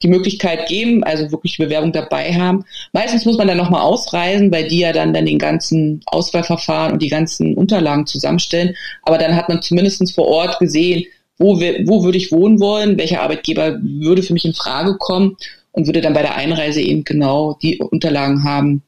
die 0.01 0.07
Möglichkeit 0.07 0.67
geben, 0.67 1.03
also 1.03 1.31
wirklich 1.31 1.57
Bewerbung 1.57 1.91
dabei 1.91 2.33
haben. 2.33 2.63
Meistens 2.93 3.25
muss 3.25 3.37
man 3.37 3.47
dann 3.47 3.57
nochmal 3.57 3.81
ausreisen, 3.81 4.51
weil 4.51 4.67
die 4.67 4.79
ja 4.79 4.93
dann, 4.93 5.13
dann 5.13 5.25
den 5.25 5.39
ganzen 5.39 6.01
Auswahlverfahren 6.05 6.93
und 6.93 7.01
die 7.01 7.09
ganzen 7.09 7.55
Unterlagen 7.55 8.05
zusammenstellen. 8.05 8.75
Aber 9.03 9.17
dann 9.17 9.35
hat 9.35 9.49
man 9.49 9.61
zumindestens 9.61 10.13
vor 10.13 10.27
Ort 10.27 10.59
gesehen, 10.59 11.05
wo, 11.37 11.59
wo 11.59 12.03
würde 12.03 12.17
ich 12.17 12.31
wohnen 12.31 12.59
wollen, 12.59 12.97
welcher 12.97 13.21
Arbeitgeber 13.21 13.77
würde 13.81 14.23
für 14.23 14.33
mich 14.33 14.45
in 14.45 14.53
Frage 14.53 14.95
kommen 14.97 15.37
und 15.71 15.85
würde 15.85 16.01
dann 16.01 16.13
bei 16.13 16.23
der 16.23 16.35
Einreise 16.35 16.81
eben 16.81 17.03
genau 17.03 17.57
die 17.61 17.77
Unterlagen 17.77 18.43
haben, 18.43 18.81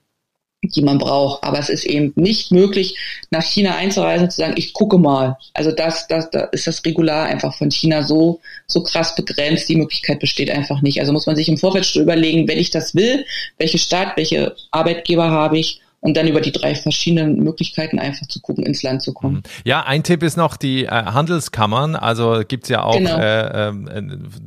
die 0.62 0.82
man 0.82 0.98
braucht. 0.98 1.43
Aber 1.43 1.60
es 1.60 1.69
ist 1.69 1.86
eben 1.86 2.13
nicht 2.15 2.52
möglich, 2.52 2.98
nach 3.32 3.43
China 3.43 3.76
einzureisen 3.76 4.26
und 4.26 4.32
zu 4.32 4.38
sagen, 4.38 4.56
ich 4.58 4.74
gucke 4.74 4.98
mal. 4.98 5.38
Also 5.54 5.72
das, 5.72 6.08
das, 6.08 6.30
da 6.32 6.41
ist 6.45 6.67
das 6.67 6.84
Regular 6.86 7.26
einfach 7.26 7.54
von 7.58 7.72
China 7.72 8.04
so, 8.04 8.41
so 8.67 8.84
krass 8.84 9.15
begrenzt. 9.15 9.69
Die 9.69 9.78
Möglichkeit 9.78 10.19
besteht 10.19 10.52
einfach 10.52 10.82
nicht. 10.82 11.00
Also 11.00 11.13
muss 11.13 11.28
man 11.28 11.36
sich 11.36 11.50
im 11.50 11.58
Vorfeld 11.58 11.86
schon 11.86 12.04
überlegen, 12.04 12.48
wenn 12.48 12.58
ich 12.58 12.72
das 12.72 12.95
will, 12.95 13.26
welche 13.58 13.78
Stadt, 13.78 14.17
welche 14.17 14.56
Arbeitgeber 14.72 15.30
habe 15.30 15.60
ich 15.60 15.82
und 16.01 16.15
dann 16.15 16.27
über 16.27 16.39
die 16.39 16.51
drei 16.51 16.75
verschiedenen 16.75 17.43
Möglichkeiten 17.43 17.99
einfach 17.99 18.25
zu 18.27 18.39
gucken, 18.39 18.65
ins 18.65 18.83
Land 18.83 19.01
zu 19.01 19.13
kommen. 19.13 19.38
Mhm. 19.38 19.41
Ja, 19.65 19.83
ein 19.83 20.03
Tipp 20.03 20.23
ist 20.23 20.38
noch 20.38 20.55
die 20.55 20.85
äh, 20.85 20.89
Handelskammern. 20.89 21.95
Also 21.95 22.41
gibt's 22.47 22.69
ja 22.69 22.83
auch 22.83 22.97
genau. 22.97 23.17
äh, 23.17 23.69
äh, 23.69 24.03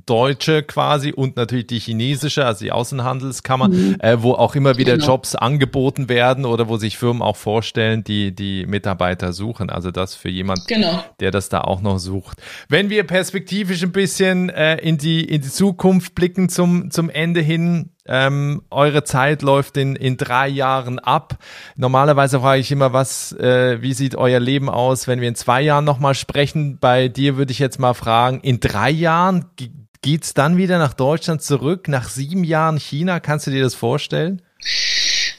deutsche 0.07 0.63
quasi 0.63 1.13
und 1.13 1.37
natürlich 1.37 1.67
die 1.67 1.79
chinesische, 1.79 2.47
also 2.47 2.65
die 2.65 2.73
Außenhandelskammer, 2.73 3.69
mhm. 3.69 3.97
äh, 3.99 4.23
wo 4.23 4.33
auch 4.33 4.55
immer 4.55 4.79
wieder 4.79 4.95
genau. 4.95 5.07
Jobs 5.07 5.35
angeboten 5.35 6.09
werden 6.09 6.47
oder 6.47 6.69
wo 6.69 6.79
sich 6.79 6.97
Firmen 6.97 7.23
auch 7.23 7.37
vorstellen, 7.37 8.03
die 8.03 8.35
die 8.35 8.65
Mitarbeiter 8.67 9.33
suchen. 9.33 9.69
Also 9.69 9.91
das 9.91 10.15
für 10.15 10.31
jemand, 10.31 10.67
genau. 10.69 11.05
der 11.21 11.31
das 11.31 11.51
da 11.51 11.61
auch 11.61 11.83
noch 11.83 11.99
sucht. 11.99 12.39
Wenn 12.69 12.89
wir 12.89 13.05
perspektivisch 13.05 13.83
ein 13.83 13.93
bisschen 13.93 14.49
äh, 14.49 14.77
in 14.77 14.97
die 14.97 15.23
in 15.23 15.43
die 15.43 15.51
Zukunft 15.51 16.15
blicken 16.15 16.49
zum 16.49 16.91
zum 16.91 17.11
Ende 17.11 17.41
hin, 17.41 17.91
ähm, 18.07 18.63
eure 18.71 19.05
Zeit 19.05 19.43
läuft 19.43 19.77
in, 19.77 19.97
in 19.97 20.17
drei 20.17 20.49
Jahren 20.49 20.99
ab. 20.99 21.39
Normalerweise 21.77 22.41
frage 22.41 22.61
ich 22.61 22.71
immer, 22.73 22.93
was, 22.93 23.33
äh, 23.33 23.81
wie 23.81 23.95
sieht 23.95 24.17
euer 24.17 24.41
Leben 24.41 24.69
aus, 24.69 25.07
wenn 25.07 25.21
wir 25.21 25.29
in 25.29 25.35
zwei 25.35 25.63
Jahren 25.63 25.85
nochmal 25.85 26.15
sprechen? 26.15 26.79
Bei 26.81 27.09
dir 27.09 27.37
würde 27.37 27.53
ich 27.53 27.59
jetzt 27.59 27.79
mal 27.79 27.95
fragen, 27.95 28.41
in 28.41 28.61
drei 28.61 28.91
Jahren 28.91 29.47
geht's 30.03 30.35
dann 30.35 30.57
wieder 30.57 30.79
nach 30.79 30.95
Deutschland 30.95 31.43
zurück? 31.43 31.89
Nach 31.89 32.09
sieben 32.09 32.45
Jahren 32.45 32.79
China? 32.79 33.21
Kannst 33.21 33.47
du 33.47 33.51
dir 33.51 33.63
das 33.63 33.75
vorstellen? 33.75 34.43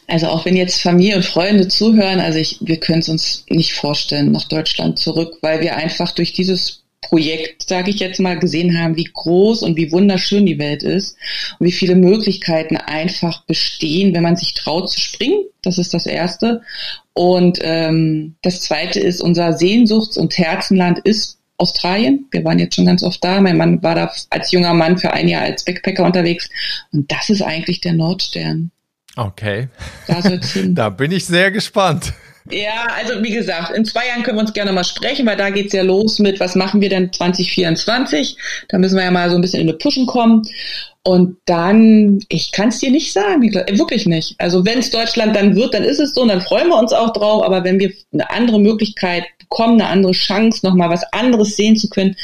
Also 0.08 0.28
auch 0.28 0.46
wenn 0.46 0.56
jetzt 0.56 0.82
Familie 0.82 1.16
und 1.16 1.26
Freunde 1.26 1.68
zuhören, 1.68 2.20
also 2.20 2.38
ich, 2.38 2.60
wir 2.62 2.80
können 2.80 3.00
es 3.00 3.10
uns 3.10 3.46
nicht 3.50 3.74
vorstellen, 3.74 4.32
nach 4.32 4.48
Deutschland 4.48 5.00
zurück, 5.00 5.38
weil 5.42 5.62
wir 5.62 5.76
einfach 5.76 6.12
durch 6.12 6.34
dieses 6.34 6.83
Projekt, 7.04 7.68
sage 7.68 7.90
ich 7.90 8.00
jetzt 8.00 8.20
mal, 8.20 8.38
gesehen 8.38 8.80
haben, 8.80 8.96
wie 8.96 9.10
groß 9.12 9.64
und 9.64 9.78
wie 9.78 9.92
wunderschön 9.92 10.46
die 10.46 10.60
Welt 10.60 10.84
ist 10.84 11.18
und 11.60 11.68
wie 11.68 11.72
viele 11.72 11.96
Möglichkeiten 11.96 12.78
einfach 12.78 13.44
bestehen, 13.46 14.14
wenn 14.14 14.24
man 14.24 14.36
sich 14.36 14.54
traut 14.54 14.92
zu 14.92 15.00
springen. 15.00 15.44
Das 15.62 15.78
ist 15.78 15.94
das 15.94 16.06
Erste. 16.06 16.62
Und 17.14 17.60
ähm, 17.62 18.36
das 18.42 18.62
Zweite 18.62 19.00
ist, 19.00 19.22
unser 19.22 19.54
Sehnsuchts- 19.54 20.18
und 20.18 20.38
Herzenland 20.38 21.00
ist 21.00 21.40
Australien. 21.58 22.26
Wir 22.32 22.44
waren 22.44 22.60
jetzt 22.60 22.76
schon 22.76 22.86
ganz 22.86 23.04
oft 23.04 23.24
da. 23.24 23.40
Mein 23.40 23.58
Mann 23.58 23.82
war 23.84 23.96
da 23.96 24.12
als 24.30 24.52
junger 24.52 24.74
Mann 24.74 24.98
für 24.98 25.14
ein 25.14 25.28
Jahr 25.28 25.44
als 25.44 25.64
Backpacker 25.64 26.04
unterwegs. 26.04 26.50
Und 26.92 27.12
das 27.12 27.30
ist 27.30 27.42
eigentlich 27.42 27.80
der 27.82 27.94
Nordstern. 27.94 28.72
Okay. 29.16 29.68
Da, 30.08 30.22
da 30.70 30.90
bin 30.90 31.12
ich 31.12 31.26
sehr 31.26 31.52
gespannt. 31.52 32.14
Ja, 32.52 32.88
also 32.98 33.24
wie 33.24 33.32
gesagt, 33.32 33.76
in 33.76 33.86
zwei 33.86 34.08
Jahren 34.08 34.24
können 34.24 34.38
wir 34.38 34.42
uns 34.42 34.54
gerne 34.54 34.74
mal 34.74 34.84
sprechen, 34.84 35.26
weil 35.26 35.38
da 35.38 35.50
geht's 35.50 35.74
ja 35.74 35.82
los 35.82 36.20
mit, 36.20 36.40
was 36.40 36.56
machen 36.56 36.82
wir 36.82 36.90
denn 36.90 37.14
2024? 37.14 38.38
Da 38.68 38.78
müssen 38.78 38.98
wir 38.98 39.04
ja 39.04 39.12
mal 39.12 39.30
so 39.30 39.36
ein 39.36 39.42
bisschen 39.42 39.62
in 39.62 39.70
eine 39.70 39.78
Pushen 39.78 40.06
kommen. 40.06 40.44
Und 41.06 41.38
dann, 41.46 42.20
ich 42.30 42.54
kann 42.54 42.70
es 42.70 42.80
dir 42.80 42.90
nicht 42.90 43.12
sagen, 43.12 43.42
wirklich 43.44 44.06
nicht. 44.06 44.36
Also 44.38 44.66
wenn 44.66 44.80
es 44.80 44.90
Deutschland 44.90 45.36
dann 45.36 45.56
wird, 45.56 45.74
dann 45.74 45.84
ist 45.84 46.00
es 46.00 46.14
so 46.14 46.22
und 46.22 46.30
dann 46.30 46.42
freuen 46.42 46.70
wir 46.70 46.78
uns 46.78 46.94
auch 46.94 47.12
drauf. 47.12 47.44
Aber 47.44 47.64
wenn 47.64 47.80
wir 47.80 47.92
eine 48.14 48.30
andere 48.30 48.60
Möglichkeit 48.60 49.26
bekommen, 49.38 49.82
eine 49.82 49.90
andere 49.90 50.14
Chance, 50.14 50.66
nochmal 50.66 50.90
was 50.90 51.04
anderes 51.12 51.58
sehen 51.58 51.76
zu 51.76 51.90
können, 51.90 52.16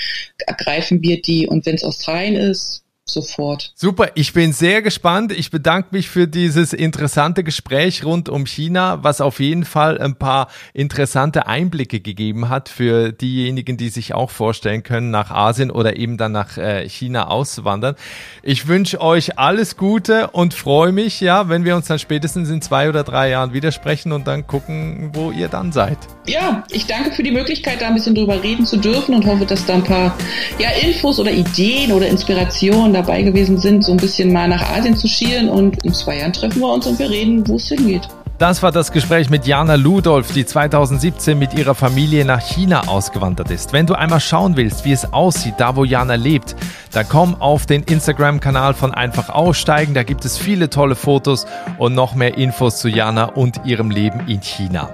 ergreifen 0.48 1.02
wir 1.02 1.22
die. 1.22 1.46
Und 1.48 1.66
wenn 1.66 1.76
es 1.76 1.84
Australien 1.84 2.36
ist, 2.36 2.84
sofort. 3.10 3.72
Super, 3.76 4.12
ich 4.16 4.34
bin 4.34 4.54
sehr 4.54 4.82
gespannt. 4.82 5.32
Ich 5.32 5.52
bedanke 5.52 5.90
mich 5.92 6.10
für 6.10 6.28
dieses 6.28 6.74
interessante 6.74 7.44
Gespräch 7.44 8.04
rund 8.04 8.30
um 8.30 8.46
China, 8.46 9.04
was 9.04 9.22
auf 9.22 9.40
jeden 9.40 9.66
Fall 9.66 10.00
ein 10.00 10.16
paar 10.16 10.48
interessante 10.74 11.48
Einblicke 11.48 12.00
gegeben 12.00 12.50
hat 12.50 12.70
für 12.70 13.12
diejenigen, 13.12 13.78
die 13.78 13.90
sich 13.90 14.14
auch 14.14 14.30
vorstellen 14.30 14.84
können, 14.84 15.12
nach 15.12 15.32
Asien 15.32 15.72
oder 15.72 15.98
eben 15.98 16.18
dann 16.18 16.32
nach 16.32 16.58
äh, 16.58 16.88
China 16.88 17.28
auszuwandern. 17.28 17.96
Ich 18.44 18.68
wünsche 18.68 19.02
euch 19.02 19.38
alles 19.38 19.78
Gute 19.78 20.28
und 20.32 20.54
freue 20.54 20.92
mich, 20.92 21.22
ja, 21.22 21.50
wenn 21.50 21.66
wir 21.66 21.76
uns 21.76 21.88
dann 21.88 22.00
spätestens 22.00 22.50
in 22.50 22.62
zwei 22.62 22.90
oder 22.90 23.04
drei 23.04 23.30
Jahren 23.30 23.54
widersprechen 23.54 24.12
und 24.12 24.28
dann 24.28 24.48
gucken, 24.48 25.12
wo 25.14 25.32
ihr 25.32 25.48
dann 25.48 25.72
seid. 25.72 25.98
Ja, 26.28 26.64
ich 26.70 26.86
danke 26.86 27.12
für 27.12 27.24
die 27.24 27.32
Möglichkeit, 27.32 27.82
da 27.82 27.88
ein 27.88 27.96
bisschen 27.96 28.16
drüber 28.16 28.42
reden 28.44 28.66
zu 28.66 28.78
dürfen 28.78 29.16
und 29.16 29.26
hoffe, 29.26 29.46
dass 29.46 29.66
da 29.66 29.74
ein 29.74 29.84
paar 29.84 30.16
ja, 30.60 30.70
Infos 30.82 31.20
oder 31.20 31.32
Ideen 31.32 31.92
oder 31.92 32.08
Inspirationen 32.08 32.94
dabei 33.00 33.22
gewesen 33.22 33.58
sind, 33.58 33.84
so 33.84 33.92
ein 33.92 33.98
bisschen 33.98 34.32
mal 34.34 34.48
nach 34.48 34.62
Asien 34.72 34.96
zu 34.96 35.08
schielen 35.08 35.50
und 35.50 35.84
in 35.86 35.94
zwei 35.94 36.18
Jahren 36.20 36.34
treffen 36.34 36.60
wir 36.60 36.74
uns 36.74 36.86
und 36.86 37.00
wir 37.00 37.10
reden, 37.10 37.48
wo 37.48 37.56
es 37.56 37.70
hingeht. 37.70 38.08
Das 38.40 38.64
war 38.64 38.72
das 38.72 38.94
Gespräch 38.94 39.30
mit 39.30 39.46
Jana 39.46 39.76
Ludolf, 39.76 40.32
die 40.32 40.46
2017 40.46 41.38
mit 41.38 41.54
ihrer 41.54 41.76
Familie 41.76 42.24
nach 42.24 42.40
China 42.40 42.88
ausgewandert 42.88 43.52
ist. 43.52 43.74
Wenn 43.74 43.86
du 43.86 43.96
einmal 43.96 44.22
schauen 44.22 44.56
willst, 44.56 44.86
wie 44.86 44.94
es 44.94 45.12
aussieht, 45.12 45.56
da 45.58 45.76
wo 45.76 45.84
Jana 45.84 46.16
lebt, 46.16 46.56
dann 46.94 47.06
komm 47.10 47.42
auf 47.42 47.66
den 47.66 47.84
Instagram-Kanal 47.84 48.76
von 48.76 48.94
Einfach 48.94 49.28
Aussteigen. 49.28 49.94
Da 49.94 50.04
gibt 50.04 50.24
es 50.24 50.38
viele 50.38 50.70
tolle 50.70 50.96
Fotos 50.96 51.48
und 51.78 51.96
noch 51.96 52.16
mehr 52.16 52.38
Infos 52.38 52.80
zu 52.80 52.88
Jana 52.88 53.26
und 53.26 53.66
ihrem 53.66 53.92
Leben 53.92 54.22
in 54.30 54.40
China. 54.40 54.90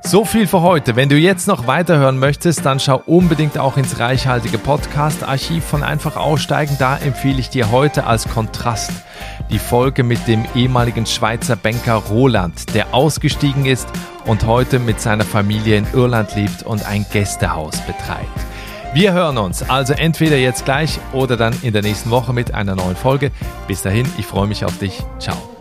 So 0.00 0.24
viel 0.24 0.48
für 0.48 0.62
heute. 0.62 0.96
Wenn 0.96 1.08
du 1.08 1.16
jetzt 1.16 1.46
noch 1.46 1.68
weiterhören 1.68 2.18
möchtest, 2.18 2.66
dann 2.66 2.80
schau 2.80 3.00
unbedingt 3.06 3.58
auch 3.58 3.76
ins 3.76 4.00
reichhaltige 4.00 4.58
Podcast-Archiv 4.58 5.64
von 5.64 5.84
Einfach 5.84 6.16
Aussteigen. 6.16 6.74
Da 6.80 6.96
empfehle 6.96 7.38
ich 7.38 7.48
dir 7.48 7.70
heute 7.70 8.08
als 8.08 8.28
Kontrast 8.28 8.90
die 9.50 9.58
Folge 9.58 10.02
mit 10.02 10.26
dem 10.26 10.44
ehemaligen 10.54 11.06
Schweizer 11.06 11.56
Banker 11.56 11.94
Roland, 11.94 12.74
der 12.74 12.94
ausgestiegen 12.94 13.66
ist 13.66 13.88
und 14.24 14.46
heute 14.46 14.78
mit 14.78 15.00
seiner 15.00 15.24
Familie 15.24 15.76
in 15.76 15.86
Irland 15.92 16.34
lebt 16.36 16.62
und 16.62 16.86
ein 16.86 17.06
Gästehaus 17.12 17.76
betreibt. 17.86 18.46
Wir 18.94 19.12
hören 19.12 19.38
uns 19.38 19.68
also 19.68 19.92
entweder 19.92 20.36
jetzt 20.36 20.64
gleich 20.64 20.98
oder 21.12 21.36
dann 21.36 21.54
in 21.62 21.72
der 21.72 21.82
nächsten 21.82 22.10
Woche 22.10 22.32
mit 22.32 22.54
einer 22.54 22.74
neuen 22.74 22.96
Folge. 22.96 23.30
Bis 23.66 23.82
dahin, 23.82 24.06
ich 24.16 24.26
freue 24.26 24.46
mich 24.46 24.64
auf 24.64 24.78
dich. 24.78 25.02
Ciao. 25.18 25.57